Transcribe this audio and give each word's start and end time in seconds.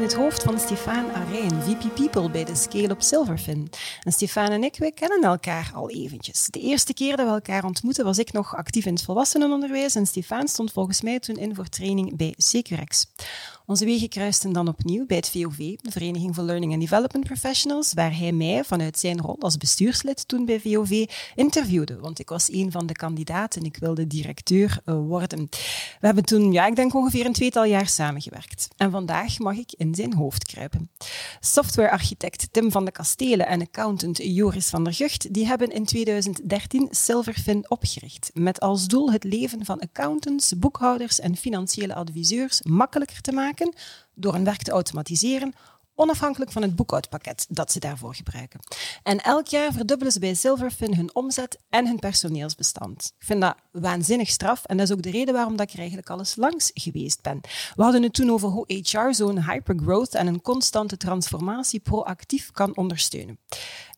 In 0.00 0.06
het 0.06 0.14
hoofd 0.14 0.42
van 0.42 0.58
Stefan 0.58 1.12
Arijn, 1.12 1.62
VP 1.62 1.94
People 1.94 2.30
bij 2.30 2.44
de 2.44 2.54
Scale 2.54 2.90
op 2.90 3.02
Silverfin. 3.02 3.70
En 4.02 4.12
Stefan 4.12 4.48
en 4.48 4.64
ik, 4.64 4.92
kennen 4.94 5.22
elkaar 5.22 5.70
al 5.74 5.90
eventjes. 5.90 6.46
De 6.50 6.60
eerste 6.60 6.94
keer 6.94 7.16
dat 7.16 7.26
we 7.26 7.32
elkaar 7.32 7.64
ontmoetten 7.64 8.04
was 8.04 8.18
ik 8.18 8.32
nog 8.32 8.56
actief 8.56 8.86
in 8.86 8.92
het 8.92 9.02
volwassenenonderwijs 9.02 9.94
en 9.94 10.06
Stefan 10.06 10.48
stond 10.48 10.72
volgens 10.72 11.00
mij 11.00 11.18
toen 11.18 11.36
in 11.36 11.54
voor 11.54 11.68
training 11.68 12.16
bij 12.16 12.34
Securex. 12.36 13.06
Onze 13.70 13.84
wegen 13.84 14.08
kruisten 14.08 14.52
dan 14.52 14.68
opnieuw 14.68 15.06
bij 15.06 15.16
het 15.16 15.30
VOV, 15.30 15.56
de 15.56 15.90
Vereniging 15.90 16.34
voor 16.34 16.44
Learning 16.44 16.72
and 16.72 16.80
Development 16.80 17.24
Professionals, 17.24 17.92
waar 17.92 18.16
hij 18.16 18.32
mij 18.32 18.64
vanuit 18.64 18.98
zijn 18.98 19.20
rol 19.20 19.36
als 19.40 19.56
bestuurslid 19.56 20.28
toen 20.28 20.44
bij 20.44 20.60
VOV 20.60 21.06
interviewde. 21.34 21.98
Want 21.98 22.18
ik 22.18 22.28
was 22.28 22.52
een 22.52 22.70
van 22.70 22.86
de 22.86 22.92
kandidaten, 22.92 23.62
ik 23.62 23.76
wilde 23.76 24.06
directeur 24.06 24.80
eh, 24.84 24.94
worden. 24.94 25.48
We 26.00 26.06
hebben 26.06 26.24
toen, 26.24 26.52
ja, 26.52 26.66
ik 26.66 26.76
denk 26.76 26.94
ongeveer 26.94 27.26
een 27.26 27.32
tweetal 27.32 27.64
jaar 27.64 27.88
samengewerkt. 27.88 28.68
En 28.76 28.90
vandaag 28.90 29.38
mag 29.38 29.56
ik 29.56 29.72
in 29.76 29.94
zijn 29.94 30.14
hoofd 30.14 30.46
kruipen. 30.46 30.90
Softwarearchitect 31.40 32.48
Tim 32.50 32.70
van 32.70 32.84
de 32.84 32.92
Kastelen 32.92 33.46
en 33.46 33.60
accountant 33.60 34.18
Joris 34.22 34.68
van 34.68 34.84
der 34.84 34.94
Gucht, 34.94 35.34
die 35.34 35.46
hebben 35.46 35.72
in 35.72 35.84
2013 35.84 36.88
Silverfin 36.90 37.70
opgericht. 37.70 38.30
Met 38.34 38.60
als 38.60 38.86
doel 38.86 39.12
het 39.12 39.24
leven 39.24 39.64
van 39.64 39.80
accountants, 39.80 40.58
boekhouders 40.58 41.20
en 41.20 41.36
financiële 41.36 41.94
adviseurs 41.94 42.62
makkelijker 42.62 43.20
te 43.20 43.32
maken 43.32 43.58
door 44.14 44.32
hun 44.32 44.44
werk 44.44 44.62
te 44.62 44.70
automatiseren, 44.70 45.54
onafhankelijk 46.00 46.52
van 46.52 46.62
het 46.62 46.76
boekhoudpakket 46.76 47.46
dat 47.48 47.72
ze 47.72 47.78
daarvoor 47.78 48.14
gebruiken. 48.14 48.60
En 49.02 49.18
elk 49.18 49.46
jaar 49.46 49.72
verdubbelen 49.72 50.12
ze 50.12 50.18
bij 50.20 50.34
Silverfin 50.34 50.94
hun 50.94 51.14
omzet 51.14 51.58
en 51.70 51.86
hun 51.86 51.98
personeelsbestand. 51.98 53.12
Ik 53.18 53.26
vind 53.26 53.40
dat 53.40 53.54
waanzinnig 53.72 54.28
straf 54.28 54.64
en 54.64 54.76
dat 54.76 54.86
is 54.86 54.92
ook 54.92 55.02
de 55.02 55.10
reden 55.10 55.34
waarom 55.34 55.56
dat 55.56 55.66
ik 55.66 55.72
er 55.72 55.78
eigenlijk 55.78 56.10
alles 56.10 56.36
langs 56.36 56.70
geweest 56.74 57.22
ben. 57.22 57.40
We 57.74 57.82
hadden 57.82 58.02
het 58.02 58.14
toen 58.14 58.30
over 58.30 58.48
hoe 58.48 58.64
HR 58.66 59.12
zo'n 59.12 59.44
hypergrowth 59.44 60.14
en 60.14 60.26
een 60.26 60.42
constante 60.42 60.96
transformatie 60.96 61.80
proactief 61.80 62.50
kan 62.50 62.76
ondersteunen. 62.76 63.38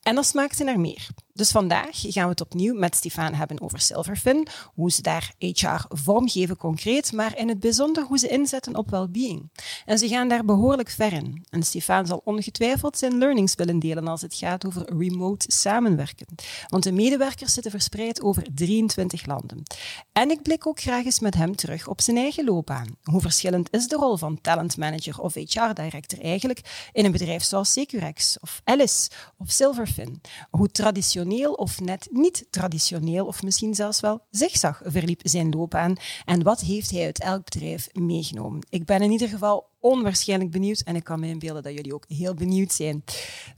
En 0.01 0.15
dat 0.15 0.25
smaakte 0.25 0.63
naar 0.63 0.79
meer. 0.79 1.07
Dus 1.35 1.51
vandaag 1.51 1.89
gaan 1.91 2.23
we 2.23 2.29
het 2.29 2.41
opnieuw 2.41 2.75
met 2.75 2.95
Stefan 2.95 3.33
hebben 3.33 3.61
over 3.61 3.79
Silverfin, 3.79 4.47
hoe 4.73 4.91
ze 4.91 5.01
daar 5.01 5.33
HR 5.37 5.85
vormgeven 5.89 6.57
concreet, 6.57 7.11
maar 7.11 7.37
in 7.37 7.47
het 7.47 7.59
bijzonder 7.59 8.03
hoe 8.03 8.17
ze 8.17 8.27
inzetten 8.27 8.75
op 8.75 8.89
well-being. 8.89 9.51
En 9.85 9.97
ze 9.97 10.07
gaan 10.07 10.27
daar 10.27 10.45
behoorlijk 10.45 10.89
ver 10.89 11.13
in. 11.13 11.45
En 11.49 11.63
Stefan 11.63 12.05
zal 12.05 12.21
ongetwijfeld 12.23 12.97
zijn 12.97 13.17
learnings 13.17 13.55
willen 13.55 13.79
delen 13.79 14.07
als 14.07 14.21
het 14.21 14.35
gaat 14.35 14.65
over 14.65 14.97
remote 14.97 15.45
samenwerken. 15.51 16.27
Want 16.67 16.83
de 16.83 16.91
medewerkers 16.91 17.53
zitten 17.53 17.71
verspreid 17.71 18.21
over 18.21 18.43
23 18.53 19.25
landen. 19.25 19.63
En 20.11 20.29
ik 20.29 20.41
blik 20.41 20.67
ook 20.67 20.79
graag 20.79 21.05
eens 21.05 21.19
met 21.19 21.35
hem 21.35 21.55
terug 21.55 21.87
op 21.87 22.01
zijn 22.01 22.17
eigen 22.17 22.45
loopbaan. 22.45 22.87
Hoe 23.03 23.21
verschillend 23.21 23.67
is 23.71 23.87
de 23.87 23.95
rol 23.95 24.17
van 24.17 24.41
talent 24.41 24.77
manager 24.77 25.19
of 25.19 25.33
HR 25.33 25.73
director 25.73 26.21
eigenlijk 26.21 26.89
in 26.91 27.05
een 27.05 27.11
bedrijf 27.11 27.43
zoals 27.43 27.71
Securex 27.71 28.37
of 28.39 28.61
Alice 28.63 29.09
of 29.37 29.51
Silverfin? 29.51 30.21
Hoe 30.49 30.71
traditioneel 30.71 31.22
of 31.55 31.79
net 31.79 32.07
niet 32.11 32.45
traditioneel, 32.49 33.25
of 33.25 33.43
misschien 33.43 33.75
zelfs 33.75 33.99
wel 33.99 34.21
zigzag 34.29 34.81
verliep 34.85 35.21
zijn 35.23 35.49
loopbaan 35.49 35.95
en 36.25 36.43
wat 36.43 36.61
heeft 36.61 36.91
hij 36.91 37.05
uit 37.05 37.19
elk 37.19 37.43
bedrijf 37.43 37.89
meegenomen. 37.93 38.65
Ik 38.69 38.85
ben 38.85 39.01
in 39.01 39.11
ieder 39.11 39.27
geval 39.27 39.71
onwaarschijnlijk 39.83 40.51
benieuwd 40.51 40.79
en 40.79 40.95
ik 40.95 41.03
kan 41.03 41.19
me 41.19 41.27
inbeelden 41.27 41.63
dat 41.63 41.73
jullie 41.73 41.93
ook 41.93 42.05
heel 42.07 42.33
benieuwd 42.33 42.71
zijn. 42.71 43.03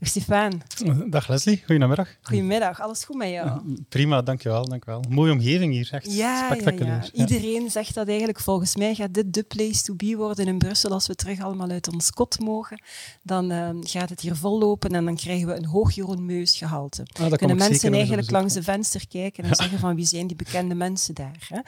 Dag 0.00 0.08
Stefan. 0.08 0.62
Dag 1.10 1.28
Leslie, 1.28 1.62
goedemiddag. 1.66 2.16
Goedemiddag, 2.22 2.80
alles 2.80 3.04
goed 3.04 3.16
met 3.16 3.28
jou? 3.28 3.60
Prima, 3.88 4.22
dankjewel, 4.22 4.68
dankjewel. 4.68 5.04
Mooie 5.08 5.32
omgeving 5.32 5.72
hier, 5.72 5.88
echt 5.92 6.12
ja, 6.12 6.46
spectaculair. 6.46 7.02
Ja, 7.02 7.10
ja. 7.12 7.26
Iedereen 7.26 7.70
zegt 7.70 7.94
dat 7.94 8.08
eigenlijk, 8.08 8.40
volgens 8.40 8.76
mij 8.76 8.94
gaat 8.94 9.14
dit 9.14 9.34
de 9.34 9.42
place 9.42 9.82
to 9.82 9.94
be 9.94 10.16
worden 10.16 10.46
in 10.46 10.58
Brussel 10.58 10.90
als 10.90 11.06
we 11.06 11.14
terug 11.14 11.40
allemaal 11.40 11.70
uit 11.70 11.92
ons 11.92 12.10
kot 12.10 12.38
mogen. 12.40 12.82
Dan 13.22 13.52
uh, 13.52 13.70
gaat 13.80 14.08
het 14.08 14.20
hier 14.20 14.36
vollopen 14.36 14.90
en 14.90 15.04
dan 15.04 15.16
krijgen 15.16 15.46
we 15.46 15.54
een 15.54 15.66
hoog 15.66 15.92
Jeroen 15.92 16.24
Meus 16.24 16.56
gehalte. 16.58 17.06
Ah, 17.20 17.32
kunnen 17.32 17.56
mensen 17.56 17.92
eigenlijk 17.92 18.30
langs 18.30 18.54
de 18.54 18.62
venster 18.62 19.08
kijken 19.08 19.44
en 19.44 19.54
zeggen 19.54 19.78
van 19.78 19.96
wie 19.96 20.06
zijn 20.06 20.26
die 20.26 20.36
bekende 20.36 20.74
mensen 20.74 21.14
daar. 21.14 21.48
Hè? 21.48 21.60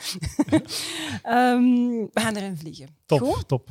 um, 1.53 1.97
we 2.15 2.21
gaan 2.21 2.37
erin 2.37 2.57
vliegen. 2.57 2.89
Top, 3.07 3.43
top. 3.47 3.69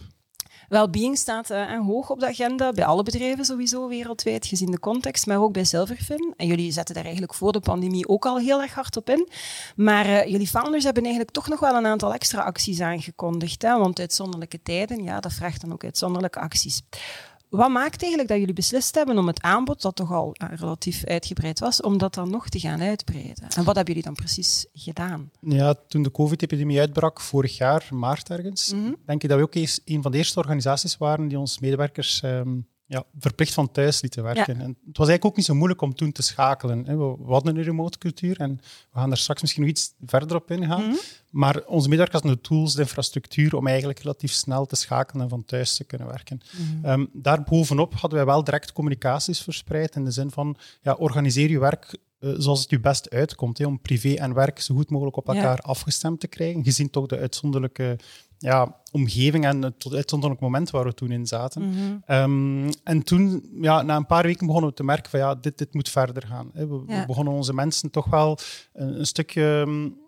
Wellbeing 0.68 1.18
staat 1.18 1.52
uh, 1.52 1.86
hoog 1.86 2.10
op 2.10 2.20
de 2.20 2.28
agenda 2.28 2.72
bij 2.72 2.86
alle 2.86 3.04
bedrijven 3.04 3.46
sowieso 3.46 3.88
wereldwijd, 3.88 4.46
gezien 4.46 4.72
de 4.72 4.80
context, 4.80 5.26
maar 5.26 5.42
ook 5.42 5.54
bij 5.54 5.64
Silverfin. 5.64 6.34
En 6.38 6.48
jullie 6.48 6.72
zetten 6.72 6.96
daar 6.96 7.04
eigenlijk 7.04 7.34
voor 7.34 7.52
de 7.52 7.60
pandemie 7.60 8.08
ook 8.08 8.26
al 8.26 8.38
heel 8.38 8.62
erg 8.62 8.74
hard 8.74 8.98
op 8.98 9.10
in. 9.10 9.28
Maar 9.76 10.06
uh, 10.06 10.26
jullie 10.26 10.48
founders 10.48 10.84
hebben 10.84 11.04
eigenlijk 11.04 11.34
toch 11.34 11.48
nog 11.48 11.60
wel 11.60 11.76
een 11.76 11.86
aantal 11.86 12.14
extra 12.14 12.42
acties 12.42 12.82
aangekondigd. 12.82 13.62
Hè? 13.62 13.78
Want 13.78 14.00
uitzonderlijke 14.00 14.62
tijden, 14.62 15.04
ja, 15.04 15.20
dat 15.20 15.34
vraagt 15.34 15.62
dan 15.62 15.74
ook 15.74 15.84
uitzonderlijke 15.84 16.40
acties. 16.40 16.82
Wat 17.50 17.70
maakt 17.70 18.02
eigenlijk 18.02 18.30
dat 18.30 18.40
jullie 18.40 18.54
beslist 18.54 18.96
hebben 18.96 19.18
om 19.18 19.28
het 19.28 19.42
aanbod, 19.42 19.82
dat 19.82 19.96
toch 19.96 20.12
al 20.12 20.36
uh, 20.44 20.50
relatief 20.56 21.06
uitgebreid 21.06 21.60
was, 21.60 21.82
om 21.82 21.98
dat 21.98 22.14
dan 22.14 22.30
nog 22.30 22.50
te 22.50 22.60
gaan 22.60 22.82
uitbreiden? 22.82 23.48
En 23.50 23.64
wat 23.64 23.76
hebben 23.76 23.86
jullie 23.86 24.04
dan 24.04 24.14
precies 24.14 24.66
gedaan? 24.74 25.32
Ja, 25.42 25.76
toen 25.88 26.04
de 26.04 26.12
COVID-epidemie 26.12 26.80
uitbrak, 26.80 27.22
vorig 27.22 27.58
jaar, 27.58 27.88
maart 27.92 28.30
ergens, 28.30 28.74
mm 28.74 28.84
-hmm. 28.84 28.96
denk 29.06 29.24
ik 29.24 29.30
dat 29.30 29.38
we 29.38 29.44
ook 29.44 29.56
eens 29.56 29.82
een 29.86 30.02
van 30.02 30.12
de 30.12 30.18
eerste 30.18 30.40
organisaties 30.40 30.98
waren 30.98 31.28
die 31.28 31.40
ons 31.40 31.60
medewerkers 31.60 32.22
um, 32.24 32.68
ja, 32.88 33.04
verplicht 33.20 33.54
van 33.54 33.72
thuis 33.72 34.02
lieten 34.02 34.24
werken. 34.24 34.58
Ja. 34.58 34.64
En 34.64 34.78
het 34.86 34.98
was 34.98 35.08
eigenlijk 35.08 35.26
ook 35.26 35.36
niet 35.36 35.46
zo 35.46 35.56
moeilijk 35.56 35.82
om 35.82 35.96
toen 35.96 36.12
te 36.12 36.22
schakelen. 36.22 36.84
We 36.84 37.32
hadden 37.32 37.58
een 37.58 37.64
remote 37.64 37.98
cultuur 37.98 38.40
en 38.40 38.60
we 38.92 39.00
gaan 39.00 39.10
daar 39.10 39.18
straks 39.18 39.42
misschien 39.42 39.62
nog 39.62 39.72
iets 39.72 39.94
verder 40.06 40.38
op 40.38 40.52
ingaan. 40.52 40.84
Mm 40.84 40.90
-hmm. 40.90 41.00
Maar 41.30 41.62
onze 41.66 41.90
medewerkers 41.90 42.22
hadden 42.22 42.42
de 42.42 42.50
tools, 42.50 42.74
de 42.74 42.82
infrastructuur 42.82 43.56
om 43.56 43.68
eigenlijk 43.68 44.00
relatief 44.00 44.32
snel 44.32 44.66
te 44.66 44.76
schakelen 44.76 45.24
en 45.24 45.30
van 45.30 45.46
thuis 45.46 45.76
te 45.76 45.84
kunnen 45.84 46.08
werken. 46.08 46.42
Mm 46.58 46.82
-hmm. 46.82 46.92
um, 46.92 47.10
daarbovenop 47.14 47.94
hadden 47.94 48.18
wij 48.18 48.28
wel 48.28 48.44
direct 48.44 48.72
communicaties 48.72 49.42
verspreid 49.42 49.96
in 49.96 50.06
de 50.06 50.12
zin 50.12 50.32
van 50.32 50.58
ja, 50.82 50.94
organiseer 50.94 51.50
je 51.50 51.60
werk 51.60 51.98
uh, 52.20 52.34
zoals 52.38 52.62
het 52.62 52.70
je 52.70 52.80
best 52.80 53.10
uitkomt, 53.10 53.58
hè, 53.58 53.66
om 53.66 53.82
privé 53.82 54.14
en 54.14 54.34
werk 54.34 54.60
zo 54.60 54.76
goed 54.76 54.90
mogelijk 54.90 55.18
op 55.18 55.28
elkaar 55.28 55.56
ja. 55.56 55.70
afgestemd 55.70 56.20
te 56.20 56.28
krijgen, 56.28 56.64
gezien 56.64 56.90
toch 56.90 57.06
de 57.06 57.18
uitzonderlijke 57.18 57.98
ja, 58.38 58.76
omgeving 58.92 59.46
en 59.46 59.62
het 59.62 59.94
uitzonderlijk 59.94 60.42
moment 60.42 60.70
waar 60.70 60.84
we 60.84 60.94
toen 60.94 61.12
in 61.12 61.28
zaten. 61.28 61.62
Mm 61.62 61.74
-hmm. 61.74 62.04
um, 62.16 62.70
en 62.84 63.04
toen, 63.04 63.50
ja, 63.62 63.82
na 63.82 63.96
een 63.96 64.06
paar 64.06 64.24
weken 64.24 64.46
begonnen 64.46 64.70
we 64.70 64.76
te 64.76 64.84
merken 64.84 65.10
van 65.10 65.20
ja, 65.20 65.36
dit, 65.36 65.58
dit 65.58 65.74
moet 65.74 65.90
verder 65.90 66.28
gaan. 66.28 66.50
Hè. 66.54 66.68
We, 66.68 66.84
ja. 66.88 67.00
we, 67.00 67.06
begonnen 67.06 67.34
onze 67.34 67.54
mensen 67.54 67.92
toch 67.92 68.06
wel 68.06 68.38
een, 68.74 69.00
een 69.00 69.08
stukje... 69.08 69.68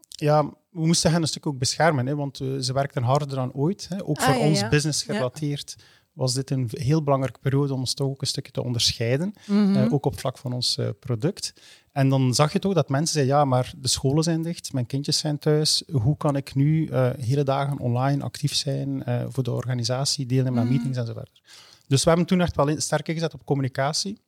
Ja, 0.09 0.43
we 0.69 0.85
moesten 0.85 1.11
hen 1.11 1.21
een 1.21 1.27
stuk 1.27 1.45
ook 1.45 1.57
beschermen, 1.57 2.05
hè, 2.07 2.15
want 2.15 2.39
uh, 2.39 2.59
ze 2.59 2.73
werkten 2.73 3.03
harder 3.03 3.27
dan 3.27 3.53
ooit. 3.53 3.85
Hè. 3.89 4.05
Ook 4.05 4.21
voor 4.21 4.33
ah, 4.33 4.39
ja, 4.39 4.45
ons 4.45 4.67
business 4.67 5.03
gerelateerd 5.03 5.75
was 6.13 6.33
dit 6.33 6.49
een 6.49 6.69
heel 6.71 7.03
belangrijke 7.03 7.39
periode 7.39 7.73
om 7.73 7.79
ons 7.79 7.93
toch 7.93 8.07
ook 8.07 8.21
een 8.21 8.27
stukje 8.27 8.51
te 8.51 8.63
onderscheiden. 8.63 9.33
Mm 9.45 9.73
-hmm. 9.73 9.75
uh, 9.75 9.93
ook 9.93 10.05
op 10.05 10.11
het 10.11 10.21
vlak 10.21 10.37
van 10.37 10.53
ons 10.53 10.77
uh, 10.77 10.89
product. 10.99 11.53
En 11.91 12.09
dan 12.09 12.33
zag 12.33 12.53
je 12.53 12.59
toch 12.59 12.73
dat 12.73 12.89
mensen 12.89 13.13
zeiden, 13.13 13.35
ja, 13.35 13.45
maar 13.45 13.73
de 13.77 13.87
scholen 13.87 14.23
zijn 14.23 14.41
dicht, 14.41 14.73
mijn 14.73 14.85
kindjes 14.85 15.17
zijn 15.17 15.39
thuis. 15.39 15.83
Hoe 15.91 16.17
kan 16.17 16.35
ik 16.35 16.55
nu 16.55 16.87
uh, 16.87 17.09
hele 17.17 17.43
dagen 17.43 17.79
online 17.79 18.23
actief 18.23 18.53
zijn 18.53 19.03
voor 19.29 19.43
de 19.43 19.51
organisatie, 19.51 20.25
deelnemen 20.25 20.59
aan 20.59 20.65
mm 20.65 20.71
-hmm. 20.71 20.77
meetings 20.77 20.97
enzovoort. 20.97 21.41
Dus 21.87 22.03
we 22.03 22.09
hebben 22.09 22.27
toen 22.27 22.41
echt 22.41 22.55
wel 22.55 22.79
sterk 22.79 23.07
ingezet 23.07 23.33
op 23.33 23.45
communicatie 23.45 24.19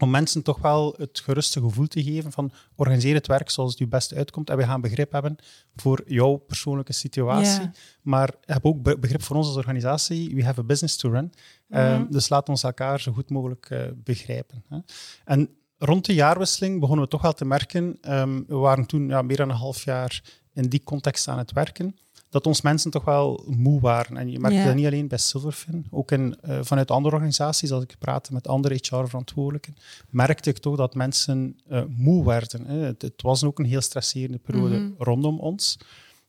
om 0.00 0.10
mensen 0.10 0.42
toch 0.42 0.58
wel 0.58 0.94
het 0.96 1.20
geruste 1.24 1.60
gevoel 1.60 1.86
te 1.86 2.02
geven 2.02 2.32
van 2.32 2.52
organiseer 2.74 3.14
het 3.14 3.26
werk 3.26 3.50
zoals 3.50 3.70
het 3.70 3.78
je 3.78 3.86
best 3.86 4.14
uitkomt 4.14 4.50
en 4.50 4.56
we 4.56 4.64
gaan 4.64 4.80
begrip 4.80 5.12
hebben 5.12 5.36
voor 5.76 6.02
jouw 6.06 6.36
persoonlijke 6.36 6.92
situatie. 6.92 7.70
Maar 8.02 8.30
heb 8.44 8.64
ook 8.64 9.00
begrip 9.00 9.22
voor 9.22 9.36
ons 9.36 9.46
als 9.46 9.56
organisatie. 9.56 10.34
We 10.34 10.44
have 10.44 10.60
a 10.60 10.64
business 10.64 10.96
to 10.96 11.10
run. 11.10 11.32
Mm 11.68 11.78
-hmm. 11.78 12.06
dus 12.10 12.28
laat 12.28 12.48
ons 12.48 12.62
elkaar 12.62 13.00
zo 13.00 13.12
goed 13.12 13.30
mogelijk 13.30 13.70
uh, 13.70 13.82
begrijpen. 13.96 14.64
Hè. 14.68 14.78
En 15.24 15.48
rond 15.78 16.04
de 16.04 16.14
jaarwisseling 16.14 16.80
begonnen 16.80 17.04
we 17.04 17.10
toch 17.10 17.22
wel 17.22 17.32
te 17.32 17.44
merken, 17.44 17.98
um, 18.08 18.44
we 18.46 18.56
waren 18.56 18.86
toen 18.86 19.08
ja, 19.08 19.22
meer 19.22 19.36
dan 19.36 19.50
een 19.50 19.56
half 19.56 19.84
jaar 19.84 20.22
in 20.52 20.68
die 20.68 20.84
context 20.84 21.28
aan 21.28 21.38
het 21.38 21.52
werken, 21.52 21.96
dat 22.32 22.46
ons 22.46 22.60
mensen 22.60 22.90
toch 22.90 23.04
wel 23.04 23.44
moe 23.46 23.80
waren. 23.80 24.16
En 24.16 24.30
je 24.30 24.38
merkte 24.38 24.58
ja. 24.58 24.66
dat 24.66 24.74
niet 24.74 24.86
alleen 24.86 25.08
bij 25.08 25.18
Silverfin, 25.18 25.86
ook 25.90 26.10
in, 26.10 26.36
uh, 26.44 26.58
vanuit 26.62 26.90
andere 26.90 27.14
organisaties, 27.14 27.72
als 27.72 27.82
ik 27.82 27.96
praatte 27.98 28.32
met 28.32 28.48
andere 28.48 28.74
HR-verantwoordelijken, 28.74 29.76
merkte 30.10 30.50
ik 30.50 30.58
toch 30.58 30.76
dat 30.76 30.94
mensen 30.94 31.60
uh, 31.70 31.82
moe 31.88 32.24
werden. 32.24 32.66
Hè. 32.66 32.76
Het, 32.78 33.02
het, 33.02 33.22
was 33.22 33.44
ook 33.44 33.58
een 33.58 33.64
heel 33.64 33.80
stresserende 33.80 34.38
periode 34.38 34.76
mm 34.76 34.84
-hmm. 34.84 34.94
rondom 34.98 35.38
ons. 35.38 35.78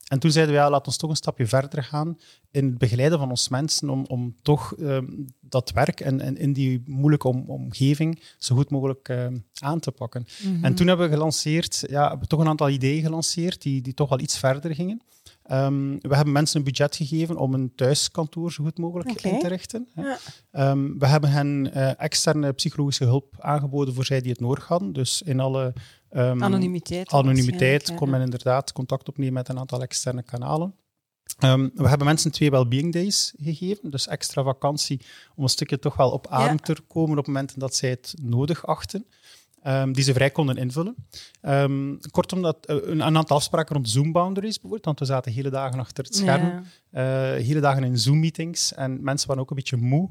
En 0.07 0.19
toen 0.19 0.31
zeiden 0.31 0.53
we, 0.53 0.59
ja, 0.59 0.69
laat 0.69 0.87
ons 0.87 0.97
toch 0.97 1.09
een 1.09 1.15
stapje 1.15 1.47
verder 1.47 1.83
gaan 1.83 2.17
in 2.51 2.65
het 2.65 2.77
begeleiden 2.77 3.19
van 3.19 3.29
ons 3.29 3.49
mensen 3.49 3.89
om, 3.89 4.05
om 4.07 4.35
toch 4.41 4.75
ehm, 4.75 5.05
dat 5.39 5.71
werk 5.71 5.99
en, 5.99 6.21
en 6.21 6.37
in 6.37 6.53
die 6.53 6.83
moeilijke 6.85 7.27
omgeving 7.47 8.21
zo 8.37 8.55
goed 8.55 8.69
mogelijk 8.69 9.09
ehm, 9.09 9.37
aan 9.59 9.79
te 9.79 9.91
pakken. 9.91 10.25
Mhm. 10.43 10.65
En 10.65 10.75
toen 10.75 10.87
hebben 10.87 11.09
we 11.09 11.13
gelanceerd, 11.13 11.83
ja, 11.89 12.01
hebben 12.01 12.19
we 12.19 12.27
toch 12.27 12.39
een 12.39 12.47
aantal 12.47 12.69
ideeën 12.69 13.03
gelanceerd 13.03 13.61
die, 13.61 13.81
die 13.81 13.93
toch 13.93 14.09
wel 14.09 14.19
iets 14.19 14.37
verder 14.37 14.75
gingen. 14.75 15.01
Ehm, 15.43 15.97
we 15.99 16.15
hebben 16.15 16.33
mensen 16.33 16.57
een 16.57 16.65
budget 16.65 16.95
gegeven 16.95 17.37
om 17.37 17.53
een 17.53 17.75
thuiskantoor 17.75 18.51
zo 18.51 18.63
goed 18.63 18.77
mogelijk 18.77 19.21
in 19.21 19.39
te 19.39 19.47
richten. 19.47 19.87
Ja. 19.95 20.17
Ehm, 20.51 20.97
we 20.97 21.07
hebben 21.07 21.29
hen 21.29 21.73
eh, 21.73 22.01
externe 22.01 22.53
psychologische 22.53 23.03
hulp 23.03 23.35
aangeboden 23.39 23.93
voor 23.93 24.05
zij 24.05 24.21
die 24.21 24.31
het 24.31 24.39
nodig 24.39 24.67
hadden. 24.67 24.93
Dus 24.93 25.21
in 25.21 25.39
alle 25.39 25.73
ehm, 26.09 26.43
Anonimiteit. 26.43 27.11
anonimiteit 27.11 27.95
kon 27.95 28.09
men 28.09 28.21
inderdaad 28.21 28.71
contact 28.71 29.07
opnemen 29.07 29.33
met 29.33 29.49
een 29.49 29.59
aantal 29.59 29.81
externe 29.81 30.23
kanalen. 30.23 30.75
We 31.73 31.87
hebben 31.87 32.07
mensen 32.07 32.31
twee 32.31 32.49
well-being 32.49 32.93
days 32.93 33.33
gegeven, 33.37 33.89
dus 33.89 34.07
extra 34.07 34.43
vakantie 34.43 35.01
om 35.35 35.43
een 35.43 35.49
stukje 35.49 35.79
toch 35.79 35.95
wel 35.95 36.11
op 36.11 36.27
adem 36.27 36.59
te 36.59 36.75
komen 36.87 37.17
op 37.17 37.27
momenten 37.27 37.59
dat 37.59 37.75
zij 37.75 37.89
het 37.89 38.13
nodig 38.21 38.65
achten. 38.65 39.05
Ehm, 39.63 39.91
die 39.91 40.03
ze 40.03 40.13
vrij 40.13 40.29
konden 40.29 40.57
invullen. 40.57 40.95
Ehm, 41.41 41.95
kortom, 42.11 42.41
dat, 42.41 42.65
eh, 42.65 42.75
een, 42.75 42.89
een 42.99 43.17
aantal 43.17 43.37
afspraken 43.37 43.75
rond 43.75 43.89
Zoom-boundaries 43.89 44.51
bijvoorbeeld, 44.53 44.85
want 44.85 44.99
we 44.99 45.05
zaten 45.05 45.31
hele 45.31 45.49
dagen 45.49 45.79
achter 45.79 46.03
het 46.03 46.15
scherm, 46.15 46.45
Ja. 46.91 47.35
eh, 47.35 47.43
hele 47.45 47.59
dagen 47.59 47.83
in 47.83 47.97
Zoom-meetings 47.97 48.73
en 48.73 49.03
mensen 49.03 49.27
waren 49.27 49.43
ook 49.43 49.49
een 49.49 49.55
beetje 49.55 49.77
moe. 49.77 50.09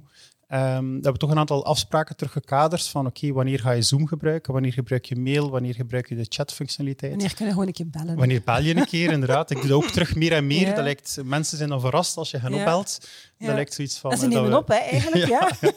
Ehm, 0.52 0.84
we 0.86 0.92
hebben 1.02 1.18
toch 1.18 1.30
een 1.30 1.38
aantal 1.38 1.64
afspraken 1.64 2.16
teruggekaderd 2.16 2.88
van 2.88 3.06
oké, 3.06 3.32
wanneer 3.32 3.60
ga 3.60 3.70
je 3.70 3.82
Zoom 3.82 4.06
gebruiken, 4.06 4.52
wanneer 4.52 4.72
gebruik 4.72 5.04
je 5.04 5.16
mail, 5.16 5.50
wanneer 5.50 5.74
gebruik 5.74 6.08
je 6.08 6.14
de 6.14 6.26
chatfunctionaliteit. 6.28 7.12
Wanneer 7.12 7.28
kunnen 7.34 7.46
we 7.46 7.52
gewoon 7.52 7.66
een 7.66 7.72
keer 7.72 7.88
bellen? 8.02 8.16
Wanneer 8.18 8.42
bel 8.44 8.60
je 8.62 8.76
een 8.76 8.86
keer, 8.86 9.10
inderdaad. 9.12 9.50
Ik 9.50 9.56
doe 9.60 9.66
dat 9.68 9.76
ook 9.76 9.90
terug 9.90 10.14
meer 10.14 10.32
en 10.32 10.46
meer. 10.46 10.66
Ja. 10.66 10.74
Dat 10.74 10.84
lijkt, 10.84 11.18
mensen 11.24 11.56
zijn 11.56 11.68
dan 11.68 11.80
verrast 11.80 12.16
als 12.16 12.30
je 12.30 12.38
hen 12.38 12.52
Ja. 12.52 12.58
opbelt. 12.58 13.08
Ja. 13.38 13.46
Dat 13.46 13.54
lijkt 13.54 13.74
zoiets 13.74 13.98
van... 13.98 14.10
Dat 14.10 14.18
ze 14.18 14.24
eh, 14.26 14.32
nemen 14.32 14.50
we- 14.50 14.56
op, 14.56 14.68
hè, 14.68 14.74
eigenlijk. 14.74 15.26
Ja. 15.30 15.48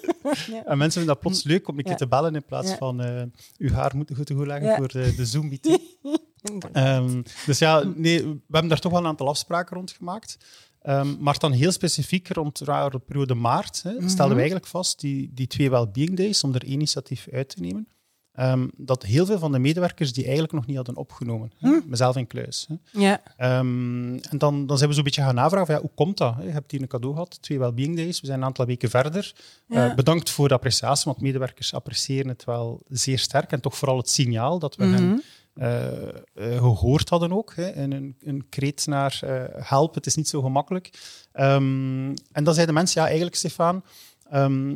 En 0.65 0.77
mensen 0.77 0.91
vinden 1.01 1.05
dat 1.05 1.19
plots 1.19 1.43
leuk 1.43 1.67
om 1.67 1.77
een 1.77 1.83
keer 1.83 1.95
te 1.95 2.07
bellen 2.07 2.35
in 2.35 2.45
plaats 2.45 2.73
van 2.73 3.01
eh 3.01 3.21
uw 3.57 3.71
haar 3.71 3.91
moeten 3.95 4.15
goed 4.15 4.25
te 4.25 4.33
goed 4.35 4.47
leggen 4.47 4.75
voor 4.75 4.87
de, 4.87 5.13
de 5.15 5.25
Zoom-meeting. 5.25 5.79
Ehm, 6.71 7.21
dus 7.45 7.59
ja, 7.59 7.83
nee, 7.95 8.23
we 8.23 8.37
hebben 8.51 8.69
daar 8.69 8.79
toch 8.79 8.91
wel 8.91 9.01
een 9.01 9.07
aantal 9.07 9.27
afspraken 9.27 9.75
rond 9.75 9.91
gemaakt. 9.91 10.37
Ehm, 10.85 11.15
maar 11.19 11.39
dan 11.39 11.51
heel 11.51 11.71
specifiek 11.71 12.27
rond 12.27 12.57
de 12.65 12.99
periode 13.05 13.33
maart 13.33 13.83
hè, 13.83 13.91
Mhm. 13.93 14.07
stelden 14.07 14.33
we 14.33 14.41
eigenlijk 14.41 14.67
vast, 14.71 14.99
die, 14.99 15.31
die 15.33 15.47
twee 15.47 15.69
well-being 15.69 16.17
days, 16.17 16.43
om 16.43 16.53
er 16.53 16.63
één 16.63 16.71
initiatief 16.73 17.27
uit 17.31 17.49
te 17.49 17.61
nemen, 17.61 17.87
ehm, 18.31 18.67
dat 18.77 19.03
heel 19.03 19.25
veel 19.25 19.39
van 19.39 19.51
de 19.51 19.59
medewerkers 19.59 20.13
die 20.13 20.23
eigenlijk 20.23 20.53
nog 20.53 20.65
niet 20.65 20.75
hadden 20.75 20.95
opgenomen, 20.95 21.51
hè, 21.57 21.69
Mhm. 21.69 21.89
mezelf 21.89 22.15
in 22.15 22.27
kluis. 22.27 22.67
Hè. 22.69 22.99
ja. 22.99 23.21
Ehm, 23.37 24.13
en 24.13 24.37
dan, 24.37 24.65
dan 24.65 24.77
zijn 24.77 24.89
we 24.89 24.95
zo'n 24.95 25.03
beetje 25.03 25.21
gaan 25.21 25.35
navragen, 25.35 25.65
van, 25.65 25.75
ja, 25.75 25.81
hoe 25.81 25.91
komt 25.95 26.17
dat? 26.17 26.35
hè? 26.35 26.43
Je 26.43 26.49
hebt 26.51 26.71
hier 26.71 26.81
een 26.81 26.87
cadeau 26.87 27.13
gehad, 27.13 27.41
twee 27.41 27.59
well-being 27.59 27.95
days, 27.95 28.21
we 28.21 28.25
zijn 28.27 28.39
een 28.39 28.45
aantal 28.45 28.65
weken 28.65 28.89
verder. 28.89 29.33
Eh, 29.67 29.95
bedankt 29.95 30.29
voor 30.29 30.47
de 30.47 30.53
appreciatie, 30.53 31.03
want 31.05 31.21
medewerkers 31.21 31.73
appreciëren 31.73 32.27
het 32.27 32.43
wel 32.43 32.81
zeer 32.89 33.19
sterk. 33.19 33.51
En 33.51 33.61
toch 33.61 33.77
vooral 33.77 33.97
het 33.97 34.09
signaal 34.09 34.59
dat 34.59 34.75
we 34.75 34.83
hen 34.85 35.07
Mhm. 35.09 35.17
Gehoord 36.35 37.09
hadden 37.09 37.33
ook. 37.33 37.55
Hè, 37.55 37.65
en 37.65 37.91
een, 37.91 38.15
een 38.19 38.45
kreet 38.49 38.87
naar 38.87 39.19
eh, 39.21 39.67
help, 39.67 39.95
het 39.95 40.05
is 40.05 40.15
niet 40.15 40.27
zo 40.27 40.41
gemakkelijk. 40.41 40.89
Ehm, 41.31 42.15
en 42.31 42.43
dan 42.43 42.53
zeiden 42.53 42.75
mensen, 42.75 43.01
ja, 43.01 43.07
eigenlijk 43.07 43.35
Stefan, 43.35 43.83
ehm, 44.29 44.75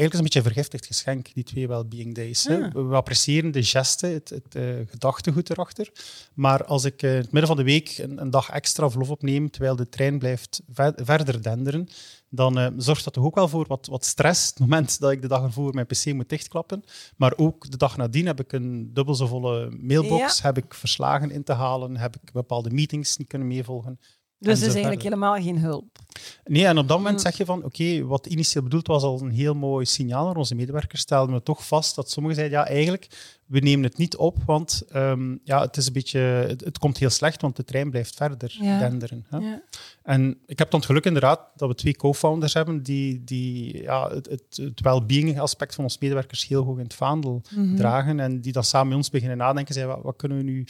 eigenlijk 0.00 0.12
is 0.12 0.18
een 0.18 0.22
beetje 0.22 0.38
een 0.38 0.54
vergiftigd 0.54 0.86
geschenk, 0.86 1.34
die 1.34 1.44
twee 1.44 1.68
well-being 1.68 2.14
days. 2.14 2.44
Hè. 2.44 2.64
Ah. 2.64 2.72
We, 2.72 2.94
appreciëren 2.94 3.50
de 3.50 3.62
gesten, 3.62 4.12
het, 4.12 4.28
het 4.28 4.54
eh, 4.54 4.64
gedachtegoed 4.86 5.50
erachter. 5.50 5.90
Maar 6.34 6.64
als 6.64 6.84
ik 6.84 7.02
eh, 7.02 7.10
in 7.10 7.16
het 7.16 7.32
midden 7.32 7.46
van 7.46 7.56
de 7.56 7.62
week 7.62 7.98
een, 7.98 8.20
een 8.20 8.30
dag 8.30 8.50
extra 8.50 8.90
verlof 8.90 9.10
opneem, 9.10 9.50
terwijl 9.50 9.76
de 9.76 9.88
trein 9.88 10.18
blijft 10.18 10.60
ve- 10.72 10.92
verder 10.96 11.42
denderen, 11.42 11.88
dan 12.28 12.58
eh, 12.58 12.66
zorgt 12.76 13.04
dat 13.04 13.12
toch 13.12 13.24
ook 13.24 13.34
wel 13.34 13.48
voor 13.48 13.66
wat, 13.66 13.86
wat 13.86 14.04
stress. 14.04 14.48
Het 14.48 14.58
moment 14.58 15.00
dat 15.00 15.10
ik 15.10 15.22
de 15.22 15.28
dag 15.28 15.42
ervoor 15.42 15.74
mijn 15.74 15.86
pc 15.86 16.12
moet 16.12 16.28
dichtklappen. 16.28 16.84
Maar 17.16 17.32
ook 17.36 17.70
de 17.70 17.76
dag 17.76 17.96
nadien 17.96 18.26
heb 18.26 18.40
ik 18.40 18.52
een 18.52 18.90
dubbel 18.94 19.14
zo 19.14 19.26
volle 19.26 19.70
mailbox, 19.80 20.42
heb 20.42 20.56
ik 20.56 20.74
verslagen 20.74 21.30
in 21.30 21.42
te 21.44 21.52
halen, 21.52 21.96
heb 21.96 22.16
ik 22.16 22.32
bepaalde 22.32 22.70
meetings 22.70 23.16
niet 23.16 23.28
kunnen 23.28 23.48
meevolgen. 23.48 23.98
Dus 24.40 24.58
het 24.58 24.68
is 24.68 24.72
eigenlijk 24.72 25.02
helemaal 25.02 25.34
geen 25.42 25.58
hulp. 25.58 25.98
Nee, 26.44 26.66
en 26.66 26.78
op 26.78 26.88
dat 26.88 26.96
moment 26.96 27.16
Mm. 27.16 27.22
zeg 27.22 27.36
je 27.36 27.44
van, 27.44 27.64
oké, 27.64 28.04
wat 28.04 28.26
initieel 28.26 28.62
bedoeld 28.62 28.86
was 28.86 29.02
al 29.02 29.20
een 29.20 29.30
heel 29.30 29.54
mooi 29.54 29.86
signaal 29.86 30.26
naar 30.26 30.36
onze 30.36 30.54
medewerkers, 30.54 31.00
stelden 31.00 31.34
we 31.34 31.42
toch 31.42 31.66
vast 31.66 31.94
dat 31.94 32.10
sommigen 32.10 32.36
zeiden, 32.38 32.58
ja, 32.58 32.66
eigenlijk, 32.66 33.06
we 33.46 33.58
nemen 33.58 33.84
het 33.84 33.96
niet 33.96 34.16
op, 34.16 34.36
want 34.46 34.82
ehm, 34.88 35.36
ja, 35.44 35.60
het 35.60 35.76
is 35.76 35.86
een 35.86 35.92
beetje, 35.92 36.18
het, 36.18 36.60
het 36.64 36.78
komt 36.78 36.98
heel 36.98 37.10
slecht, 37.10 37.40
want 37.40 37.56
de 37.56 37.64
trein 37.64 37.90
blijft 37.90 38.14
verder 38.16 38.56
Ja. 38.60 38.78
denderen. 38.78 39.24
Hè. 39.28 39.38
Ja. 39.38 39.62
En 40.02 40.38
ik 40.46 40.58
heb 40.58 40.70
dan 40.70 40.80
het 40.80 40.88
geluk 40.88 41.04
inderdaad 41.04 41.40
dat 41.56 41.68
we 41.68 41.74
twee 41.74 41.96
co-founders 41.96 42.54
hebben 42.54 42.82
die, 42.82 43.24
die 43.24 43.82
ja, 43.82 44.10
het, 44.10 44.28
het, 44.28 44.56
het 44.62 44.80
well-being 44.80 45.40
aspect 45.40 45.74
van 45.74 45.84
onze 45.84 45.96
medewerkers 46.00 46.46
heel 46.48 46.64
hoog 46.64 46.76
in 46.78 46.84
het 46.84 46.94
vaandel 46.94 47.42
Mhm. 47.54 47.76
dragen 47.76 48.20
en 48.20 48.40
die 48.40 48.52
dan 48.52 48.64
samen 48.64 48.88
met 48.88 48.96
ons 48.96 49.10
beginnen 49.10 49.36
nadenken, 49.36 49.74
zeggen, 49.74 49.94
wat, 49.94 50.02
wat 50.04 50.16
kunnen 50.16 50.38
we 50.38 50.44
nu 50.44 50.66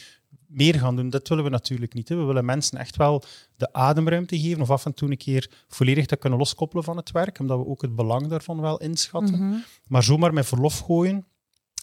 meer 0.50 0.75
gaan 0.75 0.97
doen? 0.97 1.11
Dat 1.11 1.29
willen 1.29 1.44
we 1.44 1.50
natuurlijk 1.50 1.94
niet. 1.94 2.08
Hè. 2.08 2.17
We 2.17 2.25
willen 2.25 2.44
mensen 2.44 2.79
echt 2.79 2.97
wel 2.97 3.23
de 3.56 3.73
ademruimte 3.73 4.41
geven 4.41 4.61
of 4.61 4.70
af 4.70 4.85
en 4.85 4.94
toe 4.94 5.11
een 5.11 5.17
keer 5.17 5.50
volledig 5.69 6.06
te 6.06 6.17
kunnen 6.17 6.38
loskoppelen 6.38 6.85
van 6.85 6.97
het 6.97 7.11
werk, 7.11 7.38
omdat 7.38 7.58
we 7.58 7.67
ook 7.67 7.82
het 7.82 7.94
belang 7.94 8.26
daarvan 8.26 8.61
wel 8.61 8.79
inschatten. 8.79 9.47
Mhm. 9.47 9.58
Maar 9.87 10.02
zomaar 10.02 10.32
met 10.32 10.47
verlof 10.47 10.79
gooien 10.79 11.26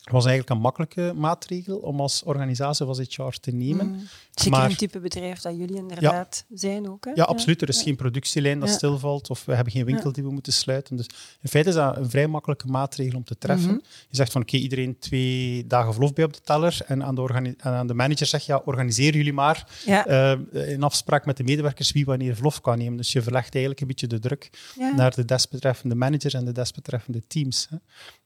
was 0.03 0.25
eigenlijk 0.25 0.49
een 0.49 0.61
makkelijke 0.61 1.13
maatregel 1.15 1.77
om 1.77 1.99
als 2.01 2.23
organisatie 2.23 2.85
of 2.85 2.97
als 2.97 3.15
HR 3.15 3.39
te 3.39 3.51
nemen. 3.51 3.87
Mhm. 3.89 3.99
Zeker 4.31 4.51
Maar- 4.59 4.69
een 4.69 4.75
type 4.75 4.99
bedrijf 4.99 5.41
dat 5.41 5.57
jullie 5.57 5.75
inderdaad 5.75 6.45
zijn 6.53 6.89
ook. 6.89 7.05
Hè? 7.05 7.11
Ja, 7.15 7.23
absoluut. 7.23 7.61
Er 7.61 7.69
is 7.69 7.81
geen 7.81 7.95
productielijn 7.95 8.59
dat 8.59 8.69
Ja. 8.69 8.75
stilvalt 8.75 9.29
of 9.29 9.45
we 9.45 9.53
hebben 9.55 9.73
geen 9.73 9.85
winkel 9.85 10.11
die 10.11 10.23
we 10.23 10.31
moeten 10.31 10.53
sluiten. 10.53 10.95
Dus 10.95 11.05
in 11.41 11.49
feite 11.49 11.69
is 11.69 11.75
dat 11.75 11.97
een 11.97 12.09
vrij 12.09 12.27
makkelijke 12.27 12.67
maatregel 12.67 13.17
om 13.17 13.23
te 13.23 13.37
treffen. 13.37 13.69
Mhm. 13.69 13.79
Je 14.09 14.15
zegt 14.15 14.31
van 14.31 14.41
oké, 14.41 14.57
iedereen 14.57 14.99
twee 14.99 15.67
dagen 15.67 15.91
verlof 15.93 16.13
bij 16.13 16.23
op 16.23 16.33
de 16.33 16.41
teller 16.43 16.77
en 16.87 17.03
aan 17.03 17.15
de, 17.15 17.55
en 17.57 17.71
aan 17.71 17.87
de 17.87 17.93
manager 17.93 18.27
zeg 18.27 18.45
je 18.45 18.51
ja, 18.51 18.61
organiseer 18.65 19.15
jullie 19.15 19.33
maar 19.33 19.67
eh, 19.85 20.31
in 20.53 20.83
afspraak 20.83 21.25
met 21.25 21.37
de 21.37 21.43
medewerkers 21.43 21.91
wie 21.91 22.05
wanneer 22.05 22.33
verlof 22.35 22.61
kan 22.61 22.77
nemen. 22.77 22.97
Dus 22.97 23.11
je 23.11 23.21
verlegt 23.21 23.53
eigenlijk 23.53 23.81
een 23.81 23.87
beetje 23.87 24.07
de 24.07 24.19
druk 24.19 24.49
naar 24.95 25.15
de 25.15 25.25
desbetreffende 25.25 25.95
managers 25.95 26.33
en 26.33 26.45
de 26.45 26.51
desbetreffende 26.51 27.21
teams. 27.27 27.67
Hè. 27.69 27.77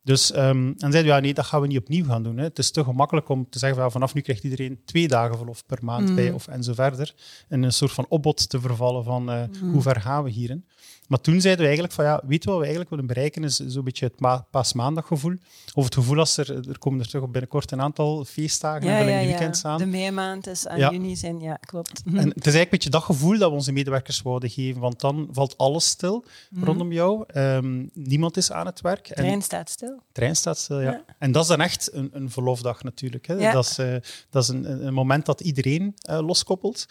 Dus 0.03 0.35
um, 0.35 0.67
en 0.67 0.75
zeiden 0.77 1.03
we, 1.03 1.07
ja, 1.07 1.19
nee, 1.19 1.33
dat 1.33 1.45
gaan 1.45 1.61
we 1.61 1.67
niet 1.71 1.79
opnieuw 1.81 2.05
gaan 2.05 2.23
doen. 2.23 2.37
Hè. 2.37 2.43
Het 2.43 2.59
is 2.59 2.71
te 2.71 2.83
gemakkelijk 2.83 3.29
om 3.29 3.49
te 3.49 3.59
zeggen, 3.59 3.79
van, 3.81 3.91
vanaf 3.91 4.13
nu 4.13 4.21
krijgt 4.21 4.43
iedereen 4.43 4.79
twee 4.85 5.07
dagen 5.07 5.37
verlof 5.37 5.65
per 5.65 5.77
maand 5.81 6.05
Mhm. 6.05 6.15
bij, 6.15 6.31
of 6.31 6.47
en 6.47 6.63
zo 6.63 6.73
verder. 6.73 7.13
En 7.47 7.63
een 7.63 7.73
soort 7.73 7.91
van 7.91 8.05
opbod 8.09 8.49
te 8.49 8.59
vervallen 8.59 9.03
van 9.03 9.31
eh, 9.31 9.43
hoe 9.71 9.81
ver 9.81 10.01
gaan 10.01 10.23
we 10.23 10.29
hierin. 10.29 10.65
Maar 11.11 11.21
toen 11.21 11.41
zeiden 11.41 11.59
we 11.61 11.65
eigenlijk 11.65 11.93
van, 11.93 12.05
ja, 12.05 12.21
weet 12.27 12.43
je 12.43 12.49
wat 12.49 12.57
we 12.57 12.61
eigenlijk 12.61 12.89
willen 12.89 13.07
bereiken, 13.07 13.43
is 13.43 13.55
zo'n 13.55 13.83
beetje 13.83 14.05
het 14.05 14.19
ma 14.19 14.45
paasmaandaggevoel. 14.51 15.35
Of 15.73 15.83
het 15.85 15.93
gevoel 15.93 16.17
als 16.19 16.37
er, 16.37 16.69
er 16.69 16.77
komen 16.79 16.99
er 16.99 17.09
toch 17.09 17.21
op 17.21 17.31
binnenkort 17.31 17.71
een 17.71 17.81
aantal 17.81 18.25
feestdagen 18.25 18.81
en 18.81 18.87
ja, 18.87 18.97
ja, 18.97 19.05
verlengde 19.27 19.57
ja. 19.63 19.69
aan. 19.69 19.77
De 19.77 19.85
meimaand 19.85 20.47
is 20.47 20.67
aan 20.67 20.77
Ja. 20.77 20.91
juni 20.91 21.15
zijn, 21.15 21.39
ja, 21.39 21.55
klopt. 21.55 22.01
En 22.05 22.13
het 22.15 22.17
is 22.17 22.25
eigenlijk 22.25 22.61
een 22.63 22.69
beetje 22.69 22.89
dat 22.89 23.03
gevoel 23.03 23.37
dat 23.37 23.49
we 23.49 23.55
onze 23.55 23.71
medewerkers 23.71 24.21
wouden 24.21 24.49
geven, 24.49 24.81
want 24.81 24.99
dan 24.99 25.27
valt 25.31 25.57
alles 25.57 25.85
stil 25.85 26.25
Mhm. 26.49 26.65
rondom 26.65 26.91
jou. 26.91 27.23
Ehm, 27.27 27.85
niemand 27.93 28.37
is 28.37 28.51
aan 28.51 28.65
het 28.65 28.81
werk. 28.81 29.07
De 29.07 29.13
En 29.13 29.23
trein 29.23 29.41
staat 29.41 29.69
stil. 29.69 29.95
de 29.95 30.03
trein 30.11 30.35
staat 30.35 30.57
stil, 30.57 30.79
ja. 30.81 30.91
Ja. 30.91 31.03
En 31.19 31.31
dat 31.31 31.41
is 31.41 31.47
dan 31.49 31.61
echt 31.61 31.93
een, 31.93 32.09
een 32.13 32.29
verlofdag 32.29 32.83
natuurlijk. 32.83 33.27
Hè. 33.27 33.33
Ja. 33.33 33.51
Dat 33.51 33.65
is, 33.65 33.77
eh, 33.77 33.95
dat 34.29 34.43
is 34.43 34.49
een, 34.49 34.85
een 34.85 34.93
moment 34.93 35.25
dat 35.25 35.41
iedereen 35.41 35.93
eh, 36.01 36.19
loskoppelt. 36.25 36.85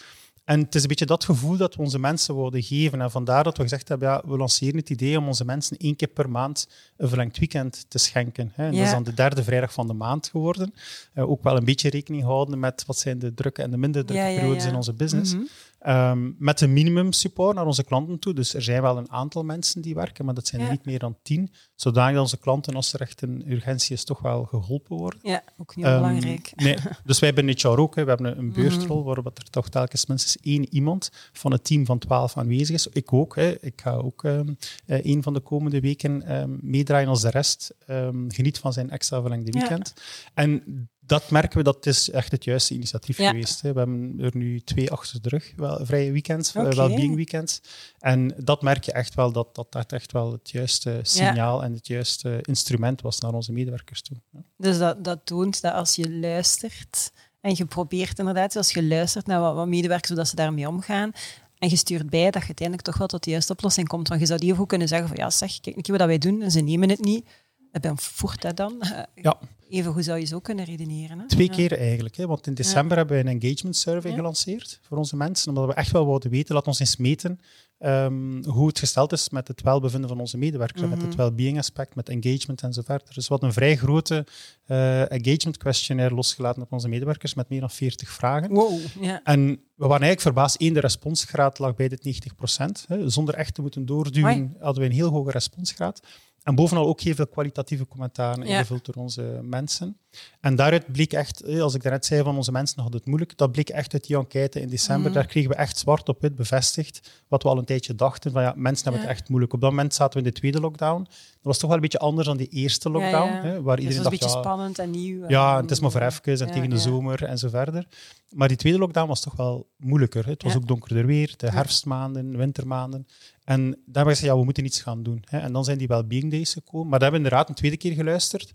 En 0.44 0.60
het 0.60 0.74
is 0.74 0.82
een 0.82 0.88
beetje 0.88 1.06
dat 1.06 1.24
gevoel 1.24 1.56
dat 1.56 1.74
we 1.74 1.82
onze 1.82 1.98
mensen 1.98 2.34
wilden 2.34 2.62
geven. 2.62 3.00
En 3.00 3.10
vandaar 3.10 3.44
dat 3.44 3.56
we 3.56 3.62
gezegd 3.62 3.88
hebben, 3.88 4.08
ja, 4.08 4.22
we 4.26 4.36
lanceren 4.36 4.76
het 4.76 4.90
idee 4.90 5.18
om 5.18 5.26
onze 5.26 5.44
mensen 5.44 5.76
één 5.76 5.96
keer 5.96 6.08
per 6.08 6.30
maand 6.30 6.68
een 6.96 7.08
verlengd 7.08 7.38
weekend 7.38 7.84
te 7.88 7.98
schenken. 7.98 8.52
Hè. 8.54 8.64
En 8.64 8.72
Dat 8.72 8.80
is 8.80 8.90
dan 8.90 9.02
de 9.02 9.14
derde 9.14 9.44
vrijdag 9.44 9.72
van 9.72 9.86
de 9.86 9.92
maand 9.92 10.28
geworden. 10.28 10.74
Eh, 11.12 11.30
ook 11.30 11.42
wel 11.42 11.56
een 11.56 11.64
beetje 11.64 11.90
rekening 11.90 12.22
houden 12.22 12.58
met 12.58 12.84
wat 12.86 12.98
zijn 12.98 13.18
de 13.18 13.34
drukke 13.34 13.62
en 13.62 13.70
de 13.70 13.76
minder 13.76 14.04
drukke 14.04 14.24
Ja, 14.24 14.34
periodes 14.38 14.64
in 14.64 14.74
onze 14.74 14.92
business. 14.92 15.34
Mhm. 15.34 15.42
Ehm, 15.80 16.30
met 16.38 16.60
een 16.60 16.72
minimum 16.72 17.12
support 17.12 17.54
naar 17.56 17.66
onze 17.66 17.84
klanten 17.84 18.18
toe. 18.18 18.34
Dus 18.34 18.54
er 18.54 18.62
zijn 18.62 18.82
wel 18.82 18.96
een 18.98 19.10
aantal 19.10 19.44
mensen 19.44 19.80
die 19.82 19.94
werken, 19.94 20.24
maar 20.24 20.34
dat 20.34 20.46
zijn 20.46 20.60
er 20.60 20.66
Ja. 20.66 20.72
niet 20.72 20.84
meer 20.84 20.98
dan 20.98 21.16
tien. 21.22 21.52
Zodanig 21.74 22.20
onze 22.20 22.38
klanten, 22.38 22.74
als 22.74 22.92
er 22.92 23.00
echt 23.00 23.22
een 23.22 23.44
urgentie 23.50 23.94
is, 23.94 24.04
toch 24.04 24.20
wel 24.20 24.44
geholpen 24.44 24.96
worden. 24.96 25.20
Ja, 25.22 25.42
ook 25.58 25.74
heel 25.74 25.84
Ehm, 25.84 25.96
belangrijk. 25.96 26.52
Nee. 26.56 26.76
Dus 27.04 27.18
wij 27.18 27.30
hebben 27.34 27.54
HR 27.58 27.66
ook, 27.68 27.94
hè, 27.94 28.02
we 28.02 28.08
hebben 28.08 28.38
een, 28.38 28.44
Mhm. 28.46 28.54
beurtrol 28.60 29.04
waarop 29.04 29.26
er 29.38 29.50
toch 29.50 29.68
telkens 29.68 30.06
minstens 30.06 30.36
één 30.42 30.74
iemand 30.74 31.10
van 31.32 31.52
het 31.52 31.64
team 31.64 31.86
van 31.86 31.98
twaalf 31.98 32.36
aanwezig 32.36 32.74
is. 32.74 32.86
Ik 32.86 33.12
ook. 33.12 33.36
Hè. 33.36 33.54
Ik 33.60 33.80
ga 33.80 33.92
ook 33.92 34.24
ehm 34.24 34.48
eh, 34.86 35.04
een 35.04 35.22
van 35.22 35.32
de 35.34 35.40
komende 35.40 35.80
weken 35.80 36.22
ehm, 36.22 36.56
meedraaien 36.60 37.08
als 37.08 37.20
de 37.20 37.30
rest. 37.30 37.74
ehm, 37.86 38.28
geniet 38.28 38.58
van 38.58 38.72
zijn 38.72 38.90
extra 38.90 39.20
verlengde 39.20 39.52
Ja. 39.52 39.58
weekend. 39.58 39.94
En 40.34 40.62
dat 41.10 41.30
merken 41.30 41.58
we, 41.58 41.64
dat 41.64 41.86
is 41.86 42.10
echt 42.10 42.32
het 42.32 42.44
juiste 42.44 42.74
initiatief 42.74 43.18
Ja. 43.18 43.30
geweest. 43.30 43.62
Hè. 43.62 43.72
We 43.72 43.78
hebben 43.78 44.14
er 44.20 44.36
nu 44.36 44.60
twee 44.60 44.90
achter 44.90 45.22
de 45.22 45.28
rug, 45.28 45.52
wel, 45.56 45.86
vrije 45.86 46.12
weekends, 46.12 46.56
Oké. 46.56 46.66
okay. 46.66 46.86
well-being 46.86 47.14
weekends. 47.14 47.60
En 47.98 48.34
dat 48.36 48.62
merk 48.62 48.84
je 48.84 48.92
echt 48.92 49.14
wel, 49.14 49.32
dat 49.32 49.54
dat, 49.54 49.72
dat 49.72 49.92
echt 49.92 50.12
wel 50.12 50.32
het 50.32 50.50
juiste 50.50 51.00
signaal 51.02 51.62
en 51.62 51.72
het 51.72 51.86
juiste 51.86 52.38
instrument 52.42 53.00
was 53.00 53.18
naar 53.20 53.32
onze 53.32 53.52
medewerkers 53.52 54.02
toe. 54.02 54.16
Ja. 54.30 54.42
Dus 54.56 54.78
dat, 54.78 55.04
dat 55.04 55.20
toont 55.24 55.60
dat 55.60 55.72
als 55.72 55.94
je 55.94 56.10
luistert 56.10 57.12
En 57.40 57.54
je 57.56 57.64
probeert 57.64 58.18
inderdaad, 58.18 58.56
als 58.56 58.72
je 58.72 58.84
luistert 58.84 59.26
naar 59.26 59.40
wat, 59.40 59.54
wat 59.54 59.68
medewerkers, 59.68 60.08
hoe 60.08 60.18
dat 60.18 60.28
ze 60.28 60.36
daarmee 60.36 60.68
omgaan, 60.68 61.12
en 61.58 61.68
je 61.70 61.76
stuurt 61.76 62.10
bij 62.10 62.30
dat 62.30 62.40
je 62.42 62.46
uiteindelijk 62.46 62.86
toch 62.86 62.98
wel 62.98 63.06
tot 63.06 63.24
de 63.24 63.30
juiste 63.30 63.52
oplossing 63.52 63.88
komt. 63.88 64.08
Want 64.08 64.20
je 64.20 64.26
zou 64.26 64.40
die 64.40 64.60
ook 64.60 64.68
kunnen 64.68 64.88
zeggen 64.88 65.08
van, 65.08 65.16
ja 65.16 65.30
zeg, 65.30 65.60
kijk 65.60 65.86
wat 65.86 66.00
wij 66.00 66.18
doen, 66.18 66.42
en 66.42 66.50
ze 66.50 66.60
nemen 66.60 66.88
het 66.88 67.00
niet. 67.04 67.26
En 67.72 67.80
ben 67.80 67.98
voert 67.98 68.42
dat 68.42 68.56
dan? 68.56 68.82
Ja. 69.14 69.38
Even 69.70 69.92
hoe 69.92 70.02
zou 70.02 70.18
je 70.18 70.24
zo 70.24 70.40
kunnen 70.40 70.64
redeneren? 70.64 71.18
Hè? 71.18 71.26
Twee 71.26 71.50
keer 71.50 71.78
eigenlijk. 71.78 72.16
Hè? 72.16 72.26
Want 72.26 72.46
in 72.46 72.54
december 72.54 72.96
hebben 72.96 73.16
we 73.16 73.30
een 73.30 73.40
engagement 73.40 73.76
survey 73.76 74.12
gelanceerd 74.12 74.80
voor 74.82 74.98
onze 74.98 75.16
mensen. 75.16 75.48
Omdat 75.48 75.66
we 75.66 75.74
echt 75.74 75.90
wel 75.90 76.06
wilden 76.06 76.30
weten, 76.30 76.54
laat 76.54 76.66
ons 76.66 76.80
eens 76.80 76.96
meten 76.96 77.40
um, 77.78 78.44
hoe 78.44 78.66
het 78.66 78.78
gesteld 78.78 79.12
is 79.12 79.30
met 79.30 79.48
het 79.48 79.62
welbevinden 79.62 80.08
van 80.08 80.20
onze 80.20 80.38
medewerkers. 80.38 80.82
Met 80.82 81.00
het 81.00 81.08
mhm. 81.08 81.16
well-being 81.16 81.58
aspect, 81.58 81.94
met 81.94 82.08
engagement 82.08 82.62
en 82.62 82.72
zo 82.72 82.82
verder. 82.84 83.14
Dus 83.14 83.28
we 83.28 83.32
hadden 83.32 83.48
een 83.48 83.54
vrij 83.54 83.76
grote 83.76 84.26
uh, 84.66 85.12
engagement 85.12 85.56
questionnaire 85.56 86.14
losgelaten 86.14 86.62
op 86.62 86.72
onze 86.72 86.88
medewerkers 86.88 87.34
met 87.34 87.48
meer 87.48 87.60
dan 87.60 87.70
40 87.70 88.08
vragen. 88.08 88.50
Wow. 88.50 88.80
En 89.24 89.46
we 89.74 89.86
waren 89.86 89.90
eigenlijk 89.90 90.20
verbaasd. 90.20 90.60
Eén, 90.60 90.72
de 90.72 90.80
responsgraad 90.80 91.58
lag 91.58 91.74
bij 91.74 91.88
dit 91.88 92.04
90 92.04 92.34
procent. 92.34 92.86
Zonder 93.06 93.34
echt 93.34 93.54
te 93.54 93.60
moeten 93.60 93.86
doorduwen 93.86 94.56
hadden 94.60 94.82
we 94.82 94.88
een 94.88 94.94
heel 94.94 95.10
hoge 95.10 95.30
responsgraad. 95.30 96.00
En 96.42 96.54
bovenal 96.54 96.86
ook 96.86 97.00
heel 97.00 97.14
veel 97.14 97.26
kwalitatieve 97.26 97.86
commentaren 97.86 98.46
ingevuld 98.46 98.84
door 98.84 98.94
onze 98.94 99.40
mensen. 99.42 99.96
En 100.40 100.56
daaruit 100.56 100.92
bleek 100.92 101.12
echt, 101.12 101.42
eh, 101.42 101.60
als 101.60 101.74
ik 101.74 101.82
daarnet 101.82 102.06
zei 102.06 102.22
van 102.22 102.36
onze 102.36 102.52
mensen 102.52 102.80
hadden 102.80 102.98
het 102.98 103.08
moeilijk, 103.08 103.36
dat 103.36 103.52
bleek 103.52 103.68
echt 103.68 103.92
uit 103.92 104.06
die 104.06 104.16
enquête 104.16 104.60
in 104.60 104.68
december. 104.68 105.04
Mhm. 105.04 105.12
Daar 105.12 105.26
kregen 105.26 105.50
we 105.50 105.56
echt 105.56 105.78
zwart 105.78 106.08
op 106.08 106.20
wit 106.20 106.36
bevestigd 106.36 107.22
wat 107.28 107.42
we 107.42 107.48
al 107.48 107.58
een 107.58 107.64
tijdje 107.64 107.94
dachten. 107.94 108.32
Van 108.32 108.42
ja, 108.42 108.52
mensen 108.56 108.84
hebben 108.84 109.02
het 109.02 109.10
echt 109.10 109.28
moeilijk. 109.28 109.52
Op 109.52 109.60
dat 109.60 109.70
moment 109.70 109.94
zaten 109.94 110.20
we 110.20 110.26
in 110.26 110.32
de 110.32 110.38
tweede 110.38 110.60
lockdown. 110.60 111.02
Dat 111.02 111.12
was 111.42 111.58
toch 111.58 111.66
wel 111.66 111.76
een 111.76 111.82
beetje 111.82 111.98
anders 111.98 112.26
dan 112.26 112.36
die 112.36 112.48
eerste 112.48 112.90
lockdown. 112.90 113.32
Hè, 113.32 113.62
waar 113.62 113.78
iedereen 113.78 114.02
het 114.02 114.10
was 114.10 114.20
een 114.20 114.28
beetje 114.28 114.38
spannend 114.38 114.78
en 114.78 114.90
nieuw. 114.90 115.28
Ja, 115.28 115.60
het 115.60 115.70
is 115.70 115.80
maar 115.80 115.90
voor 115.90 116.00
even 116.00 116.46
en 116.46 116.52
tegen 116.52 116.70
de 116.70 116.78
zomer 116.78 117.24
en 117.24 117.38
zo 117.38 117.48
verder. 117.48 117.86
Maar 118.30 118.48
die 118.48 118.56
tweede 118.56 118.78
lockdown 118.78 119.08
was 119.08 119.20
toch 119.20 119.36
wel 119.36 119.68
moeilijker. 119.76 120.24
Hè. 120.24 120.30
Het 120.30 120.42
was 120.42 120.56
ook 120.56 120.66
donkerder 120.66 121.06
weer, 121.06 121.34
de 121.36 121.50
herfstmaanden, 121.50 122.36
wintermaanden. 122.36 123.06
En 123.44 123.60
daar 123.60 123.74
hebben 123.84 124.04
we 124.04 124.10
gezegd, 124.10 124.32
ja, 124.32 124.38
we 124.38 124.44
moeten 124.44 124.64
iets 124.64 124.80
gaan 124.80 125.02
doen. 125.02 125.22
Hè. 125.24 125.38
En 125.38 125.52
dan 125.52 125.64
zijn 125.64 125.78
die 125.78 125.86
well-being 125.86 126.30
days 126.30 126.52
gekomen. 126.52 126.88
Maar 126.88 126.98
daar 126.98 127.10
hebben 127.10 127.20
we 127.20 127.26
inderdaad 127.26 127.48
een 127.48 127.54
tweede 127.54 127.76
keer 127.76 127.92
geluisterd. 127.92 128.52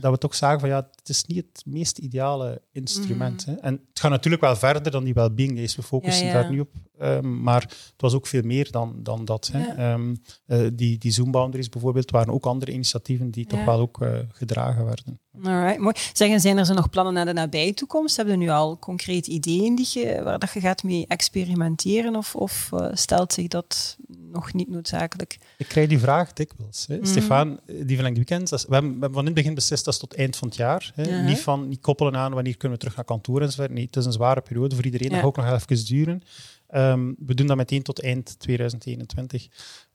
Dat 0.00 0.12
we 0.12 0.18
toch 0.18 0.34
zagen 0.34 0.60
van, 0.60 0.68
ja, 0.68 0.88
het 0.96 1.08
is 1.08 1.24
niet 1.24 1.36
het 1.36 1.62
meest 1.66 1.98
ideale 1.98 2.62
instrument. 2.72 3.46
Mm. 3.46 3.54
Hè. 3.54 3.60
En 3.60 3.72
het 3.88 4.00
gaat 4.00 4.10
natuurlijk 4.10 4.42
wel 4.42 4.56
verder 4.56 4.92
dan 4.92 5.04
die 5.04 5.14
well-being 5.14 5.56
days. 5.56 5.76
We 5.76 5.82
focussen 5.82 6.32
daar 6.32 6.50
nu 6.50 6.60
op. 6.60 6.70
Um, 7.02 7.42
maar 7.42 7.60
het 7.60 7.94
was 7.96 8.14
ook 8.14 8.26
veel 8.26 8.42
meer 8.42 8.70
dan, 8.70 8.94
dan 9.02 9.24
dat. 9.24 9.50
Hè. 9.52 9.92
Um, 9.92 10.16
uh, 10.46 10.66
die, 10.72 10.98
die 10.98 11.12
Zoom 11.12 11.30
Boundaries 11.30 11.68
bijvoorbeeld 11.68 12.10
waren 12.10 12.32
ook 12.32 12.46
andere 12.46 12.72
initiatieven 12.72 13.30
die 13.30 13.46
toch 13.46 13.64
wel 13.64 13.80
ook 13.80 14.00
uh, 14.02 14.18
gedragen 14.28 14.84
werden. 14.84 15.20
Alright, 15.42 15.78
mooi. 15.78 15.94
Zeggen, 16.12 16.40
zijn 16.40 16.58
er 16.58 16.66
zo 16.66 16.74
nog 16.74 16.90
plannen 16.90 17.14
naar 17.14 17.24
de 17.24 17.32
nabije 17.32 17.74
toekomst? 17.74 18.16
Hebben 18.16 18.38
we 18.38 18.44
nu 18.44 18.50
al 18.50 18.78
concrete 18.78 19.30
ideeën 19.30 19.74
die 19.74 19.88
je, 19.92 20.22
waar 20.22 20.38
dat 20.38 20.52
je 20.52 20.60
gaat 20.60 20.82
mee 20.82 21.06
experimenteren? 21.06 22.16
Of, 22.16 22.34
of 22.34 22.70
uh, 22.74 22.88
stelt 22.92 23.32
zich 23.32 23.48
dat 23.48 23.96
nog 24.32 24.52
niet 24.52 24.68
noodzakelijk? 24.68 25.38
Ik 25.58 25.68
krijg 25.68 25.88
die 25.88 25.98
vraag 25.98 26.32
dikwijls. 26.32 26.86
Hè. 26.86 26.96
Mm. 26.96 27.04
Stefan, 27.04 27.60
die 27.66 27.94
verlengde 27.96 28.24
weekend, 28.26 28.50
we 28.50 28.56
hebben, 28.56 28.90
we 28.94 29.00
hebben 29.00 29.12
van 29.12 29.20
in 29.20 29.26
het 29.26 29.34
begin 29.34 29.54
beslist 29.54 29.84
dat 29.84 29.94
is 29.94 30.00
tot 30.00 30.14
eind 30.14 30.36
van 30.36 30.48
het 30.48 30.56
jaar. 30.56 30.92
Hè. 30.94 31.22
Niet, 31.22 31.40
van, 31.40 31.68
niet 31.68 31.80
koppelen 31.80 32.16
aan 32.16 32.34
wanneer 32.34 32.56
kunnen 32.56 32.78
we 32.78 32.84
terug 32.84 32.96
naar 32.96 33.06
kantoor 33.06 33.40
enzovoort. 33.40 33.70
Nee, 33.70 33.84
het 33.84 33.96
is 33.96 34.04
een 34.04 34.12
zware 34.12 34.40
periode 34.40 34.74
voor 34.74 34.84
iedereen. 34.84 35.08
Dat 35.08 35.18
gaat 35.18 35.26
ook 35.26 35.36
nog 35.36 35.52
even 35.52 35.84
duren. 35.84 36.22
Um, 36.74 37.16
we 37.18 37.34
doen 37.34 37.46
dat 37.46 37.56
meteen 37.56 37.82
tot 37.82 38.02
eind 38.02 38.38
2021. 38.38 39.48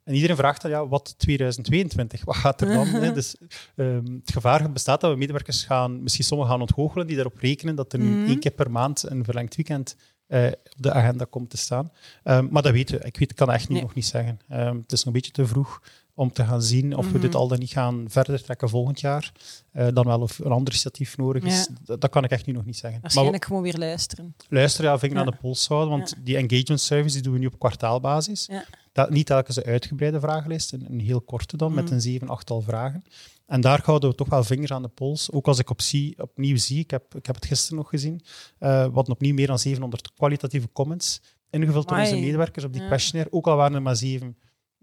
En 0.04 0.14
iedereen 0.14 0.36
vraagt 0.36 0.62
dan, 0.62 0.72
ja, 0.72 0.88
wat 0.88 1.14
2022? 1.18 2.26
Wat 2.26 2.36
gaat 2.36 2.62
er 2.62 2.68
dan? 2.68 2.88
hè? 2.88 3.14
Dus 3.18 3.36
um, 3.76 4.06
het 4.06 4.32
gevaar 4.32 4.72
bestaat 4.72 5.02
dat 5.02 5.12
we 5.12 5.18
medewerkers 5.18 5.64
gaan, 5.64 6.04
misschien 6.04 6.26
sommigen 6.26 6.52
gaan 6.52 6.62
ontgoochelen, 6.62 7.08
die 7.08 7.16
daarop 7.16 7.38
rekenen 7.38 7.76
dat 7.76 7.94
er 7.94 8.00
mm 8.00 8.26
één 8.28 8.40
keer 8.40 8.52
per 8.52 8.72
maand 8.72 9.10
een 9.10 9.24
verlengd 9.24 9.56
weekend 9.56 9.96
op 10.30 10.74
de 10.78 10.92
agenda 10.92 11.26
komt 11.30 11.50
te 11.50 11.58
staan. 11.58 11.92
Um, 12.24 12.48
maar 12.52 12.62
dat 12.62 12.72
weten 12.72 13.00
we. 13.00 13.06
Ik 13.06 13.18
weet, 13.18 13.34
kan 13.34 13.52
echt 13.52 13.70
niet, 13.70 13.82
nog 13.82 13.94
niet 13.94 14.06
zeggen. 14.06 14.40
Um, 14.52 14.78
het 14.82 14.92
is 14.92 14.98
nog 14.98 15.06
een 15.06 15.12
beetje 15.12 15.32
te 15.32 15.48
vroeg 15.48 15.82
om 16.18 16.32
te 16.32 16.46
gaan 16.46 16.62
zien 16.62 16.96
of 16.96 17.12
we 17.12 17.20
dit 17.20 17.30
mhm. 17.30 17.40
al 17.40 17.48
dan 17.48 17.60
niet 17.60 17.72
gaan 17.72 18.06
verder 18.08 18.44
trekken 18.44 18.70
volgend 18.70 19.00
jaar. 19.00 19.32
Uh, 19.74 19.88
dan 19.94 20.06
wel 20.06 20.22
of 20.22 20.40
een 20.40 20.52
ander 20.52 20.68
initiatief 20.68 21.18
nodig 21.18 21.44
is. 21.44 21.68
Dat, 21.84 22.10
kan 22.10 22.24
ik 22.24 22.32
echt 22.32 22.46
nu 22.46 22.54
nog 22.54 22.66
niet 22.66 22.78
zeggen. 22.78 23.02
Waarschijnlijk 23.02 23.40
maar, 23.40 23.48
gewoon 23.48 23.64
weer 23.64 23.78
luisteren. 23.78 24.36
Luisteren, 24.50 24.92
ja, 24.92 25.00
vinger 25.00 25.18
aan 25.18 25.26
de 25.26 25.36
pols 25.42 25.68
houden. 25.68 25.90
Want 25.90 26.14
die 26.24 26.38
engagement 26.38 26.82
service 26.82 27.14
die 27.14 27.24
doen 27.24 27.34
we 27.34 27.40
nu 27.40 27.46
op 27.46 27.60
kwartaalbasis. 27.60 28.50
Dat, 28.92 29.10
niet 29.10 29.26
telkens 29.26 29.56
een 29.56 29.64
uitgebreide 29.64 30.20
vragenlijst, 30.20 30.74
een, 30.74 30.86
een 30.90 31.00
heel 31.00 31.22
korte 31.22 31.58
dan, 31.58 31.74
met 31.74 31.84
mhm. 31.84 31.94
een 31.94 32.02
zeven, 32.02 32.30
achttal 32.30 32.62
vragen. 32.62 33.04
En 33.48 33.62
daar 33.62 33.82
houden 33.84 34.10
we 34.10 34.16
toch 34.16 34.30
wel 34.30 34.44
vingers 34.44 34.72
aan 34.72 34.82
de 34.82 34.88
pols. 34.88 35.32
Ook 35.32 35.48
als 35.48 35.60
ik 35.60 35.70
op 35.70 35.82
zie, 35.82 36.22
opnieuw 36.22 36.58
zie, 36.58 36.80
ik 36.80 36.92
heb, 36.92 37.16
ik 37.16 37.26
heb 37.26 37.36
het 37.36 37.46
gisteren 37.46 37.78
nog 37.78 37.90
gezien, 37.90 38.22
uh, 38.60 38.88
wat 38.92 39.10
opnieuw 39.10 39.34
meer 39.34 39.48
dan 39.48 39.60
700 39.60 40.14
kwalitatieve 40.14 40.70
comments 40.74 41.22
ingevuld 41.50 41.88
door 41.88 41.98
onze 41.98 42.16
medewerkers 42.16 42.66
op 42.66 42.74
die 42.74 42.88
questionnaire. 42.88 43.34
Ook 43.34 43.48
al 43.48 43.56
waren 43.56 43.76
er 43.76 43.82
maar 43.82 43.96
zeven 43.96 44.38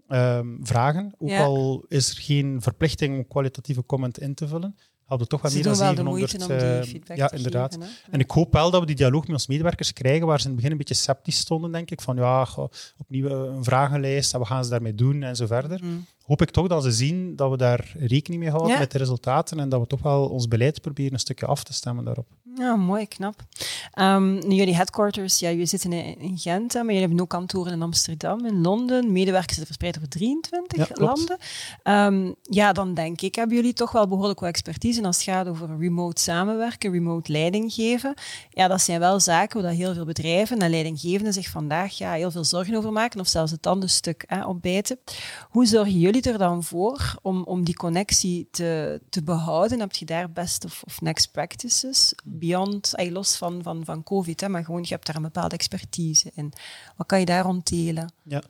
um, 0.07 0.59
vragen. 0.61 1.13
Ook 1.17 1.31
al 1.31 1.85
is 1.87 2.09
er 2.09 2.21
geen 2.21 2.61
verplichting 2.61 3.17
om 3.17 3.27
kwalitatieve 3.27 3.85
comment 3.85 4.19
in 4.19 4.33
te 4.33 4.47
vullen, 4.47 4.75
hadden 5.05 5.27
we 5.27 5.33
toch 5.33 5.41
wel 5.41 5.51
meer 5.51 5.63
dan 5.63 5.75
700. 5.75 6.49
Uh, 6.49 7.17
ja, 7.17 7.31
inderdaad. 7.31 7.77
En 8.11 8.19
ik 8.19 8.31
hoop 8.31 8.53
wel 8.53 8.71
dat 8.71 8.79
we 8.79 8.85
die 8.85 8.95
dialoog 8.95 9.21
met 9.21 9.31
onze 9.31 9.45
medewerkers 9.49 9.93
krijgen, 9.93 10.27
waar 10.27 10.37
ze 10.39 10.43
in 10.43 10.47
het 10.47 10.55
begin 10.55 10.71
een 10.71 10.77
beetje 10.77 10.93
sceptisch 10.93 11.37
stonden, 11.37 11.71
denk 11.71 11.91
ik. 11.91 12.01
Van 12.01 12.15
ja, 12.15 12.47
opnieuw 12.97 13.29
een 13.29 13.63
vragenlijst 13.63 14.33
en 14.33 14.39
wat 14.39 14.47
gaan 14.47 14.63
ze 14.63 14.69
daarmee 14.69 14.95
doen 14.95 15.23
en 15.23 15.35
zo 15.35 15.45
verder. 15.45 15.83
Mm. 15.83 16.05
Hoop 16.25 16.41
ik 16.41 16.49
toch 16.49 16.67
dat 16.67 16.83
ze 16.83 16.91
zien 16.91 17.35
dat 17.35 17.49
we 17.49 17.57
daar 17.57 17.93
rekening 17.97 18.41
mee 18.41 18.51
houden 18.51 18.79
met 18.79 18.91
de 18.91 18.97
resultaten 18.97 19.59
en 19.59 19.69
dat 19.69 19.81
we 19.81 19.87
toch 19.87 20.01
wel 20.01 20.27
ons 20.29 20.47
beleid 20.47 20.81
proberen 20.81 21.13
een 21.13 21.19
stukje 21.19 21.45
af 21.45 21.63
te 21.63 21.73
stemmen 21.73 22.05
daarop. 22.05 22.27
Ja, 22.57 22.75
mooi, 22.75 23.07
knap. 23.07 23.35
Um, 23.99 24.51
jullie 24.51 24.75
headquarters, 24.75 25.39
ja, 25.39 25.49
jullie 25.49 25.65
zitten 25.65 25.91
in, 25.91 26.37
Gent, 26.37 26.73
maar 26.73 26.85
jullie 26.85 26.99
hebben 26.99 27.19
ook 27.19 27.29
kantoren 27.29 27.73
in 27.73 27.81
Amsterdam, 27.81 28.45
in 28.45 28.61
Londen. 28.61 29.11
Medewerkers 29.11 29.57
zitten 29.57 29.65
verspreid 29.65 29.95
over 29.97 30.09
23 30.09 30.97
landen. 30.99 31.37
Um, 31.83 32.35
ja, 32.41 32.73
dan 32.73 32.93
denk 32.93 33.21
ik, 33.21 33.35
hebben 33.35 33.55
jullie 33.55 33.73
toch 33.73 33.91
wel 33.91 34.07
behoorlijk 34.07 34.39
wat 34.39 34.49
expertise 34.49 35.03
als 35.03 35.15
het 35.15 35.25
gaat 35.25 35.47
over 35.47 35.77
remote 35.79 36.21
samenwerken, 36.21 36.91
remote 36.91 37.31
leiding 37.31 37.73
geven. 37.73 38.13
Ja, 38.49 38.67
dat 38.67 38.81
zijn 38.81 38.99
wel 38.99 39.19
zaken 39.19 39.61
waar 39.61 39.71
heel 39.71 39.93
veel 39.93 40.05
bedrijven 40.05 40.59
en 40.59 40.69
leidinggevenden 40.69 41.33
zich 41.33 41.49
vandaag 41.49 41.97
ja, 41.97 42.13
heel 42.13 42.31
veel 42.31 42.43
zorgen 42.43 42.75
over 42.75 42.91
maken, 42.91 43.19
of 43.19 43.27
zelfs 43.27 43.51
het 43.51 43.61
tandenstuk 43.61 44.23
hè, 44.27 44.45
opbijten. 44.45 44.99
Hoe 45.49 45.65
zorgen 45.65 45.99
jullie 45.99 46.14
er 46.21 46.37
dan 46.37 46.63
voor 46.63 47.15
om, 47.21 47.43
om 47.43 47.63
die 47.63 47.75
connectie 47.75 48.47
te, 48.51 49.01
te 49.09 49.23
behouden? 49.23 49.79
Heb 49.79 49.95
je 49.95 50.05
daar 50.05 50.31
best 50.31 50.65
of, 50.65 50.83
of 50.85 51.01
next 51.01 51.31
practices? 51.31 52.13
beyond, 52.23 52.93
los 53.11 53.35
van, 53.35 53.63
van, 53.63 53.85
van 53.85 54.03
COVID, 54.03 54.41
hè, 54.41 54.49
maar 54.49 54.65
gewoon 54.65 54.81
je 54.81 54.93
hebt 54.93 55.05
daar 55.05 55.15
een 55.15 55.21
bepaalde 55.21 55.55
expertise 55.55 56.31
in. 56.35 56.53
Wat 56.95 57.07
kan 57.07 57.19
je 57.19 57.25
daar 57.25 57.45
delen? 57.69 58.13
Ja, 58.23 58.43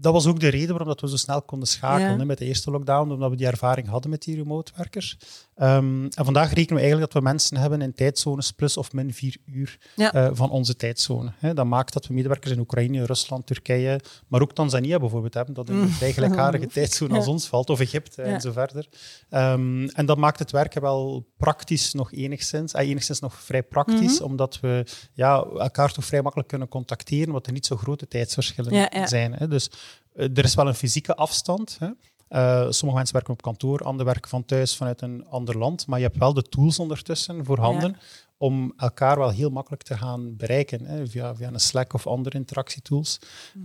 dat 0.00 0.12
was 0.12 0.26
ook 0.26 0.40
de 0.40 0.48
reden 0.48 0.76
waarom 0.76 0.96
we 1.00 1.08
zo 1.08 1.16
snel 1.16 1.42
konden 1.42 1.68
schakelen 1.68 2.26
met 2.26 2.38
de 2.38 2.44
eerste 2.44 2.70
lockdown, 2.70 3.10
omdat 3.10 3.30
we 3.30 3.36
die 3.36 3.46
ervaring 3.46 3.88
hadden 3.88 4.10
met 4.10 4.22
die 4.22 4.36
remote 4.36 4.72
werkers. 4.76 5.18
Ehm, 5.54 6.04
en 6.04 6.24
vandaag 6.24 6.48
rekenen 6.48 6.74
we 6.74 6.80
eigenlijk 6.80 7.12
dat 7.12 7.22
we 7.22 7.28
mensen 7.28 7.56
hebben 7.56 7.82
in 7.82 7.94
tijdzones 7.94 8.52
plus 8.52 8.76
of 8.76 8.92
min 8.92 9.12
vier 9.12 9.36
uur 9.46 9.78
eh, 9.96 10.28
van 10.32 10.50
onze 10.50 10.76
tijdzone. 10.76 11.32
dat 11.54 11.66
maakt 11.66 11.92
dat 11.92 12.06
we 12.06 12.14
medewerkers 12.14 12.52
in 12.52 12.58
Oekraïne, 12.58 13.06
Rusland, 13.06 13.46
Turkije, 13.46 14.00
maar 14.28 14.42
ook 14.42 14.52
Tanzania 14.52 14.98
bijvoorbeeld 14.98 15.34
hebben, 15.34 15.54
dat 15.54 15.68
in 15.68 15.74
een 15.74 15.80
mm. 15.80 15.88
vrij 15.88 16.12
gelijkaardige 16.12 16.66
tijdzone 16.76 17.14
als 17.14 17.26
ons 17.26 17.46
valt, 17.46 17.70
of 17.70 17.80
Egypte 17.80 18.22
en 18.22 18.40
zo 18.40 18.52
verder. 18.52 18.88
Ehm, 19.28 19.88
en 19.88 20.06
dat 20.06 20.16
maakt 20.16 20.38
het 20.38 20.50
werken 20.50 20.82
wel 20.82 21.26
praktisch 21.36 21.92
nog 21.92 22.12
enigszins, 22.12 22.74
uh, 22.74 22.88
enigszins 22.88 23.20
nog 23.20 23.34
vrij 23.34 23.62
praktisch, 23.62 24.18
mhm. 24.18 24.24
omdat 24.24 24.60
we 24.60 24.86
ja, 25.12 25.44
elkaar 25.58 25.92
toch 25.92 26.04
vrij 26.04 26.22
makkelijk 26.22 26.48
kunnen 26.48 26.68
contacteren, 26.68 27.32
wat 27.32 27.46
er 27.46 27.52
niet 27.52 27.66
zo 27.66 27.76
grote 27.76 28.08
tijdsverschillen 28.08 29.08
zijn. 29.08 29.32
Hè. 29.32 29.48
Dus 29.48 29.70
eh, 29.70 29.76
er 30.14 30.44
is 30.44 30.54
wel 30.54 30.66
een 30.66 30.74
fysieke 30.74 31.14
afstand. 31.14 31.78
Hè. 31.78 31.88
Uh, 32.30 32.70
sommige 32.70 32.96
mensen 32.96 33.14
werken 33.14 33.32
op 33.32 33.42
kantoor, 33.42 33.84
anderen 33.84 34.06
werken 34.06 34.30
van 34.30 34.44
thuis 34.44 34.76
vanuit 34.76 35.00
een 35.00 35.26
ander 35.28 35.58
land. 35.58 35.86
Maar 35.86 35.98
je 35.98 36.04
hebt 36.04 36.18
wel 36.18 36.34
de 36.34 36.42
tools 36.42 36.78
ondertussen 36.78 37.44
voorhanden 37.44 37.96
om 38.38 38.72
elkaar 38.76 39.18
wel 39.18 39.30
heel 39.30 39.50
makkelijk 39.50 39.82
te 39.82 39.96
gaan 39.96 40.36
bereiken 40.36 40.84
hè, 40.84 41.06
via, 41.06 41.36
via 41.36 41.48
een 41.48 41.60
Slack 41.60 41.92
of 41.92 42.06
andere 42.06 42.38
interactietools. 42.38 43.18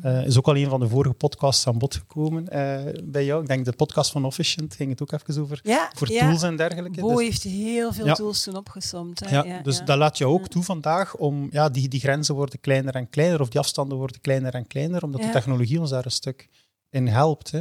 Uh, 0.04 0.26
is 0.26 0.38
ook 0.38 0.48
al 0.48 0.58
een 0.58 0.70
van 0.70 0.80
de 0.80 0.88
vorige 0.88 1.14
podcasts 1.14 1.68
aan 1.68 1.78
bod 1.78 1.96
gekomen 1.96 2.44
uh, 2.44 2.94
bij 3.04 3.26
jou. 3.26 3.42
Ik 3.42 3.48
denk 3.48 3.66
de 3.66 3.72
podcast 3.72 4.12
van 4.12 4.26
Officient 4.26 4.76
ging 4.76 4.90
het 4.90 5.02
ook 5.02 5.12
even 5.12 5.42
over 5.42 5.60
ja, 5.64 5.92
voor 5.96 6.08
tools 6.08 6.42
en 6.44 6.56
dergelijke. 6.56 7.02
Bo 7.02 7.16
dus, 7.16 7.20
heeft 7.20 7.44
heel 7.44 7.94
veel 7.94 8.16
tools 8.16 8.44
toen 8.44 8.56
opgesomd. 8.56 9.20
Hè? 9.20 9.42
Ja, 9.42 9.62
dus 9.62 9.86
dat 9.86 9.98
laat 9.98 10.18
je 10.18 10.26
ook 10.26 10.48
toe 10.48 10.64
vandaag 10.64 11.16
om 11.16 11.48
ja, 11.52 11.70
die, 11.70 11.88
die 11.88 12.00
grenzen 12.00 12.36
worden 12.36 12.60
kleiner 12.60 12.96
en 12.96 13.10
kleiner 13.10 13.42
of 13.42 13.50
die 13.50 13.60
afstanden 13.60 13.98
worden 13.98 14.22
kleiner 14.22 14.54
en 14.54 14.68
kleiner, 14.68 15.04
omdat 15.04 15.22
de 15.22 15.30
technologie 15.30 15.80
ons 15.80 15.90
daar 15.90 16.06
een 16.06 16.12
stuk 16.12 16.50
in 16.90 17.08
helpt. 17.08 17.52
Hè. 17.52 17.60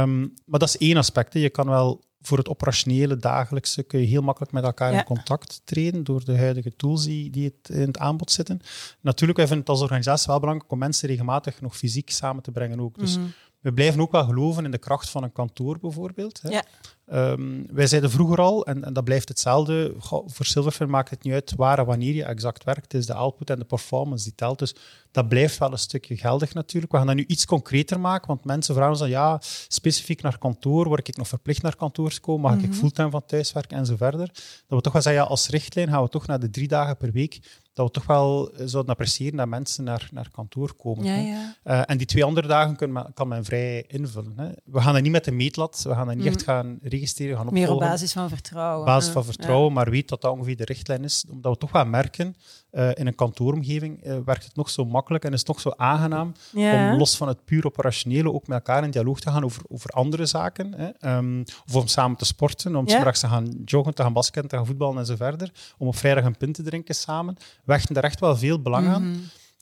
Um, 0.00 0.34
maar 0.44 0.58
dat 0.58 0.68
is 0.68 0.78
één 0.78 0.96
aspect. 0.96 1.32
Hè. 1.32 1.40
Je 1.40 1.50
kan 1.50 1.68
wel 1.68 2.02
voor 2.22 2.38
het 2.38 2.48
operationele 2.48 3.16
dagelijkse 3.16 3.82
kun 3.82 4.00
je 4.00 4.06
heel 4.06 4.22
makkelijk 4.22 4.52
met 4.52 4.64
elkaar 4.64 4.92
in 4.92 5.04
contact 5.04 5.60
treden 5.64 6.04
door 6.04 6.24
de 6.24 6.38
huidige 6.38 6.76
tools 6.76 7.04
die, 7.04 7.30
die 7.30 7.44
het 7.44 7.76
in 7.76 7.86
het 7.86 7.98
aanbod 7.98 8.30
zitten. 8.30 8.60
Natuurlijk, 9.00 9.38
wij 9.38 9.46
vinden 9.46 9.66
het 9.66 9.74
als 9.74 9.82
organisatie 9.82 10.26
wel 10.26 10.40
belangrijk 10.40 10.72
om 10.72 10.78
mensen 10.78 11.08
regelmatig 11.08 11.60
nog 11.60 11.76
fysiek 11.76 12.10
samen 12.10 12.42
te 12.42 12.50
brengen 12.50 12.80
ook. 12.80 12.98
Dus 12.98 13.16
mhm. 13.16 13.26
we 13.60 13.72
blijven 13.72 14.00
ook 14.00 14.12
wel 14.12 14.24
geloven 14.24 14.64
in 14.64 14.70
de 14.70 14.78
kracht 14.78 15.10
van 15.10 15.22
een 15.22 15.32
kantoor 15.32 15.78
bijvoorbeeld. 15.78 16.42
Hè. 16.42 16.48
Ja. 16.48 16.64
Ehm, 17.06 17.62
wij 17.72 17.86
zeiden 17.86 18.10
vroeger 18.10 18.40
al, 18.40 18.66
en, 18.66 18.84
en 18.84 18.92
dat 18.92 19.04
blijft 19.04 19.28
hetzelfde, 19.28 19.94
voor 20.26 20.44
Silverfin 20.44 20.90
maakt 20.90 21.10
het 21.10 21.22
niet 21.22 21.32
uit 21.32 21.52
waar 21.56 21.78
en 21.78 21.86
wanneer 21.86 22.14
je 22.14 22.24
exact 22.24 22.64
werkt. 22.64 22.82
Het 22.82 22.94
is 22.94 23.06
de 23.06 23.14
output 23.14 23.50
en 23.50 23.58
de 23.58 23.64
performance 23.64 24.24
die 24.24 24.34
telt. 24.34 24.58
Dus 24.58 24.74
dat 25.10 25.28
blijft 25.28 25.58
wel 25.58 25.72
een 25.72 25.78
stukje 25.78 26.16
geldig 26.16 26.54
natuurlijk. 26.54 26.92
We 26.92 26.98
gaan 26.98 27.06
dat 27.06 27.16
nu 27.16 27.24
iets 27.26 27.44
concreter 27.44 28.00
maken, 28.00 28.26
want 28.26 28.44
mensen 28.44 28.74
vragen 28.74 28.92
ons 28.92 29.00
dan, 29.00 29.08
ja, 29.08 29.40
specifiek 29.68 30.22
naar 30.22 30.38
kantoor, 30.38 30.88
word 30.88 31.08
ik 31.08 31.16
nog 31.16 31.28
verplicht 31.28 31.62
naar 31.62 31.76
kantoor 31.76 32.10
te 32.10 32.20
komen? 32.20 32.50
Mag 32.50 32.60
ik 32.60 32.68
mhm. 32.68 32.78
fulltime 32.78 33.10
van 33.10 33.24
thuis 33.24 33.52
werken 33.52 33.76
en 33.76 33.86
zo 33.86 33.96
verder? 33.96 34.26
Dat 34.66 34.78
we 34.78 34.80
toch 34.80 34.92
wel 34.92 35.02
zeggen, 35.02 35.22
ja, 35.22 35.28
als 35.28 35.48
richtlijn 35.48 35.88
gaan 35.88 36.02
we 36.02 36.08
toch 36.08 36.26
naar 36.26 36.40
de 36.40 36.50
drie 36.50 36.68
dagen 36.68 36.96
per 36.96 37.12
week 37.12 37.40
dat 37.72 37.86
we 37.86 37.92
toch 37.92 38.06
wel 38.06 38.52
zouden 38.56 38.92
appreciëren 38.92 39.36
dat 39.36 39.48
mensen 39.48 39.84
naar, 39.84 40.08
naar 40.12 40.30
kantoor 40.30 40.74
komen. 40.74 41.04
Ja, 41.04 41.16
ja. 41.16 41.56
Uh, 41.64 41.82
en 41.86 41.98
die 41.98 42.06
twee 42.06 42.24
andere 42.24 42.46
dagen 42.46 42.76
kan 42.76 42.92
men, 42.92 43.10
kan 43.14 43.28
men 43.28 43.44
vrij 43.44 43.84
invullen. 43.86 44.32
Hè. 44.36 44.50
We 44.64 44.80
gaan 44.80 44.92
dat 44.92 45.02
niet 45.02 45.12
met 45.12 45.24
de 45.24 45.32
meetlat, 45.32 45.82
we 45.88 45.94
gaan 45.94 46.06
dat 46.06 46.16
niet 46.16 46.26
echt 46.26 46.36
mhm. 46.36 46.44
gaan 46.44 46.78
registreren, 46.92 47.36
gaan 47.36 47.52
Meer 47.52 47.70
op 47.70 47.80
basis 47.80 48.12
van 48.12 48.28
vertrouwen. 48.28 48.84
basis 48.84 49.12
van 49.12 49.24
vertrouwen, 49.24 49.72
maar 49.72 49.90
weet 49.90 50.08
dat 50.08 50.20
dat 50.20 50.32
ongeveer 50.32 50.56
de 50.56 50.64
richtlijn 50.64 51.04
is. 51.04 51.24
Omdat 51.30 51.52
we 51.52 51.58
toch 51.58 51.72
wel 51.72 51.84
merken, 51.84 52.34
uh, 52.72 52.90
in 52.94 53.06
een 53.06 53.14
kantooromgeving 53.14 54.06
uh, 54.06 54.16
werkt 54.24 54.44
het 54.44 54.56
nog 54.56 54.70
zo 54.70 54.84
makkelijk 54.84 55.24
en 55.24 55.32
is 55.32 55.38
het 55.38 55.48
nog 55.48 55.60
zo 55.60 55.72
aangenaam 55.76 56.32
om 56.54 56.98
los 56.98 57.16
van 57.16 57.28
het 57.28 57.44
puur 57.44 57.66
operationele 57.66 58.32
ook 58.32 58.46
met 58.46 58.58
elkaar 58.58 58.84
in 58.84 58.90
dialoog 58.90 59.20
te 59.20 59.30
gaan 59.30 59.44
over, 59.44 59.62
over 59.68 59.90
andere 59.90 60.26
zaken. 60.26 60.74
Hè. 60.76 61.16
Um, 61.16 61.44
of 61.66 61.76
om 61.76 61.86
samen 61.86 62.16
te 62.16 62.24
sporten, 62.24 62.76
om 62.76 62.88
ja. 62.88 62.98
straks 62.98 63.20
te 63.20 63.28
gaan 63.28 63.62
joggen, 63.64 63.94
te 63.94 64.02
gaan 64.02 64.12
basketten, 64.12 64.50
te 64.50 64.56
gaan 64.56 64.66
voetballen 64.66 64.98
en 64.98 65.06
zo 65.06 65.16
verder. 65.16 65.52
Om 65.78 65.86
op 65.86 65.96
vrijdag 65.96 66.24
een 66.24 66.36
pint 66.36 66.54
te 66.54 66.62
drinken 66.62 66.94
samen. 66.94 67.36
We 67.64 67.72
hechten 67.72 67.94
daar 67.94 68.04
echt 68.04 68.20
wel 68.20 68.36
veel 68.36 68.62
belang 68.62 68.88
aan. 68.88 69.10
Mhm. 69.10 69.18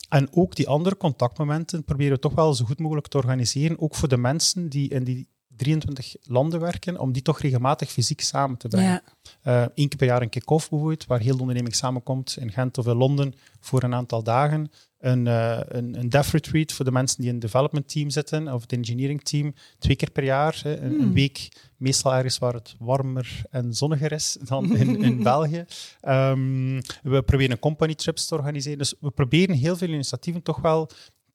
En 0.09 0.29
ook 0.33 0.57
die 0.57 0.69
andere 0.69 0.97
contactmomenten 0.97 1.85
proberen 1.85 2.13
we 2.13 2.19
toch 2.19 2.35
wel 2.35 2.55
zo 2.55 2.65
goed 2.65 2.79
mogelijk 2.79 3.07
te 3.07 3.17
organiseren, 3.17 3.81
ook 3.81 3.95
voor 3.95 4.09
de 4.09 4.17
mensen 4.17 4.69
die 4.69 4.89
in 4.89 5.05
die 5.05 5.29
23 5.61 6.17
landen 6.23 6.61
werken, 6.61 6.99
om 6.99 7.13
die 7.13 7.23
toch 7.23 7.41
regelmatig 7.41 7.91
fysiek 7.91 8.21
samen 8.21 8.57
te 8.57 8.69
brengen. 8.69 9.03
Ja. 9.43 9.63
Eén 9.63 9.69
eh, 9.75 9.89
keer 9.89 9.97
per 9.97 10.07
jaar 10.07 10.23
een 10.23 10.29
kick-off 10.29 10.69
bijvoorbeeld, 10.69 11.07
waar 11.07 11.21
heel 11.21 11.35
de 11.35 11.41
onderneming 11.41 11.75
samenkomt 11.75 12.37
in 12.41 12.53
Gent 12.53 12.79
of 12.79 12.87
in 12.87 12.97
Londen 12.97 13.35
voor 13.61 13.83
een 13.83 13.95
aantal 13.95 14.23
dagen 14.23 14.71
een, 15.01 15.27
uh, 15.27 15.61
een, 15.69 15.99
een 15.99 16.09
dev 16.09 16.33
retreat 16.33 16.73
voor 16.73 16.85
de 16.85 16.91
mensen 16.93 17.17
die 17.19 17.27
in 17.27 17.33
het 17.33 17.43
development 17.43 17.89
team 17.89 18.11
zitten 18.11 18.53
of 18.53 18.63
het 18.63 18.73
engineering 18.73 19.23
team. 19.23 19.55
Twee 19.79 19.97
keer 19.97 20.11
per 20.11 20.25
jaar. 20.25 20.61
Hè, 20.63 20.81
een, 20.81 21.01
hmm. 21.01 21.13
week, 21.13 21.49
meestal 21.77 22.15
ergens 22.15 22.39
waar 22.39 22.55
het 22.55 22.75
warmer 22.79 23.43
en 23.51 23.75
zonniger 23.75 24.13
is 24.13 24.37
dan 24.49 24.77
in, 24.77 25.03
in 25.03 25.23
België. 25.33 25.65
Um, 26.09 26.81
we 27.03 27.23
proberen 27.23 27.59
company 27.59 27.95
trips 27.95 28.27
te 28.27 28.35
organiseren. 28.35 28.79
Dus 28.79 28.95
we 29.01 29.11
proberen 29.11 29.57
heel 29.57 29.77
veel 29.77 29.89
initiatieven 29.89 30.43
toch 30.43 30.61
wel 30.61 30.91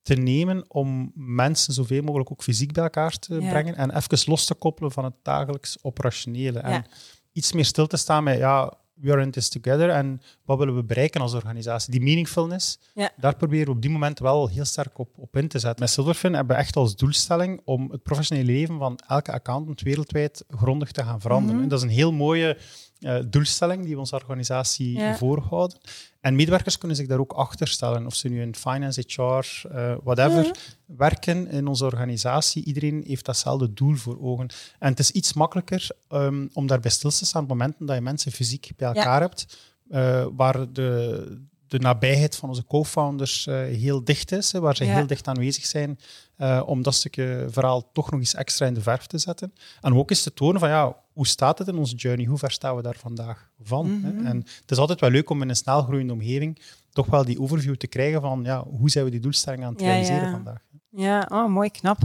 te 0.05 0.13
nemen 0.13 0.65
om 0.67 1.11
mensen 1.15 1.73
zoveel 1.73 2.01
mogelijk 2.01 2.31
ook 2.31 2.43
fysiek 2.43 2.71
bij 2.71 2.83
elkaar 2.83 3.11
te 3.11 3.37
brengen 3.37 3.75
en 3.75 3.95
even 3.95 4.19
los 4.25 4.45
te 4.45 4.53
koppelen 4.53 4.91
van 4.91 5.03
het 5.03 5.13
dagelijks 5.21 5.77
operationele. 5.81 6.59
En 6.59 6.85
iets 7.31 7.51
meer 7.51 7.65
stil 7.65 7.87
te 7.87 7.97
staan 7.97 8.23
met, 8.23 8.37
ja, 8.37 8.73
we 8.93 9.11
are 9.11 9.21
in 9.21 9.31
this 9.31 9.49
together 9.49 9.89
en 9.89 10.21
wat 10.43 10.57
willen 10.57 10.75
we 10.75 10.83
bereiken 10.83 11.21
als 11.21 11.33
organisatie? 11.33 11.91
Die 11.91 12.01
meaningfulness, 12.01 12.79
ja. 12.93 13.11
daar 13.17 13.35
proberen 13.35 13.65
we 13.65 13.71
op 13.71 13.81
die 13.81 13.91
moment 13.91 14.19
wel 14.19 14.47
heel 14.47 14.65
sterk 14.65 14.97
op, 14.97 15.09
op 15.17 15.37
in 15.37 15.47
te 15.47 15.59
zetten. 15.59 15.79
Met 15.79 15.89
Silverfin 15.89 16.33
hebben 16.33 16.55
we 16.55 16.61
echt 16.61 16.75
als 16.75 16.95
doelstelling 16.95 17.61
om 17.63 17.91
het 17.91 18.03
professionele 18.03 18.51
leven 18.51 18.77
van 18.77 18.99
elke 19.07 19.31
accountant 19.31 19.81
wereldwijd 19.81 20.43
grondig 20.49 20.91
te 20.91 21.03
gaan 21.03 21.21
veranderen. 21.21 21.61
Mm 21.61 21.67
Dat 21.67 21.77
is 21.77 21.85
een 21.85 21.91
heel 21.91 22.11
mooie 22.11 22.57
uh, 23.05 23.19
doelstelling 23.27 23.83
die 23.83 23.93
we 23.93 23.99
onze 23.99 24.15
organisatie 24.15 24.97
ja. 24.97 25.15
voorhouden. 25.15 25.77
En 26.21 26.35
medewerkers 26.35 26.77
kunnen 26.77 26.97
zich 26.97 27.07
daar 27.07 27.19
ook 27.19 27.33
achter 27.33 27.67
stellen. 27.67 28.05
Of 28.05 28.15
ze 28.15 28.29
nu 28.29 28.41
in 28.41 28.55
finance, 28.55 29.03
HR, 29.07 29.21
uh, 29.21 29.91
eh, 29.91 29.97
whatever, 30.03 30.57
werken 30.85 31.47
in 31.47 31.67
onze 31.67 31.85
organisatie. 31.85 32.65
Iedereen 32.65 33.03
heeft 33.07 33.25
datzelfde 33.25 33.73
doel 33.73 33.95
voor 33.95 34.21
ogen. 34.21 34.47
En 34.79 34.89
het 34.89 34.99
is 34.99 35.11
iets 35.11 35.33
makkelijker 35.33 35.87
um, 36.09 36.49
om 36.53 36.67
daarbij 36.67 36.91
stil 36.91 37.09
te 37.09 37.25
staan 37.25 37.43
op 37.43 37.49
momenten 37.49 37.85
dat 37.85 37.95
je 37.95 38.01
mensen 38.01 38.31
fysiek 38.31 38.69
bij 38.75 38.87
elkaar 38.87 39.21
hebt. 39.21 39.57
Uh, 39.89 40.25
waar 40.35 40.73
de, 40.73 41.41
de 41.67 41.79
nabijheid 41.79 42.35
van 42.35 42.49
onze 42.49 42.65
co-founders 42.65 43.47
uh, 43.47 43.55
heel 43.55 44.03
dicht 44.03 44.31
is, 44.31 44.51
hè, 44.51 44.59
waar 44.59 44.75
ze 44.75 44.83
heel 44.83 45.07
dicht 45.07 45.27
aanwezig 45.27 45.65
zijn, 45.65 45.99
uh, 46.37 46.61
om 46.65 46.81
dat 46.81 46.93
stukje 46.93 47.45
verhaal 47.49 47.91
toch 47.91 48.11
nog 48.11 48.19
eens 48.19 48.35
extra 48.35 48.65
in 48.65 48.73
de 48.73 48.81
verf 48.81 49.05
te 49.05 49.17
zetten. 49.17 49.53
En 49.81 49.95
ook 49.95 50.09
eens 50.09 50.23
te 50.23 50.33
tonen 50.33 50.59
van, 50.59 50.69
ja, 50.69 50.95
hoe 51.13 51.27
staat 51.27 51.57
het 51.57 51.67
in 51.67 51.77
onze 51.77 51.95
journey? 51.95 52.25
Hoe 52.25 52.37
ver 52.37 52.51
staan 52.51 52.75
we 52.75 52.81
daar 52.81 52.97
vandaag 52.99 53.49
van? 53.61 53.85
hè? 54.03 54.11
Mhm. 54.11 54.25
En 54.25 54.37
het 54.37 54.71
is 54.71 54.77
altijd 54.77 54.99
wel 54.99 55.09
leuk 55.09 55.29
om 55.29 55.41
in 55.41 55.49
een 55.49 55.55
snel 55.55 55.81
groeiende 55.81 56.13
omgeving 56.13 56.59
toch 56.95 57.05
wel 57.05 57.25
die 57.25 57.41
overview 57.41 57.75
te 57.75 57.87
krijgen 57.87 58.21
van, 58.21 58.43
ja, 58.43 58.63
hoe 58.63 58.89
zijn 58.89 59.05
we 59.05 59.11
die 59.11 59.19
doelstelling 59.19 59.63
aan 59.63 59.71
het 59.71 59.81
realiseren 59.81 60.31
vandaag? 60.31 60.61
Ja, 60.97 61.25
oh, 61.31 61.47
mooi, 61.47 61.69
knap. 61.69 61.97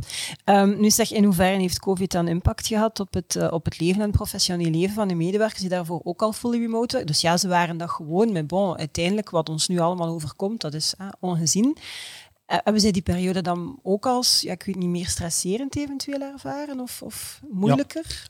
Um, 0.44 0.80
nu 0.80 0.90
zeg, 0.90 1.12
in 1.12 1.24
hoeverre 1.24 1.58
heeft 1.58 1.78
COVID 1.78 2.10
dan 2.10 2.28
impact 2.28 2.66
gehad 2.66 3.00
op 3.00 3.14
het, 3.14 3.34
uh, 3.34 3.52
op 3.52 3.64
het 3.64 3.80
leven 3.80 4.00
en 4.00 4.06
het 4.06 4.16
professionele 4.16 4.70
leven 4.70 4.94
van 4.94 5.08
de 5.08 5.14
medewerkers 5.14 5.60
die 5.60 5.68
daarvoor 5.68 6.00
ook 6.04 6.22
al 6.22 6.32
fully 6.32 6.60
remote 6.60 6.92
werken? 6.92 7.12
Dus 7.12 7.20
ja, 7.20 7.36
ze 7.36 7.48
waren 7.48 7.76
dat 7.76 7.90
gewoon, 7.90 8.32
met 8.32 8.46
bon, 8.46 8.76
uiteindelijk 8.76 9.30
wat 9.30 9.48
ons 9.48 9.68
nu 9.68 9.78
allemaal 9.78 10.08
overkomt, 10.08 10.60
dat 10.60 10.74
is 10.74 10.94
uh, 11.00 11.08
ongezien. 11.20 11.76
Uh, 11.76 11.76
hebben 12.46 12.80
zij 12.82 12.90
die 12.90 13.02
periode 13.02 13.42
dan 13.42 13.78
ook 13.82 14.06
als, 14.06 14.40
ja, 14.40 14.52
ik 14.52 14.62
weet 14.62 14.76
niet, 14.76 14.88
meer 14.88 15.08
stresserend 15.08 15.76
eventueel 15.76 16.20
ervaren 16.20 16.80
of, 16.80 17.02
of 17.02 17.40
moeilijker? 17.50 18.28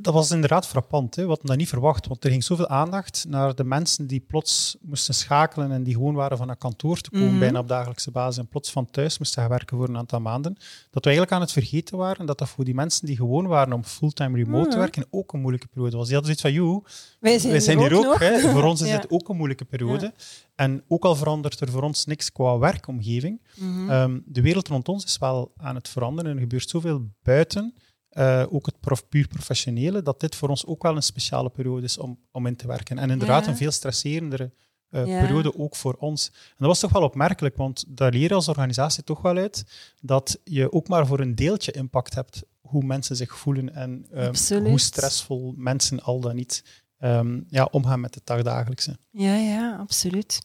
Dat 0.00 0.14
was 0.14 0.30
inderdaad 0.30 0.66
frappant. 0.66 1.14
Hè. 1.14 1.22
We 1.22 1.28
hadden 1.28 1.46
dat 1.46 1.56
niet 1.56 1.68
verwacht, 1.68 2.06
want 2.06 2.24
er 2.24 2.30
ging 2.30 2.44
zoveel 2.44 2.68
aandacht 2.68 3.24
naar 3.28 3.54
de 3.54 3.64
mensen 3.64 4.06
die 4.06 4.20
plots 4.20 4.76
moesten 4.80 5.14
schakelen 5.14 5.72
en 5.72 5.82
die 5.82 5.94
gewoon 5.94 6.14
waren 6.14 6.36
van 6.36 6.46
naar 6.46 6.56
kantoor 6.56 7.00
te 7.00 7.10
komen, 7.10 7.28
mhm. 7.28 7.38
bijna 7.38 7.58
op 7.58 7.68
dagelijkse 7.68 8.10
basis, 8.10 8.38
en 8.38 8.48
plots 8.48 8.70
van 8.70 8.90
thuis 8.90 9.18
moesten 9.18 9.42
gaan 9.42 9.50
werken 9.50 9.76
voor 9.76 9.88
een 9.88 9.96
aantal 9.96 10.20
maanden. 10.20 10.54
Dat 10.90 11.04
we 11.04 11.10
eigenlijk 11.10 11.32
aan 11.32 11.40
het 11.40 11.52
vergeten 11.52 11.96
waren 11.96 12.26
dat 12.26 12.38
dat 12.38 12.48
voor 12.48 12.64
die 12.64 12.74
mensen 12.74 13.06
die 13.06 13.16
gewoon 13.16 13.46
waren 13.46 13.72
om 13.72 13.84
fulltime 13.84 14.36
remote 14.36 14.64
te 14.64 14.68
mhm. 14.68 14.78
werken 14.78 15.06
ook 15.10 15.32
een 15.32 15.40
moeilijke 15.40 15.66
periode 15.66 15.96
was. 15.96 16.06
Die 16.06 16.16
hadden 16.16 16.36
zoiets 16.36 16.56
van, 16.56 16.66
joh, 16.66 16.84
wij 17.20 17.38
zijn, 17.38 17.52
wij 17.52 17.60
zijn 17.60 17.78
hier 17.78 17.96
ook. 17.96 18.18
Hè. 18.18 18.38
Voor 18.54 18.64
ons 18.64 18.80
is 18.80 18.90
het 18.90 19.10
ook 19.10 19.28
een 19.28 19.36
moeilijke 19.36 19.64
periode. 19.64 20.12
En 20.54 20.82
ook 20.88 21.04
al 21.04 21.16
verandert 21.16 21.60
er 21.60 21.70
voor 21.70 21.82
ons 21.82 22.04
niks 22.04 22.32
qua 22.32 22.58
werkomgeving, 22.58 23.40
mm 23.54 23.84
de 24.26 24.40
wereld 24.40 24.68
rond 24.68 24.88
ons 24.88 25.04
is 25.04 25.18
wel 25.18 25.52
aan 25.56 25.74
het 25.74 25.88
veranderen 25.88 26.30
en 26.30 26.36
er 26.36 26.42
gebeurt 26.42 26.70
zoveel 26.70 27.06
buiten 27.22 27.74
uh, 28.18 28.44
ook 28.48 28.66
het 28.66 28.80
prof, 28.80 29.08
puur 29.08 29.28
professionele, 29.28 30.02
dat 30.02 30.20
dit 30.20 30.34
voor 30.34 30.48
ons 30.48 30.66
ook 30.66 30.82
wel 30.82 30.96
een 30.96 31.02
speciale 31.02 31.50
periode 31.50 31.84
is 31.84 31.98
om, 31.98 32.18
om 32.30 32.46
in 32.46 32.56
te 32.56 32.66
werken. 32.66 32.98
En 32.98 33.10
inderdaad 33.10 33.46
een 33.46 33.56
veel 33.56 33.70
stresserendere 33.70 34.52
uh, 34.90 35.02
periode 35.02 35.58
ook 35.58 35.76
voor 35.76 35.94
ons. 35.98 36.28
En 36.28 36.56
dat 36.58 36.68
was 36.68 36.80
toch 36.80 36.92
wel 36.92 37.02
opmerkelijk, 37.02 37.56
want 37.56 37.84
daar 37.88 38.12
leer 38.12 38.28
je 38.28 38.34
als 38.34 38.48
organisatie 38.48 39.04
toch 39.04 39.22
wel 39.22 39.36
uit 39.36 39.64
dat 40.00 40.40
je 40.44 40.72
ook 40.72 40.88
maar 40.88 41.06
voor 41.06 41.20
een 41.20 41.34
deeltje 41.34 41.72
impact 41.72 42.14
hebt 42.14 42.42
hoe 42.60 42.84
mensen 42.84 43.16
zich 43.16 43.36
voelen 43.36 43.74
en 43.74 44.06
um, 44.14 44.64
hoe 44.64 44.80
stressvol 44.80 45.54
mensen 45.56 46.02
al 46.02 46.20
dan 46.20 46.34
niet 46.34 46.84
um, 47.00 47.44
ja, 47.48 47.68
omgaan 47.70 48.00
met 48.00 48.14
het 48.14 48.26
dagdagelijkse. 48.26 48.96
Ja, 49.10 49.34
ja, 49.34 49.76
absoluut. 49.76 50.40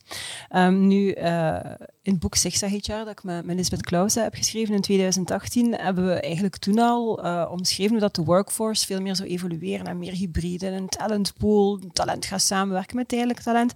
Um, 0.55 0.87
nu, 0.87 1.15
uh, 1.15 1.59
in 2.01 2.11
het 2.11 2.19
boek 2.19 2.35
Sexa 2.35 2.67
HR, 2.67 2.91
dat 2.91 3.09
ik 3.09 3.23
met, 3.23 3.45
met 3.45 3.55
Lisbeth 3.55 3.81
Clausen 3.81 4.23
heb 4.23 4.33
geschreven 4.33 4.75
in 4.75 4.81
2018, 4.81 5.75
hebben 5.75 6.05
we 6.05 6.13
eigenlijk 6.13 6.57
toen 6.57 6.79
al 6.79 7.25
uh, 7.25 7.49
omschreven 7.51 7.99
dat 7.99 8.15
de 8.15 8.23
workforce 8.23 8.85
veel 8.85 9.01
meer 9.01 9.15
zou 9.15 9.29
evolueren 9.29 9.85
en 9.85 9.97
meer 9.97 10.13
hybride, 10.13 10.67
een 10.67 10.87
talentpool, 10.87 11.79
talent 11.93 12.25
gaat 12.25 12.41
samenwerken 12.41 12.95
met 12.95 13.07
tijdelijk 13.07 13.39
talent. 13.39 13.73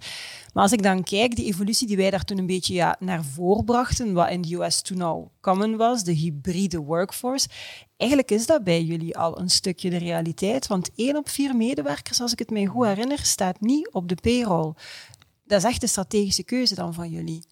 Maar 0.52 0.62
als 0.62 0.72
ik 0.72 0.82
dan 0.82 1.02
kijk, 1.02 1.36
die 1.36 1.46
evolutie 1.46 1.86
die 1.86 1.96
wij 1.96 2.10
daar 2.10 2.24
toen 2.24 2.38
een 2.38 2.46
beetje 2.46 2.74
ja, 2.74 2.96
naar 2.98 3.24
voren 3.24 3.64
brachten, 3.64 4.12
wat 4.12 4.30
in 4.30 4.42
de 4.42 4.54
US 4.54 4.82
toen 4.82 5.00
al 5.00 5.32
common 5.46 5.76
was, 5.76 6.04
de 6.04 6.12
hybride 6.12 6.78
workforce, 6.78 7.48
eigenlijk 7.96 8.30
is 8.30 8.46
dat 8.46 8.64
bij 8.64 8.82
jullie 8.82 9.16
al 9.16 9.40
een 9.40 9.50
stukje 9.50 9.90
de 9.90 9.96
realiteit. 9.96 10.66
Want 10.66 10.90
één 10.94 11.16
op 11.16 11.28
vier 11.28 11.56
medewerkers, 11.56 12.20
als 12.20 12.32
ik 12.32 12.38
het 12.38 12.50
mij 12.50 12.66
goed 12.66 12.86
herinner, 12.86 13.18
staat 13.18 13.60
niet 13.60 13.88
op 13.92 14.08
de 14.08 14.14
payroll. 14.14 14.72
Dat 15.44 15.58
is 15.58 15.64
echt 15.64 15.82
een 15.82 15.88
strategische 15.88 16.44
keuze 16.44 16.74
dan 16.74 16.94
van 16.94 17.10
jullie. 17.10 17.44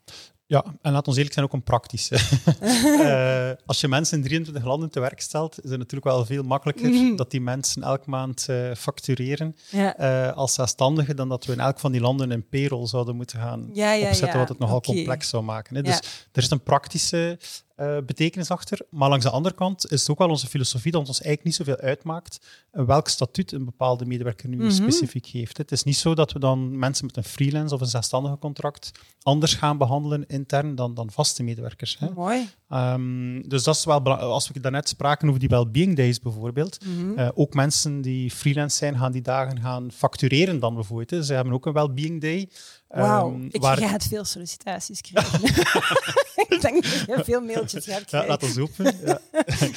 Ja, 0.47 0.65
en 0.83 0.93
laat 0.93 1.07
ons 1.07 1.17
eerlijk 1.17 1.35
zijn, 1.35 1.47
ook 1.47 1.53
een 1.53 1.63
praktische. 1.63 2.19
uh, 2.63 3.51
als 3.71 3.81
je 3.81 3.89
mensen 3.89 4.17
in 4.17 4.25
23 4.25 4.65
landen 4.65 4.91
te 4.91 5.01
werk 5.01 5.21
stelt, 5.21 5.65
is 5.65 5.71
het 5.71 5.79
natuurlijk 5.79 6.05
wel 6.05 6.25
veel 6.25 6.43
makkelijker 6.43 6.91
mhm. 6.91 7.17
dat 7.17 7.31
die 7.31 7.41
mensen 7.41 7.83
elke 7.83 8.11
maand 8.11 8.47
uh, 8.51 8.75
factureren 8.75 9.57
uh, 9.75 10.33
als 10.33 10.55
zelfstandigen 10.55 11.17
dan 11.17 11.29
dat 11.29 11.45
we 11.45 11.53
in 11.53 11.61
elk 11.61 11.79
van 11.79 11.93
die 11.93 12.01
landen 12.01 12.31
een 12.31 12.49
payroll 12.49 12.87
zouden 12.87 13.17
moeten 13.17 13.39
gaan 13.39 13.71
ja, 13.73 14.09
opzetten, 14.09 14.39
wat 14.39 14.49
het 14.49 14.59
nogal 14.59 14.81
complex 14.81 15.29
zou 15.29 15.43
maken. 15.43 15.77
Hè. 15.77 15.83
Dus 15.83 15.99
er 16.33 16.43
is 16.43 16.51
een 16.51 16.63
praktische 16.63 17.39
uh, 17.77 17.97
betekenis 18.07 18.51
achter. 18.51 18.79
Maar 18.91 19.09
langs 19.09 19.25
de 19.25 19.31
andere 19.31 19.55
kant 19.55 19.91
is 19.91 20.01
het 20.01 20.11
ook 20.11 20.19
wel 20.19 20.29
onze 20.29 20.47
filosofie 20.47 20.93
dat 20.93 21.01
ons 21.01 21.21
eigenlijk 21.21 21.45
niet 21.45 21.55
zoveel 21.55 21.87
uitmaakt 21.89 22.47
welk 22.71 23.09
statuut 23.09 23.53
een 23.53 23.65
bepaalde 23.65 24.07
medewerker 24.07 24.49
nu 24.49 24.57
mhm. 24.57 24.71
specifiek 24.71 25.27
heeft. 25.27 25.59
Het 25.59 25.73
is 25.73 25.83
niet 25.83 25.97
zo 25.97 26.15
dat 26.15 26.33
we 26.33 26.39
dan 26.39 26.79
mensen 26.79 27.07
met 27.07 27.17
een 27.17 27.25
freelance 27.25 27.75
of 27.75 27.81
een 27.81 27.87
zelfstandige 27.87 28.39
contract 28.39 28.91
anders 29.23 29.55
gaan 29.55 29.79
behandelen 29.79 30.27
intern 30.27 30.75
dan, 30.75 30.95
dan 30.95 31.11
vaste 31.11 31.43
medewerkers. 31.43 31.99
Hè. 31.99 32.11
Mooi. 32.11 32.49
Um, 32.71 33.49
dus 33.49 33.63
dat 33.63 33.77
is 33.77 33.85
wel 33.85 34.03
Als 34.19 34.49
we 34.49 34.61
daarnet 34.61 34.89
spraken 34.89 35.29
over 35.29 35.41
die 35.41 35.49
well-being 35.49 35.97
days 35.97 36.21
bijvoorbeeld, 36.21 36.79
mm 36.85 37.03
ook 37.35 37.55
mensen 37.55 38.01
die 38.01 38.31
freelance 38.31 38.77
zijn, 38.77 38.99
gaan 38.99 39.13
die 39.13 39.23
dagen 39.23 39.61
gaan 39.61 39.93
factureren 39.93 40.61
dan 40.61 40.75
bijvoorbeeld. 40.75 41.11
Hè. 41.11 41.23
Ze 41.23 41.35
hebben 41.35 41.53
ook 41.53 41.67
een 41.67 41.73
well-being 41.73 42.21
day. 42.21 42.49
Wauw, 42.95 43.33
Ehm, 43.33 43.45
ik 43.51 43.61
waar- 43.61 43.77
ga 43.77 43.87
het 43.89 44.05
veel 44.07 44.25
sollicitaties 44.25 45.01
krijgen. 45.01 45.43
ik 46.55 46.59
denk 46.61 46.83
dat 46.83 47.17
je 47.19 47.21
veel 47.25 47.41
mailtjes 47.41 47.85
gaat 47.85 47.99
Ja, 47.99 48.05
krijgen. 48.07 48.29
laat 48.29 48.43
ons 48.43 48.57
hopen. 48.57 48.97
Ja. 49.05 49.21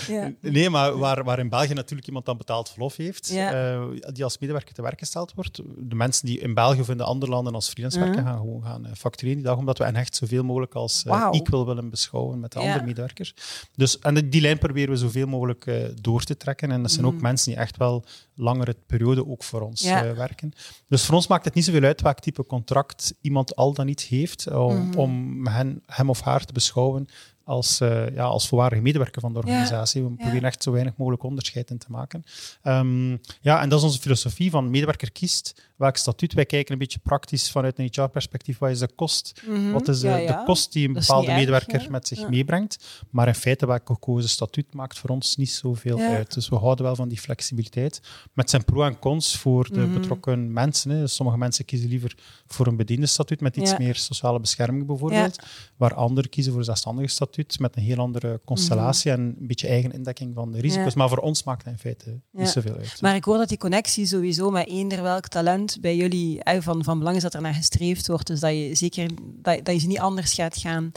Ja. 0.08 0.32
Nee, 0.51 0.69
maar 0.69 0.97
waar, 0.97 1.23
waar 1.23 1.39
in 1.39 1.49
België 1.49 1.73
natuurlijk 1.73 2.08
iemand 2.08 2.25
dan 2.25 2.38
betaald 2.38 2.69
verlof 2.69 2.95
heeft, 2.95 3.30
Ja. 3.30 3.51
eh, 3.73 3.84
die 4.13 4.23
als 4.23 4.38
medewerker 4.38 4.73
te 4.73 4.82
werk 4.82 4.99
gesteld 4.99 5.34
wordt. 5.36 5.62
De 5.77 5.95
mensen 5.95 6.25
die 6.25 6.39
in 6.39 6.53
België 6.53 6.80
of 6.82 6.89
in 6.89 6.97
de 6.97 7.03
andere 7.03 7.32
landen 7.32 7.53
als 7.53 7.69
freelance 7.69 7.99
werken, 7.99 8.19
Mhm. 8.19 8.27
gaan 8.30 8.38
gewoon 8.39 8.63
gaan 8.63 8.86
eh, 8.86 8.91
factureren 8.97 9.38
die 9.38 9.47
dag, 9.47 9.58
omdat 9.58 9.77
we 9.77 9.84
hen 9.84 9.95
echt 9.95 10.15
zoveel 10.15 10.43
mogelijk 10.43 10.73
als 10.73 11.03
eh, 11.06 11.27
equal 11.32 11.65
willen 11.65 11.89
beschouwen 11.89 12.39
met 12.39 12.51
de 12.51 12.60
andere 12.60 12.84
medewerkers. 12.84 13.34
Dus, 13.75 13.99
en 13.99 14.30
die- 14.30 14.41
lijn 14.41 14.58
proberen 14.58 14.89
we 14.89 14.97
zoveel 14.97 15.27
mogelijk 15.27 15.65
door 16.01 16.23
te 16.23 16.38
trekken. 16.38 16.71
En 16.71 16.82
dat 16.82 16.91
zijn 16.91 17.06
ook 17.06 17.13
Mhm. 17.13 17.21
mensen 17.21 17.51
die 17.51 17.60
echt 17.62 17.77
wel 17.77 18.03
langere 18.38 18.76
periode 18.86 19.28
ook 19.28 19.43
voor 19.43 19.62
ons 19.62 19.82
Ja. 19.82 20.06
eh, 20.06 20.12
werken. 20.13 20.52
Dus 20.88 21.06
voor 21.06 21.15
ons 21.15 21.28
maakt 21.28 21.45
het 21.45 21.54
niet 21.54 21.65
zoveel 21.65 21.84
uit 21.84 22.02
welk 22.02 22.19
type 22.19 22.45
contract 22.45 23.13
iemand 23.21 23.56
al 23.56 23.73
dan 23.73 23.86
niet 23.86 24.02
heeft, 24.02 24.52
om, 24.52 24.76
Mhm. 24.88 24.97
om 24.97 25.47
hen, 25.47 25.84
hem 25.86 26.10
of 26.10 26.21
haar 26.21 26.45
te 26.45 26.54
beschouwen 26.54 27.06
als, 27.47 27.79
eh, 27.79 28.13
ja, 28.15 28.23
als 28.23 28.47
volwaardige 28.47 28.81
medewerker 28.81 29.21
van 29.21 29.33
de 29.33 29.39
organisatie. 29.39 30.03
We 30.03 30.10
proberen 30.15 30.43
echt 30.43 30.63
zo 30.63 30.71
weinig 30.71 30.93
mogelijk 30.97 31.23
onderscheid 31.23 31.69
in 31.69 31.77
te 31.77 31.86
maken. 31.89 32.23
Ehm, 32.62 33.10
ja, 33.41 33.62
en 33.62 33.69
dat 33.69 33.79
is 33.79 33.86
onze 33.86 33.99
filosofie 33.99 34.49
van 34.49 34.69
medewerker 34.69 35.12
kiest 35.12 35.65
welk 35.75 35.97
statuut. 35.97 36.33
Wij 36.33 36.45
kijken 36.45 36.73
een 36.73 36.79
beetje 36.79 36.99
praktisch 36.99 37.51
vanuit 37.51 37.79
een 37.79 37.89
HR-perspectief. 37.91 38.57
Wat 38.57 38.69
is 38.69 38.79
de 38.79 38.89
kost? 38.95 39.41
Mhm. 39.47 39.71
Wat 39.71 39.88
is 39.88 39.99
de, 39.99 40.07
Ja, 40.07 40.15
de 40.15 40.21
ja. 40.21 40.43
kost 40.45 40.71
die 40.73 40.88
een 40.88 40.93
bepaalde 40.93 41.27
erg, 41.27 41.38
medewerker 41.38 41.91
met 41.91 42.07
zich 42.07 42.29
meebrengt? 42.29 43.03
Maar 43.10 43.27
in 43.27 43.36
feite, 43.36 43.65
welk 43.65 43.88
gekozen 43.88 44.29
statuut 44.29 44.73
maakt 44.73 44.97
voor 44.99 45.10
ons 45.10 45.36
niet 45.36 45.51
zoveel 45.51 45.99
uit. 45.99 46.33
Dus 46.33 46.49
we 46.49 46.55
houden 46.55 46.86
wel 46.86 46.95
van 46.95 47.07
die 47.07 47.19
flexibiliteit. 47.19 48.01
Met 48.33 48.49
zijn 48.49 48.65
pro 48.65 48.83
en 48.83 48.99
cons 48.99 49.38
voor 49.38 49.69
de 49.73 49.79
Mhm. 49.79 49.93
betrokken 49.93 50.53
mensen. 50.53 50.91
Hè. 50.91 51.07
Sommige 51.07 51.38
mensen 51.38 51.65
kiezen 51.65 51.89
liever 51.89 52.15
voor 52.47 52.67
een 52.67 52.75
bediende 52.77 53.05
statuut 53.05 53.41
met 53.41 53.57
iets 53.57 53.77
meer 53.77 53.95
sociale 53.95 54.39
bescherming 54.39 54.86
bijvoorbeeld. 54.86 55.39
Waar 55.77 55.93
anderen 55.93 56.29
kiezen 56.29 56.51
voor 56.51 56.60
een 56.62 56.65
zelfstandig 56.67 57.10
statuut 57.10 57.36
met 57.60 57.76
een 57.76 57.82
heel 57.84 57.97
andere 57.97 58.41
constellatie 58.45 59.12
en 59.12 59.19
een 59.19 59.47
beetje 59.47 59.67
eigen 59.67 59.91
indekking 59.91 60.34
van 60.34 60.52
de 60.52 60.60
risico's. 60.60 60.78
Mhm. 60.86 60.88
Ja. 60.89 60.95
Maar 60.97 61.10
voor 61.10 61.17
ons 61.28 61.43
maakt 61.43 61.63
het 61.63 61.73
in 61.73 61.80
feite 61.80 62.10
Ja. 62.10 62.39
niet 62.39 62.50
zoveel 62.50 62.76
uit. 62.78 63.02
Maar 63.02 63.15
ik 63.15 63.23
hoor 63.23 63.38
dat 63.38 63.50
die 63.50 63.58
connectie 63.58 64.06
sowieso 64.06 64.50
met 64.52 64.67
eender 64.67 65.02
welk 65.02 65.28
talent 65.28 65.78
bij 65.82 65.95
jullie 65.95 66.43
eh, 66.43 66.62
van, 66.62 66.84
van 66.84 66.97
belang 66.97 67.15
is 67.15 67.21
dat 67.21 67.34
er 67.34 67.41
naar 67.41 67.54
gestreefd 67.54 68.08
wordt. 68.08 68.28
Dus 68.28 68.39
dat 68.39 68.52
je 68.52 68.76
zeker 68.76 69.10
dat, 69.41 69.65
dat 69.65 69.73
je 69.73 69.80
ze 69.80 69.88
niet 69.88 70.00
anders 70.00 70.34
gaat 70.34 70.58
gaan 70.58 70.91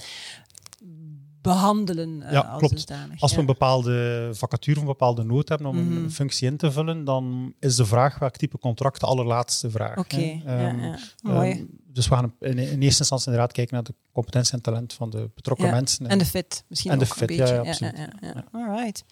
behandelen 1.42 2.22
eh, 2.22 2.33
Ja, 2.33 2.40
als 2.40 2.59
klopt. 2.59 2.74
dusdanig. 2.74 3.20
Als 3.20 3.33
we 3.35 3.40
een 3.40 3.46
bepaalde 3.46 4.29
vacature 4.33 4.76
of 4.76 4.83
een 4.83 4.88
bepaalde 4.88 5.22
nood 5.24 5.48
hebben 5.48 5.66
om 5.66 5.76
Mhm. 5.85 5.96
een 6.05 6.11
functie 6.11 6.48
in 6.48 6.57
te 6.57 6.72
vullen, 6.72 7.05
dan 7.05 7.55
is 7.59 7.76
de 7.76 7.87
vraag 7.87 8.18
welk 8.18 8.37
type 8.37 8.59
contract 8.59 9.00
de 9.00 9.07
allerlaatste 9.07 9.70
vraag. 9.70 9.98
Oké, 9.98 10.16
ja, 10.20 10.40
Ehm, 10.44 10.81
ja. 10.81 10.98
mooi. 11.22 11.50
ehm, 11.50 11.64
dus 11.92 12.09
we 12.09 12.14
gaan 12.14 12.35
in, 12.40 12.59
in 12.59 12.83
eerste 12.83 13.00
instantie 13.00 13.26
inderdaad 13.26 13.53
kijken 13.53 13.74
naar 13.74 13.85
de 13.85 13.94
competentie 14.12 14.53
en 14.53 14.61
talent 14.61 14.92
van 14.92 15.11
de 15.11 15.31
betrokken 15.35 15.66
Ja, 15.66 15.72
mensen. 15.72 16.07
en 16.07 16.18
de 16.18 16.24
fit 16.24 16.64
misschien 16.68 16.90
en 16.90 16.98
de 16.98 17.05
ook 17.05 17.16
fit, 17.16 17.31
een 17.31 17.37
ja, 17.37 17.42
beetje. 17.44 17.55
ja, 17.55 17.70
absoluut. 17.70 17.96
ja, 18.20 18.33
ja. 18.35 18.44
Alright. 18.53 19.05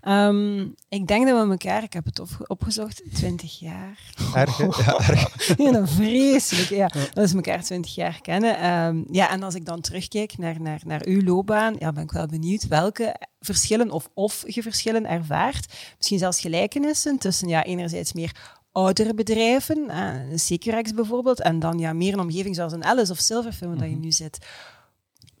Ehm, 0.00 0.60
ik 0.88 1.06
denk 1.06 1.26
dat 1.26 1.44
we 1.44 1.50
elkaar, 1.50 1.82
ik 1.82 1.92
heb 1.92 2.04
het 2.04 2.18
op, 2.18 2.28
opgezocht, 2.46 3.02
20 3.14 3.58
jaar. 3.58 3.98
Erg, 4.34 4.58
ja, 4.58 4.98
erg. 4.98 5.34
Ja, 5.56 5.74
een 5.74 5.88
vreselijk. 5.88 6.68
Ja, 6.68 6.86
dat 7.12 7.24
is 7.24 7.34
elkaar 7.34 7.62
20 7.62 7.94
jaar 7.94 8.20
kennen. 8.20 8.58
Ehm, 8.58 9.02
ja, 9.10 9.30
en 9.30 9.42
als 9.42 9.54
ik 9.54 9.64
dan 9.64 9.80
terugkijk 9.80 10.38
naar, 10.38 10.60
naar, 10.60 10.80
naar 10.84 11.06
uw 11.06 11.22
loopbaan, 11.22 11.76
ja, 11.78 11.92
ben 11.92 12.02
ik 12.02 12.12
wel 12.12 12.26
benieuwd 12.26 12.68
welke 12.68 13.16
verschillen 13.40 13.90
of 13.90 14.08
of 14.14 14.44
je 14.46 14.62
verschillen 14.62 15.06
ervaart. 15.06 15.74
Misschien 15.96 16.18
zelfs 16.18 16.40
gelijkenissen 16.40 17.18
tussen 17.18 17.48
ja, 17.48 17.64
enerzijds 17.64 18.12
meer 18.12 18.54
oudere 18.76 19.14
bedrijven, 19.14 19.88
eh, 19.90 20.30
een 20.30 20.38
Securex 20.38 20.92
bijvoorbeeld, 20.94 21.40
en 21.40 21.58
dan 21.58 21.78
ja, 21.78 21.92
meer 21.92 22.12
een 22.12 22.20
omgeving 22.20 22.54
zoals 22.54 22.72
een 22.72 22.84
Alice 22.84 23.12
of 23.12 23.18
Silverfin, 23.18 23.68
waar 23.68 23.76
Mhm. 23.76 23.88
je 23.90 23.96
nu 23.96 24.12
zit. 24.12 24.46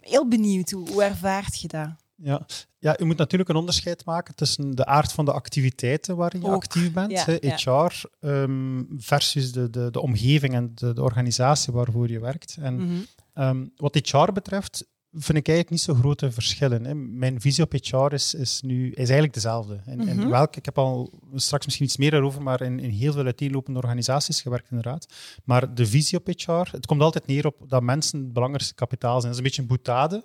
Heel 0.00 0.28
benieuwd, 0.28 0.70
hoe, 0.70 0.88
hoe 0.90 1.02
ervaart 1.02 1.60
je 1.60 1.68
dat? 1.68 1.88
Ja. 2.14 2.46
ja, 2.78 2.94
je 2.98 3.04
moet 3.04 3.16
natuurlijk 3.16 3.50
een 3.50 3.56
onderscheid 3.56 4.04
maken 4.04 4.34
tussen 4.34 4.74
de 4.74 4.86
aard 4.86 5.12
van 5.12 5.24
de 5.24 5.32
activiteiten 5.32 6.16
waarin 6.16 6.40
je 6.40 6.46
Ook, 6.46 6.54
actief 6.54 6.92
bent, 6.92 7.10
ja. 7.10 7.24
HR, 7.56 8.02
ehm, 8.20 8.82
versus 8.96 9.52
de, 9.52 9.70
de, 9.70 9.90
de 9.90 10.00
omgeving 10.00 10.54
en 10.54 10.72
de, 10.74 10.92
de 10.92 11.02
organisatie 11.02 11.72
waarvoor 11.72 12.10
je 12.10 12.20
werkt. 12.20 12.56
En 12.60 12.74
Mhm. 12.76 12.94
Ehm, 13.34 13.66
wat 13.76 13.94
HR 13.94 14.32
betreft 14.32 14.86
vind 15.18 15.38
ik 15.38 15.48
eigenlijk 15.48 15.70
niet 15.70 15.80
zo 15.80 15.94
grote 15.94 16.30
verschillen. 16.32 16.84
Hè. 16.84 16.94
Mijn 16.94 17.40
visie 17.40 17.64
op 17.64 17.72
HR 17.72 18.12
is, 18.12 18.34
is 18.34 18.60
nu 18.64 18.90
is 18.90 18.96
eigenlijk 18.96 19.34
dezelfde. 19.34 19.80
In 19.86 19.98
Mhm. 20.04 20.28
welk, 20.28 20.56
ik 20.56 20.64
heb 20.64 20.78
al 20.78 21.12
straks 21.34 21.64
misschien 21.64 21.86
iets 21.86 21.96
meer 21.96 22.10
daarover, 22.10 22.42
maar 22.42 22.60
in, 22.62 22.80
in 22.80 22.90
heel 22.90 23.12
veel 23.12 23.24
uiteenlopende 23.24 23.78
organisaties 23.78 24.40
gewerkt 24.40 24.70
inderdaad. 24.70 25.06
Maar 25.44 25.74
de 25.74 25.86
visie 25.86 26.18
op 26.18 26.26
HR, 26.26 26.52
het 26.70 26.86
komt 26.86 27.00
altijd 27.00 27.26
neer 27.26 27.46
op 27.46 27.56
dat 27.68 27.82
mensen 27.82 28.18
het 28.18 28.32
belangrijkste 28.32 28.74
kapitaal 28.74 29.20
zijn. 29.20 29.22
Dat 29.22 29.30
is 29.32 29.36
een 29.38 29.42
beetje 29.42 29.62
een 29.62 29.68
boetade. 29.68 30.24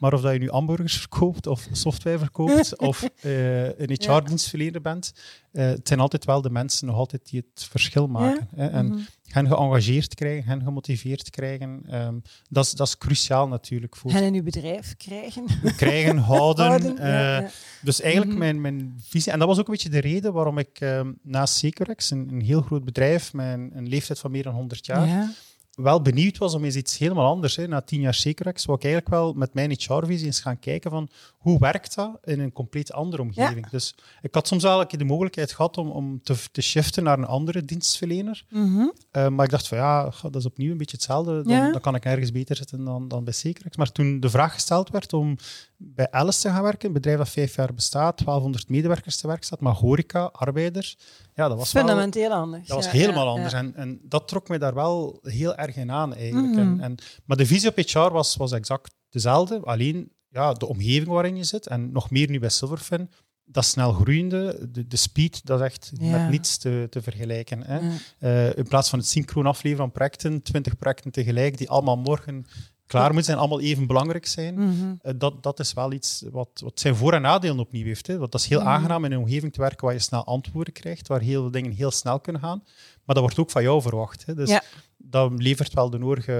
Maar 0.00 0.12
of 0.12 0.20
dat 0.20 0.32
je 0.32 0.38
nu 0.38 0.50
hamburgers 0.50 0.98
verkoopt 0.98 1.46
of 1.46 1.66
software 1.72 2.18
verkoopt 2.18 2.78
of 2.88 3.02
eh, 3.20 3.64
een. 3.78 3.88
HR-dienstverlener 4.00 4.80
bent, 4.80 5.12
eh, 5.52 5.66
het 5.66 5.88
zijn 5.88 6.00
altijd 6.00 6.24
wel 6.24 6.40
de 6.42 6.50
mensen 6.50 6.86
nog 6.86 6.96
altijd 6.96 7.30
die 7.30 7.44
het 7.54 7.64
verschil 7.64 8.06
maken. 8.06 8.48
Hè. 8.56 8.66
En 8.68 8.86
Mhm. 8.86 8.98
hen 9.24 9.46
geëngageerd 9.48 10.14
krijgen, 10.14 10.50
hen 10.50 10.62
gemotiveerd 10.62 11.30
krijgen, 11.30 11.82
ehm, 11.88 12.14
dat, 12.48 12.64
is, 12.64 12.72
dat 12.72 12.86
is 12.86 12.98
cruciaal 12.98 13.48
natuurlijk 13.48 13.96
voor 13.96 14.10
En 14.10 14.22
in 14.22 14.34
uw 14.34 14.42
bedrijf 14.42 14.96
krijgen. 14.96 15.44
krijgen, 15.76 16.18
houden. 16.32 16.66
Houden, 16.66 16.98
eh, 16.98 17.08
ja, 17.08 17.40
ja. 17.40 17.48
Dus 17.82 18.00
eigenlijk 18.00 18.30
Mhm. 18.30 18.38
mijn, 18.40 18.60
mijn 18.60 18.94
visie, 19.02 19.32
en 19.32 19.38
dat 19.38 19.48
was 19.48 19.58
ook 19.58 19.66
een 19.66 19.72
beetje 19.72 19.88
de 19.88 19.98
reden 20.00 20.32
waarom 20.32 20.58
ik 20.58 20.80
ehm, 20.80 21.12
naast 21.22 21.54
Securex, 21.54 22.10
een, 22.10 22.28
een 22.32 22.40
heel 22.42 22.60
groot 22.62 22.84
bedrijf 22.84 23.32
met 23.32 23.46
een, 23.72 23.88
leeftijd 23.88 24.18
van 24.18 24.30
meer 24.30 24.42
dan 24.42 24.54
100 24.54 24.86
jaar, 24.86 25.06
Ja. 25.06 25.32
Wel 25.70 26.02
benieuwd 26.02 26.38
was 26.38 26.54
om 26.54 26.64
eens 26.64 26.76
iets 26.76 26.98
helemaal 26.98 27.26
anders. 27.26 27.56
Hè. 27.56 27.66
Na 27.68 27.80
tien 27.80 28.00
jaar 28.00 28.14
Securex 28.14 28.64
wou 28.64 28.78
ik 28.78 28.84
eigenlijk 28.84 29.14
wel 29.14 29.32
met 29.32 29.54
mijn 29.54 29.70
HR-visie 29.70 30.26
eens 30.26 30.40
gaan 30.40 30.58
kijken 30.58 30.90
van 30.90 31.08
hoe 31.38 31.58
werkt 31.58 31.94
dat 31.94 32.18
in 32.24 32.40
een 32.40 32.52
compleet 32.52 32.92
andere 32.92 33.22
omgeving. 33.22 33.68
Dus 33.68 33.94
ik 34.22 34.34
had 34.34 34.46
soms 34.46 34.62
wel 34.62 34.80
een 34.80 34.86
keer 34.86 34.98
de 34.98 35.04
mogelijkheid 35.04 35.52
gehad 35.52 35.78
om, 35.78 35.90
om 35.90 36.22
te, 36.22 36.34
te 36.52 36.60
shiften 36.62 37.04
naar 37.04 37.18
een 37.18 37.24
andere 37.24 37.64
dienstverlener. 37.64 38.44
Mhm. 38.50 38.80
Uh, 38.80 39.28
maar 39.28 39.44
ik 39.44 39.50
dacht 39.50 39.68
van 39.68 39.78
ja, 39.78 40.12
dat 40.22 40.36
is 40.36 40.46
opnieuw 40.46 40.70
een 40.70 40.78
beetje 40.78 40.96
hetzelfde. 40.96 41.42
Dan, 41.42 41.52
Ja. 41.52 41.72
dan 41.72 41.80
kan 41.80 41.94
ik 41.94 42.04
ergens 42.04 42.32
beter 42.32 42.56
zitten 42.56 42.84
dan, 42.84 43.08
dan 43.08 43.24
bij 43.24 43.32
Securex. 43.32 43.76
Maar 43.76 43.92
toen 43.92 44.20
de 44.20 44.30
vraag 44.30 44.52
gesteld 44.52 44.90
werd 44.90 45.12
om 45.12 45.36
bij 45.76 46.10
Alice 46.10 46.40
te 46.40 46.48
gaan 46.48 46.62
werken, 46.62 46.88
een 46.88 46.94
bedrijf 46.94 47.18
dat 47.18 47.28
vijf 47.28 47.56
jaar 47.56 47.74
bestaat, 47.74 48.18
1200 48.18 48.68
medewerkers 48.68 49.16
te 49.16 49.26
werk 49.26 49.44
staat, 49.44 49.60
maar 49.60 49.74
horeca, 49.74 50.24
arbeiders, 50.32 50.98
ja, 51.40 51.48
dat 51.48 51.58
was 51.58 51.72
wel... 51.72 51.82
Fundamenteel 51.82 52.30
anders. 52.30 52.66
Dat 52.66 52.76
was 52.76 52.84
ja, 52.84 52.90
helemaal 52.90 53.24
ja, 53.24 53.30
anders. 53.30 53.52
En, 53.52 53.74
en 53.74 54.00
dat 54.02 54.28
trok 54.28 54.48
me 54.48 54.58
daar 54.58 54.74
wel 54.74 55.18
heel 55.22 55.54
erg 55.54 55.76
in 55.76 55.90
aan, 55.90 56.14
eigenlijk. 56.14 56.54
Mhm. 56.54 56.58
En, 56.58 56.80
en, 56.80 56.94
maar 57.24 57.36
de 57.36 57.46
visie 57.46 57.68
op 57.68 57.76
HR 57.76 58.12
was, 58.12 58.36
was 58.36 58.52
exact 58.52 58.94
dezelfde. 59.08 59.60
Alleen 59.60 60.12
ja, 60.28 60.52
de 60.52 60.66
omgeving 60.66 61.06
waarin 61.08 61.36
je 61.36 61.44
zit, 61.44 61.66
en 61.66 61.92
nog 61.92 62.10
meer 62.10 62.30
nu 62.30 62.38
bij 62.38 62.48
Silverfin, 62.48 63.10
dat 63.44 63.64
snel 63.64 63.92
groeiende, 63.92 64.68
de, 64.70 64.86
de 64.86 64.96
speed, 64.96 65.46
dat 65.46 65.60
is 65.60 65.66
echt 65.66 65.90
Ja. 65.94 66.18
met 66.18 66.30
niets 66.30 66.56
te, 66.58 66.86
te 66.90 67.02
vergelijken. 67.02 67.62
Hè. 67.62 67.78
Ja. 67.78 67.90
Eh, 68.18 68.56
in 68.56 68.68
plaats 68.68 68.88
van 68.88 68.98
het 68.98 69.08
synchroon 69.08 69.46
afleveren 69.46 69.84
van 69.84 69.92
projecten, 69.92 70.42
20 70.42 70.76
projecten 70.76 71.10
tegelijk, 71.10 71.58
die 71.58 71.70
allemaal 71.70 71.96
morgen 71.96 72.46
klaar 72.90 73.06
moeten 73.06 73.24
zijn, 73.24 73.38
allemaal 73.38 73.60
even 73.60 73.86
belangrijk 73.86 74.26
zijn. 74.26 74.54
Mhm. 74.54 74.94
Eh, 75.02 75.12
dat, 75.16 75.42
dat 75.42 75.58
is 75.60 75.72
wel 75.72 75.92
iets 75.92 76.24
wat, 76.30 76.48
wat 76.64 76.80
zijn 76.80 76.96
voor- 76.96 77.12
en 77.12 77.22
nadelen 77.22 77.58
opnieuw 77.58 77.84
heeft. 77.84 78.06
Hè. 78.06 78.18
Want 78.18 78.32
dat 78.32 78.40
is 78.40 78.46
heel 78.46 78.60
Mhm. 78.60 78.68
aangenaam 78.68 79.04
in 79.04 79.12
een 79.12 79.18
omgeving 79.18 79.52
te 79.52 79.60
werken 79.60 79.84
waar 79.84 79.94
je 79.94 80.00
snel 80.00 80.24
antwoorden 80.24 80.72
krijgt, 80.72 81.08
waar 81.08 81.20
heel 81.20 81.40
veel 81.42 81.50
dingen 81.50 81.72
heel 81.72 81.90
snel 81.90 82.20
kunnen 82.20 82.42
gaan. 82.42 82.62
Maar 83.04 83.14
dat 83.14 83.18
wordt 83.24 83.38
ook 83.38 83.50
van 83.50 83.62
jou 83.62 83.82
verwacht. 83.82 84.26
Hè. 84.26 84.34
Dus 84.34 84.48
Ja. 84.48 84.62
Dat 85.10 85.32
levert 85.36 85.74
wel 85.74 85.90
de 85.90 85.98
nodige 85.98 86.32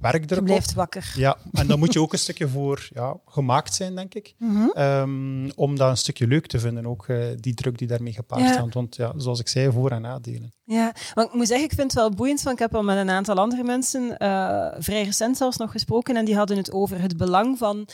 werkdruk 0.00 0.30
Je 0.30 0.38
op. 0.40 0.44
blijft 0.44 0.74
wakker. 0.74 1.12
Ja, 1.16 1.36
en 1.52 1.66
daar 1.66 1.78
moet 1.78 1.92
je 1.92 2.00
ook 2.00 2.12
een 2.12 2.18
stukje 2.18 2.48
voor 2.48 2.88
ja, 2.94 3.16
gemaakt 3.26 3.74
zijn, 3.74 3.94
denk 3.94 4.14
ik. 4.14 4.34
Mhm. 4.38 4.68
Ehm, 4.72 5.50
om 5.54 5.76
dat 5.76 5.90
een 5.90 5.96
stukje 5.96 6.26
leuk 6.26 6.46
te 6.46 6.58
vinden, 6.58 6.86
ook 6.86 7.08
eh, 7.08 7.26
die 7.36 7.54
druk 7.54 7.78
die 7.78 7.88
daarmee 7.88 8.12
gepaard 8.12 8.42
Ja. 8.42 8.52
gaat. 8.52 8.74
Want 8.74 8.96
ja, 8.96 9.12
zoals 9.16 9.40
ik 9.40 9.48
zei, 9.48 9.70
voor- 9.72 9.90
en 9.90 10.02
nadelen. 10.02 10.52
Ja, 10.64 10.94
maar 11.14 11.24
ik 11.24 11.32
moet 11.34 11.46
zeggen, 11.46 11.66
ik 11.66 11.74
vind 11.74 11.92
het 11.92 12.00
wel 12.00 12.10
boeiend, 12.10 12.42
want 12.42 12.56
ik 12.56 12.62
heb 12.62 12.74
al 12.74 12.82
met 12.82 12.96
een 12.96 13.10
aantal 13.10 13.36
andere 13.36 13.64
mensen 13.64 14.18
eh, 14.18 14.66
vrij 14.78 15.02
recent 15.02 15.36
zelfs 15.36 15.56
nog 15.56 15.70
gesproken 15.70 16.16
en 16.16 16.24
die 16.24 16.36
hadden 16.36 16.56
het 16.56 16.72
over 16.72 17.00
het 17.00 17.16
belang 17.16 17.58
van 17.58 17.88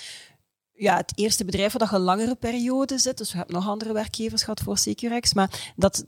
ja, 0.72 0.96
het 0.96 1.12
eerste 1.14 1.44
bedrijf 1.44 1.72
waar 1.72 1.80
dat 1.80 1.90
je 1.90 1.96
een 1.96 2.02
langere 2.02 2.34
periode 2.34 2.98
zit. 2.98 3.18
Dus 3.18 3.30
we 3.32 3.36
hebben 3.36 3.54
nog 3.54 3.68
andere 3.68 3.92
werkgevers 3.92 4.42
gehad 4.42 4.60
voor 4.60 4.78
Securex, 4.78 5.34
maar 5.34 5.72
dat 5.76 6.04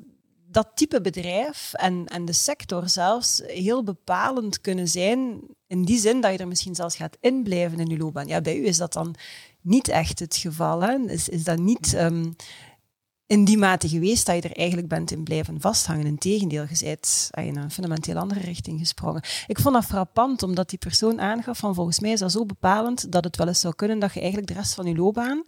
dat 0.50 0.70
type 0.74 1.00
bedrijf 1.00 1.72
en, 1.72 2.06
en 2.06 2.24
de 2.24 2.32
sector 2.32 2.88
zelfs 2.88 3.42
heel 3.46 3.84
bepalend 3.84 4.60
kunnen 4.60 4.88
zijn 4.88 5.40
in 5.66 5.82
die 5.82 5.98
zin 5.98 6.20
dat 6.20 6.32
je 6.32 6.38
er 6.38 6.48
misschien 6.48 6.74
zelfs 6.74 6.96
gaat 6.96 7.16
inblijven 7.20 7.78
in 7.78 7.86
je 7.86 7.96
loopbaan. 7.96 8.26
Ja, 8.26 8.40
bij 8.40 8.56
u 8.56 8.66
is 8.66 8.76
dat 8.76 8.92
dan 8.92 9.14
niet 9.60 9.88
echt 9.88 10.18
het 10.18 10.36
geval. 10.36 10.82
Is, 11.06 11.28
is 11.28 11.44
dat 11.44 11.58
niet 11.58 11.94
ehm, 11.94 12.30
in 13.26 13.44
die 13.44 13.58
mate 13.58 13.88
geweest 13.88 14.26
dat 14.26 14.42
je 14.42 14.48
er 14.48 14.56
eigenlijk 14.56 14.88
bent 14.88 15.10
in 15.10 15.24
blijven 15.24 15.60
vasthangen. 15.60 16.06
Integendeel, 16.06 16.66
je 16.68 16.84
bent 16.84 17.28
ah, 17.30 17.44
in 17.44 17.56
een 17.56 17.70
fundamenteel 17.70 18.16
andere 18.16 18.40
richting 18.40 18.78
gesprongen. 18.78 19.22
Ik 19.46 19.58
vond 19.58 19.74
dat 19.74 19.84
frappant, 19.84 20.42
omdat 20.42 20.70
die 20.70 20.78
persoon 20.78 21.20
aangaf 21.20 21.58
van 21.58 21.74
volgens 21.74 22.00
mij 22.00 22.10
is 22.10 22.20
dat 22.20 22.32
zo 22.32 22.46
bepalend 22.46 23.12
dat 23.12 23.24
het 23.24 23.36
wel 23.36 23.48
eens 23.48 23.60
zou 23.60 23.74
kunnen 23.74 23.98
dat 23.98 24.12
je 24.12 24.20
eigenlijk 24.20 24.48
de 24.48 24.58
rest 24.58 24.74
van 24.74 24.86
je 24.86 24.96
loopbaan, 24.96 25.42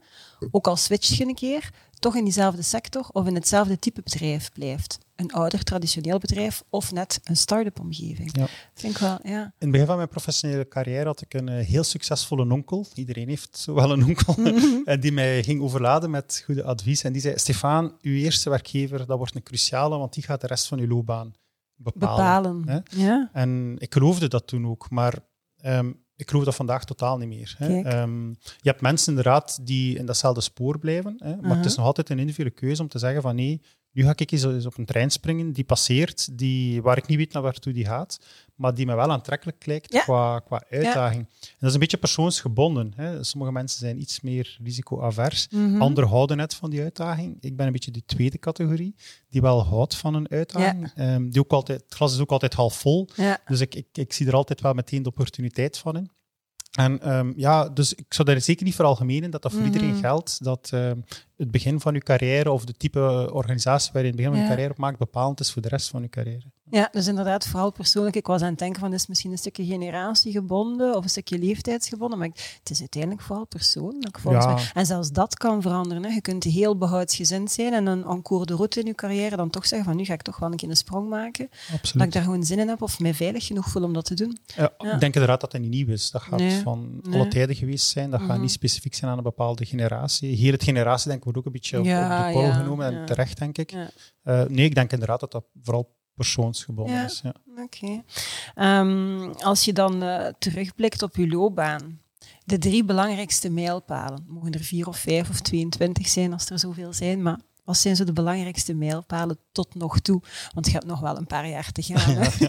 ook 0.51 0.67
al 0.67 0.77
switch 0.77 1.17
je 1.17 1.27
een 1.27 1.35
keer, 1.35 1.71
toch 2.03 2.17
in 2.17 2.25
diezelfde 2.25 2.63
sector 2.63 3.09
of 3.13 3.27
in 3.27 3.35
hetzelfde 3.35 3.79
type 3.79 4.03
bedrijf 4.03 4.53
blijft. 4.53 4.99
een 5.17 5.33
ouder, 5.33 5.63
traditioneel 5.63 6.19
bedrijf 6.19 6.63
of 6.71 6.93
net 6.93 7.21
een 7.25 7.37
start-up 7.37 7.81
omgeving. 7.81 8.37
Ja. 8.37 8.47
Vind 8.75 8.95
ik 8.95 8.99
wel, 9.01 9.19
ja. 9.23 9.43
In 9.43 9.53
het 9.59 9.71
begin 9.71 9.87
van 9.87 9.97
mijn 9.97 10.09
professionele 10.09 10.69
carrière 10.69 11.05
had 11.05 11.21
ik 11.21 11.35
een 11.35 11.49
eh, 11.49 11.67
heel 11.67 11.85
succesvolle 11.85 12.53
onkel. 12.53 12.87
Iedereen 12.95 13.29
heeft 13.29 13.65
wel 13.65 13.93
een 13.93 14.05
onkel. 14.05 14.37
en 14.85 15.01
die 15.01 15.13
mij 15.13 15.43
ging 15.43 15.63
overladen 15.63 16.11
met 16.11 16.43
goede 16.45 16.65
advies. 16.65 17.03
En 17.03 17.13
die 17.13 17.23
zei, 17.23 17.39
Stefan, 17.39 17.99
uw 18.01 18.15
eerste 18.15 18.51
werkgever, 18.51 19.07
dat 19.07 19.19
wordt 19.19 19.35
een 19.35 19.43
cruciale, 19.43 19.99
want 19.99 20.15
die 20.15 20.23
gaat 20.23 20.41
de 20.41 20.47
rest 20.47 20.67
van 20.67 20.79
uw 20.79 20.89
loopbaan 20.89 21.33
bepalen. 21.77 22.61
bepalen. 22.61 22.85
Ja. 22.91 23.31
En 23.33 23.77
ik 23.79 23.93
geloofde 23.93 24.29
dat 24.29 24.47
toen 24.47 24.67
ook. 24.67 24.91
Maar 24.91 25.19
um, 25.65 26.05
ik 26.17 26.31
geloof 26.31 26.45
dat 26.45 26.55
vandaag 26.55 26.85
totaal 26.85 27.19
niet 27.19 27.29
meer. 27.29 27.55
Hè. 27.59 28.01
Um, 28.03 28.29
je 28.41 28.69
hebt 28.69 28.81
mensen 28.81 29.09
inderdaad 29.09 29.67
die 29.67 29.99
in 29.99 30.07
datzelfde 30.07 30.41
spoor 30.41 30.79
blijven, 30.79 31.15
hè, 31.19 31.37
maar 31.37 31.57
het 31.57 31.65
is 31.65 31.77
nog 31.77 31.87
altijd 31.87 32.11
een 32.11 32.19
individuele 32.19 32.55
keuze 32.55 32.83
om 32.83 32.89
te 32.89 32.99
zeggen 32.99 33.23
van 33.23 33.35
nee, 33.35 33.63
nu 33.93 34.05
ga 34.05 34.13
ik 34.17 34.31
eens 34.31 34.67
op 34.67 34.79
een 34.79 34.85
trein 34.85 35.11
springen 35.11 35.53
die 35.53 35.65
passeert, 35.65 36.39
die, 36.39 36.83
waar 36.83 36.97
ik 36.97 37.07
niet 37.07 37.19
weet 37.19 37.33
naar 37.33 37.43
waartoe 37.43 37.73
die 37.73 37.85
gaat, 37.85 38.21
maar 38.55 38.75
die 38.75 38.87
me 38.87 38.95
wel 38.95 39.11
aantrekkelijk 39.11 39.67
lijkt 39.67 40.03
qua, 40.03 40.39
qua 40.39 40.65
uitdaging. 40.71 41.21
En 41.21 41.57
dat 41.59 41.69
is 41.69 41.75
een 41.75 41.81
beetje 41.81 41.97
persoonsgebonden. 41.97 42.93
Hè. 42.97 43.25
Sommige 43.25 43.53
mensen 43.53 43.79
zijn 43.79 44.01
iets 44.01 44.21
meer 44.21 44.59
risicoavers, 44.63 45.49
mm 45.51 45.81
anderen 45.83 46.11
houden 46.11 46.37
net 46.37 46.55
van 46.55 46.71
die 46.71 46.81
uitdaging. 46.81 47.37
Ik 47.41 47.57
ben 47.57 47.67
een 47.67 47.73
beetje 47.73 47.91
die 47.91 48.05
tweede 48.07 48.39
categorie, 48.39 48.95
die 49.31 49.41
wel 49.41 49.65
houdt 49.65 49.97
van 49.97 50.15
een 50.15 50.31
uitdaging. 50.31 50.93
Um, 50.97 51.31
die 51.31 51.41
ook 51.41 51.53
altijd, 51.53 51.83
het 51.83 51.95
glas 51.95 52.15
is 52.15 52.21
ook 52.21 52.31
altijd 52.31 52.55
half 52.55 52.75
vol, 52.75 53.09
dus 53.47 53.61
ik, 53.61 53.75
ik, 53.75 53.87
ik 53.93 54.13
zie 54.13 54.27
er 54.27 54.35
altijd 54.35 54.61
wel 54.61 54.75
meteen 54.75 55.03
de 55.03 55.09
opportuniteit 55.09 55.79
van 55.79 55.97
in. 55.97 56.11
En 56.73 57.13
um, 57.17 57.33
ja, 57.37 57.69
dus 57.69 57.95
ik 57.95 58.15
zou 58.15 58.29
daar 58.29 58.41
zeker 58.41 58.65
niet 58.65 58.75
veralgemenen 58.75 59.31
dat 59.31 59.43
dat 59.43 59.53
voor 59.53 59.63
iedereen 59.63 59.91
mhm. 59.91 60.01
geldt. 60.01 60.45
Dat 60.45 60.71
uh, 60.75 60.91
het 61.37 61.51
begin 61.51 61.81
van 61.81 61.95
je 61.95 62.01
carrière 62.01 62.51
of 62.51 62.65
de 62.65 62.73
type 62.73 63.29
organisatie 63.33 63.93
waar 63.93 64.03
je 64.03 64.09
het 64.09 64.17
begin 64.17 64.33
van 64.33 64.41
je 64.41 64.49
carrière 64.49 64.71
op 64.71 64.79
maakt 64.79 64.99
bepalend 64.99 65.41
is 65.41 65.53
voor 65.53 65.63
de 65.63 65.69
rest 65.69 65.89
van 65.89 66.03
je 66.03 66.09
carrière. 66.09 66.53
Ja, 66.73 66.89
dus 66.93 67.07
inderdaad, 67.07 67.47
vooral 67.47 67.73
persoonlijk. 67.73 68.17
Ik 68.17 68.27
was 68.27 68.43
aan 68.43 68.49
het 68.49 68.59
denken 68.59 68.81
van, 68.81 68.93
is 68.93 69.01
het 69.01 69.09
misschien 69.09 69.31
een 69.31 69.39
stukje 69.39 69.65
generatiegebonden 69.65 70.97
of 70.97 71.05
een 71.05 71.11
stukje 71.11 71.39
leeftijdsgebonden, 71.39 72.19
maar 72.19 72.29
het 72.29 72.71
is 72.71 72.81
uiteindelijk 72.81 73.23
vooral 73.23 73.47
persoonlijk 73.47 74.19
volgens 74.19 74.47
mij. 74.47 74.71
En 74.75 74.87
zelfs 74.87 75.11
dat 75.11 75.35
kan 75.35 75.63
veranderen. 75.63 76.05
Hè. 76.05 76.09
Je 76.09 76.21
kunt 76.21 76.45
heel 76.45 76.79
behoudsgezind 76.79 77.51
zijn 77.51 77.73
en 77.73 77.87
een 77.87 78.05
encore 78.05 78.47
de 78.47 78.55
route 78.55 78.81
in 78.81 78.87
je 78.87 78.95
carrière 78.95 79.37
dan 79.37 79.51
toch 79.51 79.67
zeggen 79.67 79.89
van, 79.89 79.97
nu 79.97 80.05
ga 80.05 80.13
ik 80.13 80.23
toch 80.23 80.39
wel 80.39 80.51
een 80.51 80.57
keer 80.57 80.69
een 80.69 80.77
sprong 80.77 81.09
maken. 81.09 81.49
Absoluut. 81.51 81.93
Dat 81.93 82.03
ik 82.03 82.13
daar 82.13 82.23
gewoon 82.23 82.45
zin 82.45 82.59
in 82.59 82.69
heb 82.69 82.83
of 82.83 82.99
mij 82.99 83.15
veilig 83.15 83.47
genoeg 83.47 83.69
voel 83.69 83.83
om 83.83 83.93
dat 83.93 84.05
te 84.05 84.15
doen. 84.15 84.39
Ja, 84.57 84.73
Ik 84.79 85.01
denk 85.01 85.15
inderdaad 85.15 85.41
dat 85.41 85.51
dat 85.51 85.61
niet 85.61 85.71
nieuw 85.71 85.89
is. 85.89 86.11
Dat 86.11 86.23
gaat 86.23 86.43
van 86.63 87.01
alle 87.11 87.29
tijden 87.29 87.57
geweest 87.57 87.87
zijn. 87.87 88.11
Dat 88.11 88.21
gaat 88.21 88.29
mhm. 88.29 88.41
niet 88.41 88.51
specifiek 88.51 88.95
zijn 88.95 89.11
aan 89.11 89.17
een 89.17 89.23
bepaalde 89.23 89.65
generatie. 89.65 90.35
Hier 90.35 90.53
het 90.53 90.65
generatie 90.65 91.07
denk 91.07 91.19
ik 91.19 91.25
wordt 91.25 91.39
ook 91.39 91.47
een 91.47 91.53
beetje 91.53 91.79
op, 91.79 91.85
de 91.85 92.31
korrel 92.33 92.53
genomen 92.53 92.87
en 92.87 93.07
terecht, 93.07 93.39
denk 93.39 93.59
ik. 93.59 93.73
Uh, 93.73 94.43
nee, 94.45 94.65
ik 94.65 94.75
denk 94.75 94.93
inderdaad 94.93 95.21
dat 95.21 95.33
dat 95.33 95.45
vooral 95.63 96.01
persoonsgebonden 96.15 97.05
is. 97.05 97.21
Ja. 97.25 97.35
Oké. 97.63 98.03
Ehm, 98.55 99.31
als 99.31 99.65
je 99.65 99.73
dan 99.73 100.03
uh, 100.03 100.27
terugblikt 100.39 101.03
op 101.03 101.17
je 101.17 101.29
loopbaan, 101.29 102.01
de 102.45 102.59
drie 102.59 102.85
belangrijkste 102.85 103.51
mijlpalen, 103.51 104.25
mogen 104.29 104.53
er 104.53 104.61
vier 104.61 104.89
of 104.89 104.99
vijf 104.99 105.31
of 105.31 105.41
22 105.41 106.09
zijn 106.09 106.33
als 106.33 106.51
er 106.51 106.59
zoveel 106.59 106.93
zijn, 106.93 107.23
maar 107.23 107.41
wat 107.73 107.81
zijn 107.81 107.97
zo 107.97 108.05
de 108.05 108.13
belangrijkste 108.13 108.75
mijlpalen 108.75 109.39
tot 109.53 109.75
nog 109.75 110.01
toe? 110.01 110.23
Want 110.55 110.67
je 110.67 110.73
hebt 110.73 110.87
nog 110.87 111.01
wel 111.01 111.17
een 111.17 111.27
paar 111.27 111.49
jaar 111.49 111.73
te 111.73 111.83
gaan. 111.83 112.15
Hè? 112.17 112.47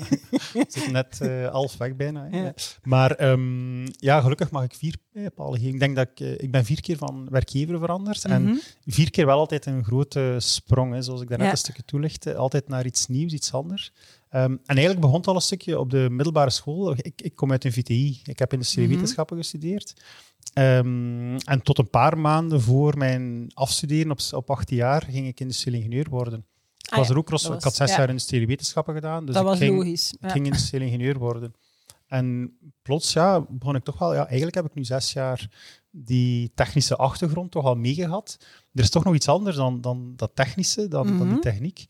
ja, 0.54 0.66
zit 0.68 0.92
net 0.92 1.20
uh, 1.22 1.50
half 1.50 1.78
weg 1.78 1.96
bijna. 1.96 2.28
Ja. 2.32 2.54
Maar 2.84 3.30
um, 3.30 3.86
ja, 3.98 4.22
gelukkig 4.22 4.52
mag 4.52 4.64
ik 4.64 4.74
vier 4.74 4.96
mijlpalen 5.12 5.60
geven. 5.60 5.74
Ik 5.74 5.80
denk 5.80 5.96
dat 5.96 6.08
ik, 6.10 6.20
uh, 6.20 6.32
ik 6.32 6.52
ben 6.52 6.66
vier 6.66 6.82
keer 6.82 6.98
van 6.98 7.28
werkgever 7.30 7.80
veranderd. 7.80 8.26
En 8.26 8.44
mhm. 8.44 8.56
vier 8.86 9.12
keer 9.12 9.26
wel 9.26 9.38
altijd 9.38 9.66
een 9.66 9.84
grote 9.84 10.36
sprong, 10.38 10.94
hè, 10.94 11.02
zoals 11.02 11.22
ik 11.22 11.28
daarnet 11.28 11.48
ja. 11.48 11.54
een 11.54 11.60
stukje 11.60 11.86
toelichtte. 11.86 12.36
Altijd 12.36 12.68
naar 12.68 12.86
iets 12.86 13.08
nieuws, 13.08 13.34
iets 13.34 13.54
anders. 13.54 13.92
Um, 14.36 14.42
en 14.42 14.60
eigenlijk 14.66 15.00
begon 15.00 15.18
het 15.18 15.28
al 15.28 15.36
een 15.36 15.42
stukje 15.42 15.80
op 15.80 15.90
de 15.90 16.08
middelbare 16.10 16.50
school. 16.50 16.92
Ik, 16.98 17.22
ik 17.22 17.36
kom 17.36 17.52
uit 17.52 17.66
een 17.66 17.74
VTI. 17.74 18.22
Ik 18.24 18.40
heb 18.40 18.54
industriële 18.54 18.88
mm 18.88 18.94
wetenschappen 18.94 19.38
gestudeerd. 19.38 19.94
Um, 20.54 21.38
en 21.38 21.62
tot 21.62 21.78
een 21.78 21.90
paar 21.90 22.18
maanden 22.18 22.62
voor 22.62 22.98
mijn 22.98 23.52
afstuderen 23.54 24.12
op, 24.12 24.20
op 24.32 24.50
18 24.50 24.78
jaar 24.78 25.02
ging 25.02 25.28
ik 25.28 25.40
industrieel 25.40 25.78
ingenieur 25.78 26.10
worden. 26.10 26.46
Ik, 26.78 26.92
ah 26.92 26.98
was 26.98 27.10
er 27.10 27.18
ook 27.18 27.30
was, 27.30 27.50
ik 27.50 27.64
had 27.64 27.76
zes 27.76 27.90
ja. 27.90 27.98
jaar 27.98 28.10
industriële 28.10 28.46
wetenschappen 28.46 28.94
gedaan. 28.94 29.26
Dus 29.26 29.34
dat 29.36 29.44
ik 29.44 29.50
was 29.50 29.58
ging, 29.58 29.76
logisch. 29.76 30.14
Ik 30.20 30.32
ging 30.32 30.46
industrieel 30.46 30.86
ingenieur 30.86 31.18
worden. 31.18 31.54
En 32.08 32.58
plots 32.82 33.14
ja, 33.14 33.46
begon 33.50 33.76
ik 33.76 33.84
toch 33.84 34.00
wel... 34.00 34.14
Ja, 34.14 34.26
eigenlijk 34.26 34.56
heb 34.56 34.66
ik 34.66 34.74
nu 34.74 34.84
zes 34.84 35.14
jaar 35.14 35.50
die 35.92 36.52
technische 36.56 36.96
achtergrond 36.96 37.52
toch 37.52 37.66
al 37.66 37.76
meegehad. 37.76 38.38
Er 38.74 38.84
is 38.84 38.90
toch 38.90 39.04
nog 39.04 39.16
iets 39.16 39.28
anders 39.28 39.56
dan, 39.56 39.82
dan 39.82 40.14
dat 40.16 40.32
technische, 40.34 40.88
dan, 40.88 41.08
dan 41.08 41.18
die 41.18 41.28
mhm. 41.28 41.40
techniek. 41.40 41.86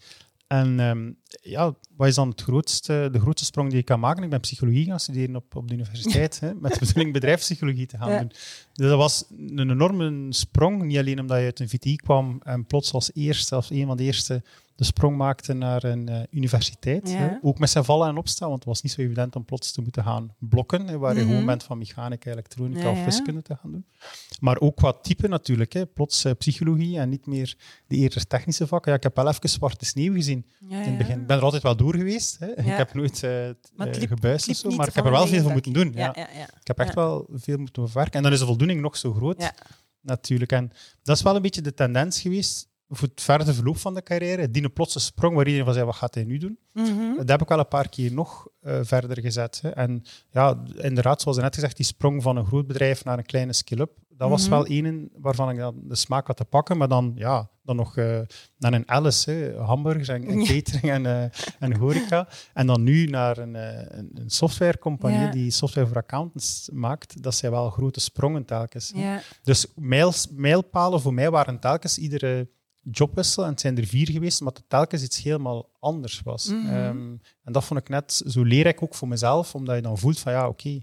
En 0.47 0.79
um, 0.79 1.17
ja, 1.41 1.75
wat 1.95 2.07
is 2.07 2.15
dan 2.15 2.29
het 2.29 2.41
grootste, 2.41 3.09
de 3.11 3.19
grootste 3.19 3.45
sprong 3.45 3.69
die 3.69 3.77
je 3.77 3.83
kan 3.83 3.99
maken? 3.99 4.23
Ik 4.23 4.29
ben 4.29 4.39
psychologie 4.39 4.85
gaan 4.85 4.99
studeren 4.99 5.35
op, 5.35 5.55
op 5.55 5.67
de 5.67 5.73
universiteit, 5.73 6.39
hè, 6.39 6.53
met 6.53 6.73
de 6.73 6.79
bedoeling 6.79 7.13
bedrijfspsychologie 7.19 7.85
te 7.85 7.97
gaan 7.97 8.17
doen. 8.19 8.31
Dus 8.73 8.87
dat 8.87 8.97
was 8.97 9.25
een 9.29 9.69
enorme 9.69 10.33
sprong, 10.33 10.83
niet 10.83 10.97
alleen 10.97 11.19
omdat 11.19 11.37
je 11.37 11.43
uit 11.43 11.59
een 11.59 11.69
VTI 11.69 11.95
kwam 11.95 12.41
en 12.43 12.65
plots 12.65 12.93
als 12.93 13.11
eerste, 13.13 13.55
als 13.55 13.69
een 13.69 13.85
van 13.85 13.97
de 13.97 14.03
eerste 14.03 14.43
de 14.75 14.83
sprong 14.83 15.17
maakte 15.17 15.53
naar 15.53 15.83
een 15.83 16.09
uh, 16.09 16.19
universiteit. 16.31 17.13
Hè. 17.13 17.37
Ook 17.41 17.59
met 17.59 17.69
zijn 17.69 17.83
vallen 17.83 18.07
en 18.07 18.17
opstaan, 18.17 18.47
want 18.47 18.59
het 18.59 18.69
was 18.69 18.81
niet 18.81 18.91
zo 18.91 19.01
evident 19.01 19.35
om 19.35 19.45
plots 19.45 19.71
te 19.71 19.81
moeten 19.81 20.03
gaan 20.03 20.33
blokken, 20.39 20.87
hè, 20.87 20.97
waar 20.97 21.15
je 21.15 21.21
gewoon 21.21 21.35
mhm. 21.35 21.45
bent 21.45 21.63
van 21.63 21.77
mechanica, 21.77 22.31
elektronica 22.31 22.91
of 22.91 23.05
wiskunde 23.05 23.41
te 23.41 23.55
gaan 23.55 23.71
doen. 23.71 23.85
Maar 24.39 24.59
ook 24.59 24.75
qua 24.75 24.93
type 24.93 25.27
natuurlijk. 25.27 25.73
Hè. 25.73 25.85
Plots 25.85 26.25
uh, 26.25 26.31
psychologie 26.37 26.97
en 26.97 27.09
niet 27.09 27.25
meer 27.25 27.55
de 27.87 27.95
eerder 27.95 28.27
technische 28.27 28.67
vakken. 28.67 28.91
Ja, 28.91 28.97
ik 28.97 29.03
heb 29.03 29.15
wel 29.15 29.27
even 29.27 29.49
zwarte 29.49 29.85
sneeuw 29.85 30.13
gezien 30.13 30.45
in 30.69 30.77
het 30.77 30.97
begin. 30.97 31.22
Ik 31.23 31.29
ben 31.29 31.37
er 31.37 31.43
altijd 31.43 31.63
wel 31.63 31.75
door 31.75 31.95
geweest. 31.95 32.39
Hè. 32.39 32.47
Ik 32.57 32.65
heb 32.65 32.93
nooit 32.93 33.23
uh, 33.23 33.49
gebuist 33.91 34.49
of 34.49 34.55
zo, 34.55 34.69
maar 34.69 34.87
ik 34.87 34.93
heb 34.93 35.05
er 35.05 35.11
wel 35.11 35.27
veel 35.27 35.41
voor 35.41 35.51
moeten 35.51 35.73
doen. 35.73 35.91
Ja. 35.95 36.15
Ik 36.15 36.67
heb 36.67 36.79
echt 36.79 36.93
wel 36.95 37.29
veel 37.33 37.57
moeten 37.57 37.89
verwerken. 37.89 38.13
En 38.13 38.23
dan 38.23 38.31
is 38.31 38.39
de 38.39 38.45
voldoening 38.45 38.81
nog 38.81 38.97
zo 38.97 39.13
groot. 39.13 39.51
Natuurlijk. 40.01 40.51
En 40.51 40.71
dat 41.03 41.15
is 41.15 41.21
wel 41.21 41.35
een 41.35 41.41
beetje 41.41 41.61
de 41.61 41.73
tendens 41.73 42.21
geweest 42.21 42.71
voor 42.95 43.07
het 43.07 43.21
verder 43.21 43.53
verloop 43.53 43.77
van 43.77 43.93
de 43.93 44.03
carrière, 44.03 44.51
die 44.51 44.63
een 44.63 44.73
plotse 44.73 44.99
sprong 44.99 45.35
waar 45.35 45.45
iedereen 45.45 45.65
van 45.65 45.73
zei, 45.73 45.85
wat 45.85 45.95
gaat 45.95 46.15
hij 46.15 46.23
nu 46.23 46.37
doen? 46.37 46.57
Mm 46.73 47.15
Dat 47.15 47.29
heb 47.29 47.41
ik 47.41 47.47
wel 47.47 47.59
een 47.59 47.67
paar 47.67 47.89
keer 47.89 48.13
nog 48.13 48.47
uh, 48.61 48.79
verder 48.81 49.21
gezet. 49.21 49.59
Hè. 49.61 49.69
En 49.69 50.03
ja, 50.29 50.63
inderdaad, 50.75 51.21
zoals 51.21 51.37
net 51.37 51.55
gezegd, 51.55 51.77
die 51.77 51.85
sprong 51.85 52.21
van 52.23 52.37
een 52.37 52.45
groot 52.45 52.67
bedrijf 52.67 53.03
naar 53.03 53.17
een 53.17 53.25
kleine 53.25 53.53
skill-up, 53.53 53.97
dat 54.17 54.29
was 54.29 54.41
mhm. 54.41 54.51
wel 54.51 54.69
een 54.69 55.11
waarvan 55.17 55.49
ik 55.49 55.57
dan 55.57 55.81
de 55.83 55.95
smaak 55.95 56.27
had 56.27 56.37
te 56.37 56.45
pakken, 56.45 56.77
maar 56.77 56.87
dan, 56.87 57.11
ja, 57.15 57.49
dan 57.63 57.75
nog 57.75 57.97
uh, 57.97 58.19
naar 58.57 58.73
een 58.73 58.89
Alice, 58.89 59.31
hè, 59.31 59.57
hamburgers 59.57 60.07
en, 60.07 60.23
en 60.27 60.45
catering 60.45 60.91
en, 60.91 61.03
uh, 61.03 61.23
en 61.59 61.77
horeca. 61.77 62.27
En 62.53 62.67
dan 62.67 62.83
nu 62.83 63.05
naar 63.05 63.37
een, 63.37 63.53
een, 63.53 64.11
een 64.13 64.29
softwarecompagnie 64.29 65.29
die 65.29 65.51
software 65.51 65.87
voor 65.87 65.97
accountants 65.97 66.69
maakt. 66.73 67.23
Dat 67.23 67.35
zijn 67.35 67.51
wel 67.51 67.69
grote 67.69 67.99
sprongen 67.99 68.45
telkens. 68.45 68.91
Ja. 68.95 69.21
Dus 69.43 69.67
mijls, 69.75 70.27
mijlpalen 70.31 71.01
voor 71.01 71.13
mij 71.13 71.31
waren 71.31 71.59
telkens 71.59 71.97
iedere 71.97 72.49
jobwissel. 72.91 73.43
En 73.43 73.49
het 73.49 73.61
zijn 73.61 73.77
er 73.77 73.85
vier 73.85 74.09
geweest, 74.09 74.41
maar 74.41 74.53
het 74.53 74.69
telkens 74.69 75.03
iets 75.03 75.23
helemaal 75.23 75.69
anders 75.79 76.21
was. 76.21 76.47
Mhm. 76.47 76.67
Ehm, 76.67 77.15
en 77.43 77.53
dat 77.53 77.63
vond 77.63 77.79
ik 77.79 77.89
net, 77.89 78.23
zo 78.27 78.43
leer 78.43 78.65
ik 78.65 78.83
ook 78.83 78.95
voor 78.95 79.07
mezelf, 79.07 79.55
omdat 79.55 79.75
je 79.75 79.81
dan 79.81 79.97
voelt 79.97 80.19
van 80.19 80.31
ja, 80.31 80.47
oké, 80.47 80.81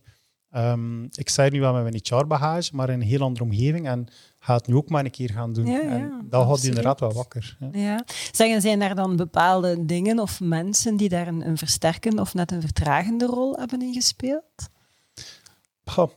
ehm, 0.50 1.04
ik 1.04 1.30
hier 1.34 1.52
nu 1.52 1.60
wel 1.60 1.72
met 1.72 1.82
mijn 1.82 2.00
HR-bagage, 2.02 2.70
maar 2.76 2.88
in 2.88 3.00
een 3.00 3.06
heel 3.06 3.22
andere 3.22 3.44
omgeving 3.44 3.86
en 3.86 4.06
ga 4.38 4.54
het 4.54 4.66
nu 4.66 4.74
ook 4.74 4.88
maar 4.88 5.04
een 5.04 5.10
keer 5.10 5.30
gaan 5.30 5.52
doen. 5.52 5.66
Ja, 5.66 5.80
en 5.80 6.26
dat 6.28 6.44
houdt 6.44 6.62
je 6.62 6.68
inderdaad 6.68 7.00
wel 7.00 7.12
wakker. 7.12 7.56
Ja. 7.60 7.68
ja. 7.72 8.04
Zeggen, 8.32 8.60
zijn 8.60 8.82
er 8.82 8.94
dan 8.94 9.16
bepaalde 9.16 9.84
dingen 9.84 10.18
of 10.18 10.40
mensen 10.40 10.96
die 10.96 11.08
daar 11.08 11.26
een, 11.26 11.46
een 11.46 11.58
versterkende 11.58 12.20
of 12.20 12.34
net 12.34 12.52
een 12.52 12.60
vertragende 12.60 13.26
rol 13.26 13.56
hebben 13.58 13.82
ingespeeld? 13.82 14.68
Goh, 15.84 16.10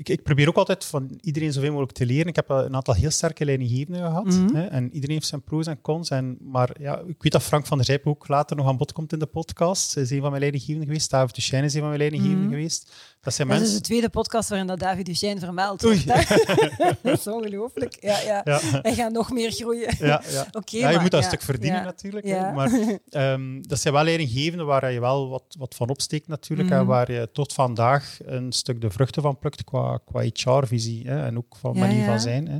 ik, 0.00 0.08
ik, 0.08 0.22
probeer 0.22 0.48
ook 0.48 0.56
altijd 0.56 0.84
van 0.84 1.18
iedereen 1.20 1.52
zoveel 1.52 1.70
mogelijk 1.70 1.92
te 1.92 2.06
leren. 2.06 2.26
Ik 2.26 2.36
heb 2.36 2.48
een 2.48 2.74
aantal 2.74 2.94
heel 2.94 3.10
sterke 3.10 3.44
leidinggevenden 3.44 4.02
gehad. 4.02 4.24
Mhm. 4.24 4.54
hè, 4.54 4.66
en 4.66 4.92
iedereen 4.92 5.14
heeft 5.14 5.26
zijn 5.26 5.42
pro's 5.42 5.66
en 5.66 5.80
cons. 5.80 6.10
En, 6.10 6.38
maar 6.40 6.70
ja, 6.80 6.98
ik 6.98 7.22
weet 7.22 7.32
dat 7.32 7.42
Frank 7.42 7.66
van 7.66 7.76
der 7.76 7.86
Zijp 7.86 8.06
ook 8.06 8.28
later 8.28 8.56
nog 8.56 8.66
aan 8.66 8.76
bod 8.76 8.92
komt 8.92 9.12
in 9.12 9.18
de 9.18 9.26
podcast. 9.26 9.94
Hij 9.94 10.02
is 10.02 10.10
een 10.10 10.20
van 10.20 10.28
mijn 10.28 10.40
leidinggevenden 10.40 10.86
geweest. 10.86 11.10
David 11.10 11.34
Duchesne 11.34 11.64
is 11.64 11.74
een 11.74 11.80
van 11.80 11.88
mijn 11.88 12.00
leidinggevenden 12.00 12.46
mm 12.46 12.52
geweest. 12.52 12.92
Dat, 13.20 13.34
zijn 13.34 13.48
mensen... 13.48 13.66
is 13.66 13.74
de 13.74 13.80
tweede 13.80 14.08
podcast 14.08 14.48
waarin 14.48 14.66
dat 14.66 14.78
David 14.78 15.06
Duchesne 15.06 15.40
vermeld 15.40 15.82
wordt. 15.82 16.06
dat 17.02 17.18
is 17.18 17.26
ongelooflijk. 17.26 17.96
Ja, 18.00 18.20
ja. 18.20 18.40
ja. 18.44 18.60
Hij 18.62 18.94
gaat 18.94 19.12
nog 19.12 19.30
meer 19.30 19.50
groeien. 19.50 19.94
Ja, 19.98 20.22
ja. 20.30 20.46
ja 20.64 20.90
je 20.90 20.98
moet 20.98 21.10
dat 21.10 21.20
een 21.20 21.26
stuk 21.26 21.42
verdienen 21.42 21.84
natuurlijk. 21.84 22.26
Maar 22.26 22.72
um, 23.10 23.66
dat 23.68 23.80
zijn 23.80 23.94
wel 23.94 24.04
leidinggevenden 24.04 24.66
waar 24.66 24.92
je 24.92 25.00
wel 25.00 25.28
wat, 25.28 25.56
wat 25.58 25.74
van 25.74 25.88
opsteekt 25.88 26.28
natuurlijk. 26.28 26.70
En 26.70 26.76
mhm. 26.76 26.86
waar 26.86 27.12
je 27.12 27.28
tot 27.32 27.52
vandaag 27.52 28.18
een 28.24 28.52
stuk 28.52 28.80
de 28.80 28.90
vruchten 28.90 29.22
van 29.22 29.38
plukt 29.38 29.64
qua, 29.64 29.98
qua 30.04 30.22
HR-visie 30.22 31.08
en 31.08 31.36
ook 31.36 31.56
van 31.56 31.78
manier 31.78 32.04
van 32.04 32.20
zijn. 32.20 32.48
Hè. 32.48 32.58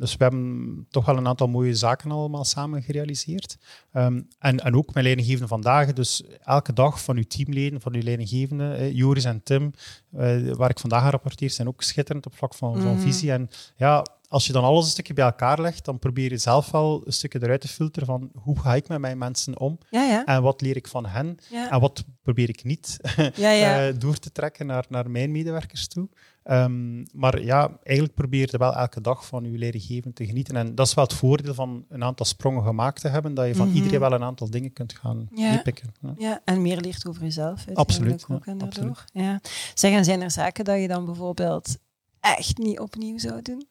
Dus 0.00 0.16
we 0.16 0.22
hebben 0.22 0.86
toch 0.90 1.04
wel 1.04 1.16
een 1.16 1.26
aantal 1.26 1.48
mooie 1.48 1.74
zaken 1.74 2.10
allemaal 2.10 2.44
samen 2.44 2.82
gerealiseerd. 2.82 3.56
Um, 3.92 4.28
en, 4.38 4.58
en 4.58 4.76
ook 4.76 4.92
mijn 4.92 5.04
leidinggevende 5.04 5.48
vandaag. 5.48 5.92
Dus 5.92 6.22
elke 6.44 6.72
dag 6.72 7.02
van 7.02 7.16
uw 7.16 7.22
teamleden, 7.22 7.80
van 7.80 7.94
uw 7.94 8.02
leidinggevende, 8.02 8.94
Joris 8.94 9.24
en 9.24 9.42
Tim, 9.42 9.72
uh, 10.16 10.52
waar 10.52 10.70
ik 10.70 10.78
vandaag 10.78 11.02
aan 11.02 11.10
rapporteer, 11.10 11.50
zijn 11.50 11.68
ook 11.68 11.82
schitterend 11.82 12.26
op 12.26 12.36
vlak 12.36 12.54
van, 12.54 12.80
van 12.80 12.94
mhm. 12.94 13.00
visie. 13.00 13.32
En 13.32 13.48
ja, 13.76 14.04
als 14.28 14.46
je 14.46 14.52
dan 14.52 14.64
alles 14.64 14.84
een 14.84 14.90
stukje 14.90 15.14
bij 15.14 15.24
elkaar 15.24 15.60
legt, 15.60 15.84
dan 15.84 15.98
probeer 15.98 16.30
je 16.30 16.38
zelf 16.38 16.70
wel 16.70 17.02
een 17.04 17.12
stukje 17.12 17.42
eruit 17.42 17.60
te 17.60 17.68
filteren 17.68 18.06
van 18.06 18.30
hoe 18.34 18.60
ga 18.60 18.74
ik 18.74 18.88
met 18.88 18.98
mijn 18.98 19.18
mensen 19.18 19.58
om 19.58 19.78
Ja, 19.90 20.02
ja. 20.02 20.24
en 20.24 20.42
wat 20.42 20.60
leer 20.60 20.76
ik 20.76 20.88
van 20.88 21.06
hen 21.06 21.36
Ja. 21.50 21.70
en 21.70 21.80
wat 21.80 22.04
probeer 22.22 22.48
ik 22.48 22.64
niet 22.64 22.96
eh, 23.36 23.86
door 23.98 24.18
te 24.18 24.32
trekken 24.32 24.66
naar, 24.66 24.84
naar 24.88 25.10
mijn 25.10 25.32
medewerkers 25.32 25.88
toe. 25.88 26.08
Ehm, 26.50 27.04
maar 27.12 27.42
ja, 27.42 27.78
eigenlijk 27.82 28.16
probeer 28.16 28.48
je 28.50 28.58
wel 28.58 28.74
elke 28.74 29.00
dag 29.00 29.26
van 29.26 29.44
je 29.44 29.58
leergeven 29.58 30.12
te 30.12 30.26
genieten. 30.26 30.56
En 30.56 30.74
dat 30.74 30.86
is 30.86 30.94
wel 30.94 31.04
het 31.04 31.12
voordeel 31.14 31.54
van 31.54 31.84
een 31.88 32.04
aantal 32.04 32.26
sprongen 32.26 32.62
gemaakt 32.64 33.00
te 33.00 33.08
hebben, 33.08 33.34
dat 33.34 33.46
je 33.46 33.54
van 33.54 33.66
Mhm. 33.66 33.76
iedereen 33.76 34.00
wel 34.00 34.12
een 34.12 34.22
aantal 34.22 34.50
dingen 34.50 34.72
kunt 34.72 34.92
gaan 34.98 35.28
Ja. 35.34 35.62
Ja. 35.64 36.14
Ja, 36.18 36.40
en 36.44 36.62
meer 36.62 36.80
leert 36.80 37.06
over 37.06 37.22
jezelf. 37.22 37.64
Absoluut, 37.74 38.24
ja, 38.28 38.34
Ook, 38.34 38.46
en 38.46 38.58
daardoor. 38.58 39.04
Ja. 39.12 39.40
Zeg, 39.74 39.92
en 39.92 40.04
zijn 40.04 40.20
er 40.22 40.30
zaken 40.30 40.64
dat 40.64 40.80
je 40.80 40.88
dan 40.88 41.04
bijvoorbeeld 41.04 41.78
echt 42.20 42.58
niet 42.58 42.78
opnieuw 42.78 43.18
zou 43.18 43.42
doen? 43.42 43.66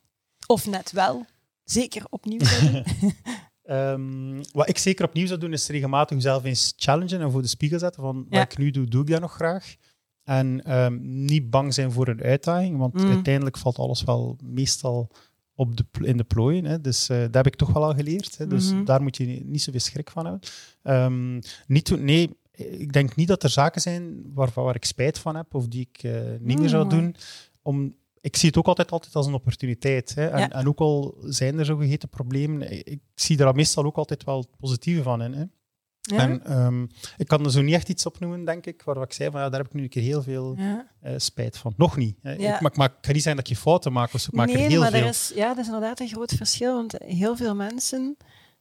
Of 0.47 0.67
net 0.67 0.91
wel? 0.91 1.25
Zeker 1.63 2.05
opnieuw 2.09 2.43
zou 2.45 2.71
doen? 2.71 2.83
Ehm, 3.63 4.43
wat 4.53 4.69
ik 4.69 4.77
zeker 4.77 5.05
opnieuw 5.05 5.27
zou 5.27 5.39
doen, 5.39 5.53
is 5.53 5.67
regelmatig 5.67 6.15
jezelf 6.17 6.43
eens 6.43 6.73
challengen 6.77 7.21
en 7.21 7.31
voor 7.31 7.41
de 7.41 7.47
spiegel 7.47 7.79
zetten 7.79 8.01
van 8.01 8.25
Ja. 8.29 8.39
wat 8.39 8.51
ik 8.51 8.57
nu 8.57 8.71
doe, 8.71 8.85
doe 8.87 9.01
ik 9.01 9.07
dat 9.09 9.21
nog 9.21 9.33
graag. 9.33 9.75
En 10.29 10.63
ehm, 10.63 10.97
niet 11.25 11.49
bang 11.49 11.73
zijn 11.73 11.91
voor 11.91 12.07
een 12.07 12.21
uitdaging, 12.21 12.77
want 12.77 12.93
Mm. 12.93 13.09
uiteindelijk 13.09 13.57
valt 13.57 13.77
alles 13.77 14.03
wel 14.03 14.37
meestal 14.43 15.09
op 15.55 15.77
de, 15.77 15.85
in 16.01 16.17
de 16.17 16.23
plooien. 16.23 16.65
Hè. 16.65 16.81
Dus 16.81 17.09
eh, 17.09 17.19
dat 17.19 17.33
heb 17.33 17.47
ik 17.47 17.55
toch 17.55 17.73
wel 17.73 17.83
al 17.83 17.93
geleerd. 17.93 18.37
Hè. 18.37 18.47
Dus 18.47 18.71
Mhm. 18.73 18.83
daar 18.83 19.01
moet 19.01 19.17
je 19.17 19.25
niet, 19.25 19.45
niet 19.45 19.61
zoveel 19.61 19.79
schrik 19.79 20.09
van 20.09 20.25
hebben. 20.25 20.41
Ehm, 20.83 21.39
niet 21.67 22.01
nee, 22.01 22.37
ik 22.51 22.93
denk 22.93 23.15
niet 23.15 23.27
dat 23.27 23.43
er 23.43 23.49
zaken 23.49 23.81
zijn 23.81 24.21
waar, 24.33 24.49
waar 24.53 24.75
ik 24.75 24.85
spijt 24.85 25.19
van 25.19 25.35
heb 25.35 25.53
of 25.55 25.67
die 25.67 25.89
ik 25.91 26.03
eh, 26.03 26.21
niet 26.39 26.59
meer 26.59 26.69
zou 26.69 26.83
Mm. 26.83 26.89
doen. 26.89 27.15
Om, 27.61 27.95
ik 28.21 28.35
zie 28.35 28.47
het 28.49 28.57
ook 28.57 28.67
altijd, 28.67 28.91
altijd 28.91 29.15
als 29.15 29.27
een 29.27 29.33
opportuniteit. 29.33 30.15
Hè. 30.15 30.27
En, 30.27 30.39
Ja. 30.39 30.49
en 30.49 30.67
ook 30.67 30.79
al 30.79 31.17
zijn 31.25 31.59
er 31.59 31.65
zogeheten 31.65 32.09
problemen, 32.09 32.71
ik, 32.71 32.87
ik 32.87 32.99
zie 33.15 33.37
er 33.37 33.55
meestal 33.55 33.85
ook 33.85 33.97
altijd 33.97 34.23
wel 34.23 34.37
het 34.39 34.57
positieve 34.59 35.03
van 35.03 35.21
in. 35.21 35.33
Hè. 35.33 35.43
Ja? 36.01 36.17
En 36.17 36.45
ehm, 36.45 36.83
ik 37.17 37.27
kan 37.27 37.45
er 37.45 37.51
zo 37.51 37.61
niet 37.61 37.73
echt 37.73 37.89
iets 37.89 38.05
opnoemen, 38.05 38.45
denk 38.45 38.65
ik, 38.65 38.81
waar 38.81 39.01
ik 39.01 39.13
zei 39.13 39.31
van 39.31 39.41
ja, 39.41 39.49
daar 39.49 39.59
heb 39.59 39.67
ik 39.67 39.73
nu 39.73 39.83
een 39.83 39.89
keer 39.89 40.01
heel 40.01 40.23
veel 40.23 40.55
ja. 40.57 40.87
eh, 41.01 41.13
spijt 41.17 41.57
van. 41.57 41.73
Nog 41.77 41.97
niet. 41.97 42.17
Hè. 42.21 42.31
Ja. 42.33 42.55
Ik, 42.55 42.61
maar, 42.61 42.71
maar 42.75 42.87
ik 42.87 42.97
kan 43.01 43.13
niet 43.13 43.23
zeggen 43.23 43.43
dat 43.43 43.49
je 43.49 43.55
fouten 43.61 43.91
maakt, 43.93 44.21
zo. 44.21 44.27
ik 44.31 44.37
maak 44.37 44.49
er 44.49 44.55
nee, 44.57 44.67
heel 44.67 44.79
maar 44.79 44.91
veel. 44.91 45.01
Er 45.01 45.07
is, 45.07 45.31
ja, 45.35 45.47
dat 45.47 45.57
is 45.57 45.65
inderdaad 45.65 45.99
een 45.99 46.07
groot 46.07 46.31
verschil. 46.33 46.75
Want 46.75 46.95
heel 46.97 47.35
veel 47.37 47.55
mensen 47.55 48.17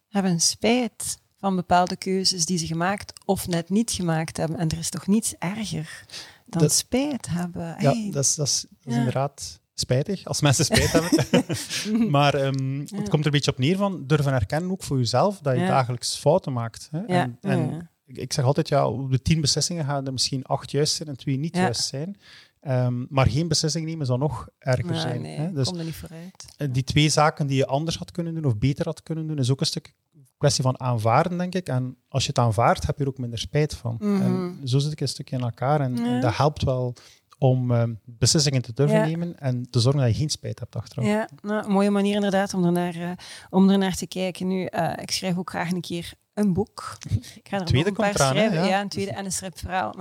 hebben 0.08 0.40
spijt 0.40 1.18
van 1.36 1.56
bepaalde 1.56 1.96
keuzes 1.96 2.44
die 2.46 2.58
ze 2.58 2.66
gemaakt 2.66 3.12
of 3.24 3.46
net 3.48 3.70
niet 3.70 3.90
gemaakt 3.90 4.36
hebben. 4.36 4.58
En 4.58 4.68
er 4.68 4.78
is 4.78 4.90
toch 4.90 5.06
niets 5.06 5.34
erger 5.38 6.04
dan 6.46 6.62
Dat- 6.62 6.72
spijt 6.72 7.28
hebben. 7.28 7.76
Ja, 7.78 8.10
dat 8.10 8.24
is, 8.24 8.34
dat 8.34 8.46
is, 8.46 8.66
dat 8.80 8.92
is 8.92 8.98
inderdaad 8.98 9.60
spijtig, 9.80 10.24
als 10.24 10.40
mensen 10.40 10.64
spijt 10.64 10.92
hebben. 10.92 12.10
maar 12.16 12.34
ehm, 12.34 12.74
Ja. 12.76 12.96
het 12.96 13.08
komt 13.08 13.20
er 13.20 13.26
een 13.26 13.30
beetje 13.32 13.50
op 13.50 13.58
neer 13.58 13.76
van 13.76 14.06
durven 14.06 14.32
erkennen 14.32 14.70
ook 14.70 14.82
voor 14.82 14.98
jezelf 14.98 15.38
dat 15.38 15.54
je 15.54 15.60
Ja. 15.60 15.66
dagelijks 15.68 16.16
fouten 16.16 16.52
maakt. 16.52 16.88
Hè. 16.90 16.98
Ja, 17.06 17.22
En, 17.22 17.38
en 17.40 17.90
ik, 18.06 18.32
zeg 18.32 18.44
altijd, 18.44 18.68
ja, 18.68 18.88
op 18.88 19.10
de 19.10 19.22
tien 19.22 19.40
beslissingen 19.40 19.84
gaan 19.84 20.06
er 20.06 20.12
misschien 20.12 20.44
acht 20.44 20.70
juist 20.70 20.94
zijn 20.94 21.08
en 21.08 21.16
twee 21.16 21.36
niet 21.38 21.56
juist 21.56 21.84
zijn. 21.84 22.16
Ehm, 22.60 23.04
maar 23.08 23.26
geen 23.30 23.48
beslissing 23.48 23.86
nemen 23.86 24.06
zal 24.06 24.18
nog 24.18 24.48
erger 24.58 24.94
Ja, 24.94 25.00
zijn. 25.00 25.20
nee, 25.22 25.36
Hè. 25.38 25.52
Dus 25.52 25.68
kom 25.68 25.78
er 25.78 25.84
niet 25.84 25.96
vooruit. 25.96 26.44
eh, 26.56 26.68
die 26.72 26.84
twee 26.84 27.08
zaken 27.08 27.46
die 27.46 27.56
je 27.56 27.66
anders 27.66 27.96
had 27.98 28.10
kunnen 28.10 28.34
doen 28.34 28.44
of 28.44 28.58
beter 28.58 28.84
had 28.84 29.02
kunnen 29.02 29.26
doen, 29.26 29.38
is 29.38 29.50
ook 29.50 29.60
een 29.60 29.66
stuk 29.66 29.94
kwestie 30.38 30.62
van 30.62 30.80
aanvaarden, 30.80 31.38
denk 31.38 31.54
ik. 31.54 31.68
En 31.68 31.96
als 32.08 32.22
je 32.22 32.28
het 32.28 32.38
aanvaardt, 32.38 32.86
heb 32.86 32.96
je 32.98 33.02
er 33.02 33.08
ook 33.10 33.18
minder 33.18 33.38
spijt 33.38 33.74
van. 33.74 33.96
Mhm. 33.98 34.22
En 34.22 34.60
zo 34.68 34.78
zit 34.78 34.92
ik 34.92 35.00
een 35.00 35.08
stukje 35.08 35.36
in 35.36 35.42
elkaar. 35.42 35.80
En, 35.80 36.20
dat 36.20 36.36
helpt 36.36 36.62
wel 36.64 36.94
om 37.38 37.70
ehm, 37.72 37.94
beslissingen 38.04 38.62
te 38.62 38.72
durven 38.72 38.96
Ja. 38.98 39.04
nemen 39.06 39.38
en 39.38 39.70
te 39.70 39.80
zorgen 39.80 40.00
dat 40.00 40.10
je 40.10 40.16
geen 40.16 40.28
spijt 40.30 40.58
hebt 40.58 40.76
achteraf. 40.76 41.06
Ja, 41.06 41.28
nou, 41.42 41.64
een 41.64 41.72
mooie 41.72 41.90
manier 41.90 42.14
inderdaad 42.14 42.54
om 42.54 42.64
ernaar, 42.64 42.94
eh 42.94 43.10
om 43.50 43.70
ernaar 43.70 43.94
te 43.94 44.06
kijken. 44.06 44.46
Nu, 44.46 44.64
eh, 44.64 44.92
ik 45.02 45.10
schrijf 45.10 45.38
ook 45.38 45.50
graag 45.50 45.70
een 45.70 45.80
keer 45.80 46.12
een 46.34 46.52
boek. 46.52 46.96
Ik 47.34 47.48
ga 47.48 47.58
er 47.58 47.64
Tweede 47.64 47.88
nog 47.90 47.98
een 47.98 48.12
paar 48.12 48.28
schrijven. 48.28 48.58
Ja. 48.58 48.64
Ja. 48.64 48.80
een 48.80 48.88
tweede 48.88 49.12
en 49.12 49.24
een 49.24 49.32
stripverhaal. 49.32 49.94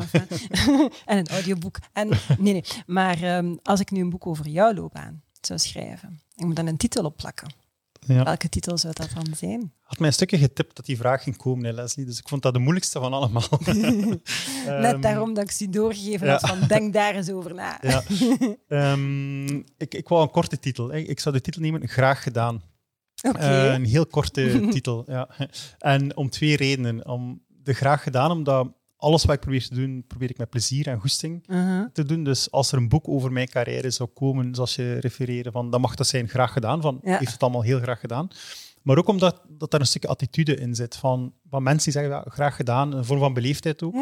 en 1.06 1.17
een 1.17 1.28
audioboek. 1.28 1.78
En, 1.93 2.08
nee, 2.38 2.54
nee. 2.54 2.63
Maar 2.86 3.21
ehm, 3.23 3.56
als 3.63 3.80
ik 3.80 3.91
nu 3.91 4.02
een 4.02 4.10
boek 4.10 4.28
over 4.28 4.47
jouw 4.47 4.73
loopbaan 4.73 5.21
zou 5.41 5.60
schrijven, 5.60 6.21
ik 6.36 6.45
moet 6.45 6.56
dan 6.56 6.67
een 6.67 6.78
titel 6.78 7.06
opplakken. 7.06 7.54
Ja. 8.08 8.24
Welke 8.24 8.50
titel 8.50 8.78
zou 8.78 8.93
dat 8.93 9.10
dan 9.13 9.36
zijn? 9.36 9.74
had 9.82 10.00
mij 10.00 10.08
een 10.08 10.13
stukje 10.13 10.38
getipt 10.38 10.76
dat 10.76 10.86
die 10.86 10.98
vraag 10.98 11.24
ging 11.24 11.38
komen, 11.38 11.65
hè, 11.65 11.72
Leslie. 11.72 12.06
Dus 12.06 12.20
ik 12.20 12.28
vond 12.28 12.41
dat 12.41 12.54
de 12.54 12.60
moeilijkste 12.60 13.00
van 13.00 13.13
allemaal. 13.13 13.50
Net 13.60 14.93
Ehm, 14.93 15.02
daarom 15.02 15.34
dat 15.34 15.43
ik 15.43 15.52
ze 15.52 15.70
doorgegeven 15.70 16.28
ja. 16.28 16.34
had 16.34 16.50
van 16.50 16.67
denk 16.67 16.93
daar 16.93 17.15
eens 17.15 17.30
over 17.32 17.54
na. 17.54 17.80
Ja. 17.82 18.04
Ehm, 18.67 19.56
ik, 19.58 19.93
ik 19.93 20.08
wou 20.08 20.22
een 20.22 20.32
korte 20.32 20.60
titel. 20.60 20.89
hè. 20.89 20.98
Ik 20.98 21.20
zou 21.20 21.36
de 21.36 21.41
titel 21.41 21.62
nemen 21.62 21.88
Graag 21.88 22.24
gedaan. 22.24 22.62
Oké. 23.28 23.38
Eh, 23.38 23.74
een 23.74 23.86
heel 23.86 24.06
korte 24.06 24.60
titel. 24.72 25.04
Ja. 25.08 25.30
En 25.80 26.17
om 26.17 26.30
twee 26.30 26.56
redenen. 26.56 27.08
Om 27.08 27.43
de 27.63 27.74
graag 27.74 28.04
gedaan, 28.04 28.32
omdat 28.32 28.77
alles 28.97 29.25
wat 29.25 29.36
ik 29.36 29.41
probeer 29.41 29.67
te 29.67 29.73
doen, 29.75 30.03
probeer 30.07 30.29
ik 30.29 30.38
met 30.38 30.49
plezier 30.49 30.88
en 30.88 30.99
goesting 30.99 31.43
Uh-huh. 31.47 31.86
te 31.93 32.03
doen. 32.03 32.23
Dus 32.23 32.51
als 32.51 32.71
er 32.71 32.77
een 32.77 32.89
boek 32.89 33.07
over 33.07 33.31
mijn 33.31 33.49
carrière 33.49 33.89
zou 33.89 34.10
komen, 34.10 34.55
zoals 34.55 34.75
je 34.75 34.99
refereerde, 34.99 35.51
van, 35.51 35.71
dan 35.71 35.81
mag 35.81 35.95
dat 35.95 36.07
zijn 36.07 36.29
graag 36.29 36.53
gedaan. 36.53 36.81
Van, 36.81 36.99
Ja. 37.03 37.17
Heeft 37.17 37.31
het 37.31 37.41
allemaal 37.43 37.62
heel 37.62 37.79
graag 37.79 37.99
gedaan. 37.99 38.27
Maar 38.81 38.97
ook 38.97 39.07
omdat 39.07 39.41
dat 39.49 39.73
er 39.73 39.79
een 39.79 39.86
stukje 39.86 40.07
attitude 40.07 40.55
in 40.55 40.75
zit. 40.75 40.95
Van, 40.95 41.33
van 41.49 41.63
mensen 41.63 41.91
die 41.91 42.01
zeggen, 42.01 42.12
ja, 42.25 42.31
graag 42.31 42.55
gedaan, 42.55 42.93
een 42.93 43.05
vorm 43.05 43.19
van 43.19 43.33
beleefdheid 43.33 43.83
ook. 43.83 43.95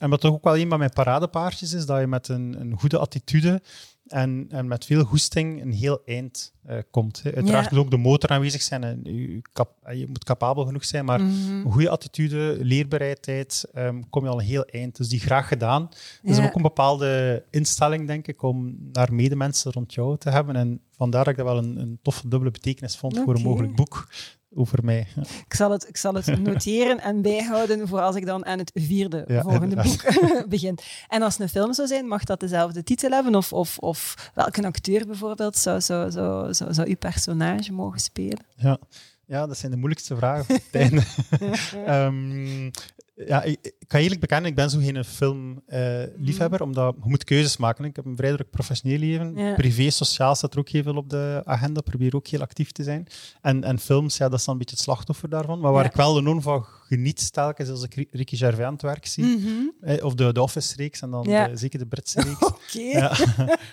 En 0.00 0.10
wat 0.10 0.20
toch 0.20 0.32
ook 0.32 0.44
wel 0.44 0.56
een 0.58 0.68
van 0.68 0.78
mijn 0.78 0.92
paradepaardjes 0.92 1.72
is, 1.72 1.86
dat 1.86 2.00
je 2.00 2.06
met 2.06 2.28
een, 2.28 2.60
een 2.60 2.78
goede 2.78 2.98
attitude 2.98 3.62
en, 4.06 4.46
en 4.48 4.68
met 4.68 4.84
veel 4.84 5.04
goesting 5.04 5.62
een 5.62 5.72
heel 5.72 6.02
eind 6.04 6.52
eh, 6.64 6.78
komt. 6.90 7.22
Hè. 7.22 7.34
Uiteraard 7.34 7.64
Ja. 7.64 7.70
moet 7.76 7.84
ook 7.84 7.90
de 7.90 7.96
motor 7.96 8.30
aanwezig 8.30 8.62
zijn 8.62 8.84
en 8.84 9.00
je, 9.04 9.42
kap- 9.52 9.76
en 9.82 9.98
je 9.98 10.06
moet 10.06 10.24
capabel 10.24 10.64
genoeg 10.64 10.84
zijn, 10.84 11.04
maar 11.04 11.20
Mhm. 11.22 11.50
een 11.66 11.72
goede 11.72 11.88
attitude, 11.90 12.58
leerbereidheid, 12.60 13.64
ehm, 13.72 14.02
kom 14.10 14.24
je 14.24 14.30
al 14.30 14.38
een 14.40 14.46
heel 14.46 14.64
eind. 14.64 14.96
Dus 14.96 15.08
die 15.08 15.20
graag 15.20 15.48
gedaan. 15.48 15.88
Dus 16.22 16.36
Ja. 16.36 16.44
ook 16.46 16.54
een 16.54 16.62
bepaalde 16.62 17.44
instelling, 17.50 18.06
denk 18.06 18.26
ik, 18.26 18.42
om 18.42 18.76
naar 18.92 19.14
medemensen 19.14 19.72
rond 19.72 19.94
jou 19.94 20.18
te 20.18 20.30
hebben. 20.30 20.56
En 20.56 20.80
vandaar 20.90 21.24
dat 21.24 21.32
ik 21.32 21.38
dat 21.38 21.46
wel 21.48 21.58
een, 21.58 21.76
een 21.80 21.98
toffe 22.02 22.28
dubbele 22.28 22.50
betekenis 22.50 22.96
vond 22.96 23.18
voor 23.18 23.34
een 23.34 23.42
mogelijk 23.42 23.74
boek 23.76 24.08
over 24.54 24.84
mij. 24.84 25.06
Ja. 25.14 25.22
Ik 25.46 25.54
zal, 25.54 25.70
het, 25.70 25.88
ik 25.88 25.96
zal 25.96 26.14
het 26.14 26.26
noteren 26.42 27.00
en 27.00 27.22
bijhouden 27.22 27.88
voor 27.88 28.00
als 28.00 28.16
ik 28.16 28.26
dan 28.26 28.46
aan 28.46 28.58
het 28.58 28.70
vierde 28.74 29.24
Ja, 29.26 29.42
volgende 29.42 29.66
inderdaad. 29.66 30.02
boek 30.20 30.48
begin. 30.48 30.78
En 31.08 31.22
als 31.22 31.32
het 31.32 31.42
een 31.42 31.48
film 31.48 31.72
zou 31.74 31.88
zijn, 31.88 32.06
mag 32.06 32.24
dat 32.24 32.40
dezelfde 32.40 32.82
titel 32.82 33.10
hebben? 33.10 33.34
Of, 33.34 33.52
of, 33.52 33.78
of 33.78 34.30
welke 34.34 34.66
acteur 34.66 35.06
bijvoorbeeld 35.06 35.56
zou, 35.58 35.80
zou, 35.80 36.10
zou, 36.10 36.54
zou, 36.54 36.74
zou 36.74 36.88
uw 36.88 36.96
personage 36.96 37.72
mogen 37.72 38.00
spelen? 38.00 38.38
Ja. 38.56 38.78
ja, 39.26 39.46
dat 39.46 39.58
zijn 39.58 39.70
de 39.70 39.76
moeilijkste 39.78 40.16
vragen 40.16 40.44
voor 40.44 40.54
het 40.54 40.80
einde. 40.80 41.02
Ehm, 41.86 42.70
ja, 43.14 43.42
ik, 43.42 43.58
ik 43.78 43.88
kan 43.88 44.00
eerlijk 44.00 44.20
bekennen, 44.20 44.50
ik 44.50 44.56
ben 44.56 44.70
zo 44.70 44.78
geen 44.78 45.04
filmliefhebber, 45.04 46.62
omdat 46.62 46.94
je 47.02 47.08
moet 47.08 47.24
keuzes 47.24 47.56
maken. 47.56 47.84
Ik 47.84 47.96
heb 47.96 48.04
een 48.04 48.16
vrij 48.16 48.32
druk 48.32 48.50
professioneel 48.50 48.98
leven. 48.98 49.36
Ja. 49.36 49.54
Privé, 49.54 49.90
sociaal 49.90 50.34
staat 50.34 50.52
er 50.52 50.58
ook 50.58 50.68
heel 50.68 50.82
veel 50.82 50.96
op 50.96 51.10
de 51.10 51.42
agenda. 51.44 51.80
Probeer 51.80 52.16
ook 52.16 52.26
heel 52.26 52.40
actief 52.40 52.72
te 52.72 52.82
zijn. 52.82 53.06
En, 53.40 53.64
en 53.64 53.78
films, 53.78 54.16
ja, 54.16 54.28
dat 54.28 54.38
is 54.38 54.44
dan 54.44 54.54
een 54.54 54.60
beetje 54.60 54.74
het 54.76 54.84
slachtoffer 54.84 55.28
daarvan. 55.28 55.60
Maar 55.60 55.72
waar 55.72 55.82
Ja. 55.84 55.88
ik 55.90 55.96
wel 55.96 56.18
enorm 56.18 56.42
van 56.42 56.64
geniet, 56.88 57.32
telkens 57.32 57.68
als 57.68 57.82
ik 57.82 57.94
Ri- 57.94 58.08
Ricky 58.10 58.36
Gervais 58.36 58.66
aan 58.66 58.72
het 58.72 58.82
werk 58.82 59.06
zie, 59.06 59.24
Mhm. 59.24 59.48
eh, 59.80 60.04
of 60.04 60.14
de, 60.14 60.32
de 60.32 60.42
Office-reeks, 60.42 61.00
en 61.00 61.10
dan 61.10 61.24
Ja. 61.28 61.48
de- 61.48 61.56
zeker 61.56 61.78
de 61.78 61.86
Britse 61.86 62.20
reeks. 62.20 62.40
Oké. 62.52 62.78
Ja. 62.98 63.12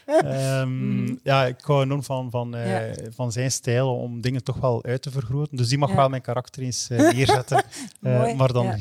Ehm, 0.05 1.01
Mhm. 1.03 1.15
ja, 1.23 1.45
ik 1.45 1.59
hou 1.61 1.83
enorm 1.83 2.03
van, 2.03 2.29
van, 2.31 2.55
eh, 2.55 2.91
van 3.15 3.31
zijn 3.31 3.51
stijl 3.51 3.95
om 3.95 4.21
dingen 4.21 4.43
toch 4.43 4.57
wel 4.59 4.83
uit 4.83 5.01
te 5.01 5.11
vergroten. 5.11 5.57
Dus 5.57 5.67
die 5.69 5.77
mag 5.77 5.93
wel 5.93 6.09
mijn 6.09 6.21
karakter 6.21 6.61
eens 6.63 6.89
eh, 6.89 7.11
neerzetten, 7.11 7.57
eh, 8.01 8.33
maar 8.35 8.53
dan 8.53 8.65
ja. 8.65 8.75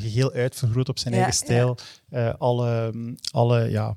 Uitvergroot 0.51 0.89
op 0.89 0.99
zijn 0.99 1.13
eigen 1.13 1.33
stijl. 1.33 1.77
Eh, 2.11 2.33
alle 2.37 2.93
alle 3.31 3.69
ja, 3.69 3.95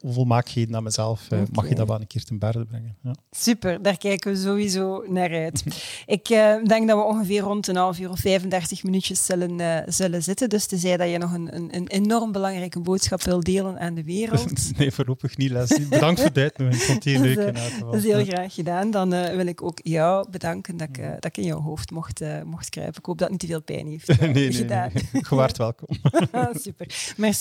onvolmaaktheden 0.00 0.76
aan 0.76 0.82
mezelf 0.82 1.30
eh, 1.30 1.38
mag 1.52 1.68
je 1.68 1.74
dat 1.74 1.88
wel 1.88 2.00
een 2.00 2.06
keer 2.06 2.24
ten 2.24 2.38
berde 2.38 2.64
brengen. 2.64 2.96
Ja. 3.02 3.14
Super, 3.30 3.82
daar 3.82 3.98
kijken 3.98 4.32
we 4.32 4.38
sowieso 4.38 5.04
naar 5.08 5.30
uit. 5.30 5.64
Ik 6.06 6.28
eh, 6.28 6.64
denk 6.64 6.88
dat 6.88 6.98
we 6.98 7.04
ongeveer 7.04 7.40
rond 7.40 7.68
een 7.68 7.76
half 7.76 7.98
uur 7.98 8.10
of 8.10 8.18
35 8.18 8.82
minuutjes 8.82 9.24
zullen, 9.24 9.84
zullen 9.92 10.22
zitten. 10.22 10.48
Dus 10.48 10.66
tenzij 10.66 10.96
dat 10.96 11.10
je 11.10 11.18
nog 11.18 11.32
een, 11.32 11.56
een, 11.56 11.76
een 11.76 11.86
enorm 11.86 12.32
belangrijke 12.32 12.80
boodschap 12.80 13.22
wil 13.22 13.40
delen 13.40 13.78
aan 13.78 13.94
de 13.94 14.04
wereld. 14.04 14.70
nee, 14.78 14.92
voorlopig 14.92 15.36
niet, 15.36 15.50
Leslie. 15.50 15.88
Bedankt 15.88 16.20
voor 16.20 16.32
de 16.32 16.40
uitnodiging. 16.56 16.82
Ik 16.82 16.86
vond 16.86 17.04
het 17.04 17.14
heel 17.14 17.22
leuk. 17.22 17.80
Dat 17.80 17.94
is 17.94 18.04
heel 18.04 18.24
graag 18.24 18.54
gedaan. 18.54 18.90
Dan 18.90 19.10
wil 19.10 19.46
ik 19.46 19.62
ook 19.62 19.80
jou 19.82 20.30
bedanken 20.30 20.76
dat 20.76 20.88
ik, 20.88 20.96
dat 20.96 21.24
ik 21.24 21.36
in 21.36 21.44
jouw 21.44 21.60
hoofd 21.60 21.90
mocht, 21.90 22.20
mocht 22.44 22.68
kruipen. 22.68 22.98
Ik 22.98 23.06
hoop 23.06 23.18
dat 23.18 23.30
het 23.30 23.40
niet 23.40 23.40
te 23.40 23.46
veel 23.46 23.62
pijn 23.62 23.86
heeft 23.86 24.20
nee, 24.20 24.32
nee, 24.32 24.52
gedaan. 24.52 24.90
nee. 24.92 25.22
Welkom. 25.56 25.88
Super, 26.54 27.14
merci. 27.16 27.35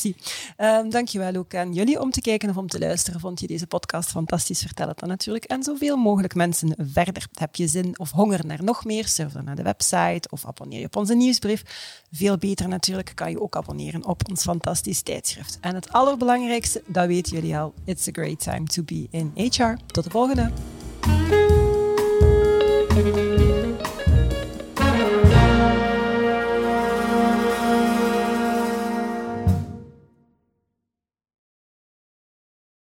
Ehm 0.57 0.89
dankjewel 0.89 1.35
ook 1.35 1.55
aan 1.55 1.73
jullie 1.73 2.01
om 2.01 2.11
te 2.11 2.21
kijken 2.21 2.49
of 2.49 2.57
om 2.57 2.67
te 2.67 2.79
luisteren. 2.79 3.19
Vond 3.19 3.39
je 3.39 3.47
deze 3.47 3.67
podcast 3.67 4.09
fantastisch? 4.09 4.59
Vertel 4.59 4.87
het 4.87 4.99
dan 4.99 5.09
natuurlijk. 5.09 5.45
En 5.45 5.63
zoveel 5.63 5.97
mogelijk 5.97 6.35
mensen 6.35 6.75
verder. 6.77 7.27
Heb 7.33 7.55
je 7.55 7.67
zin 7.67 7.99
of 7.99 8.11
honger 8.11 8.45
naar 8.45 8.63
nog 8.63 8.85
meer? 8.85 9.07
Surf 9.07 9.31
dan 9.31 9.43
naar 9.43 9.55
de 9.55 9.63
website 9.63 10.27
of 10.29 10.45
abonneer 10.45 10.79
je 10.79 10.85
op 10.85 10.95
onze 10.95 11.15
nieuwsbrief. 11.15 11.63
Veel 12.11 12.37
beter 12.37 12.67
natuurlijk 12.67 13.11
kan 13.15 13.29
je 13.29 13.41
ook 13.41 13.55
abonneren 13.55 14.05
op 14.05 14.29
ons 14.29 14.41
fantastisch 14.41 15.01
tijdschrift. 15.01 15.57
En 15.61 15.75
het 15.75 15.91
allerbelangrijkste, 15.91 16.81
dat 16.85 17.07
weten 17.07 17.33
jullie 17.33 17.57
al. 17.57 17.73
It's 17.85 18.07
a 18.07 18.11
great 18.11 18.39
time 18.39 18.63
to 18.63 18.83
be 18.83 19.07
in 19.09 19.31
HR. 19.35 19.73
Tot 19.85 20.03
de 20.03 20.09
volgende. 20.09 20.51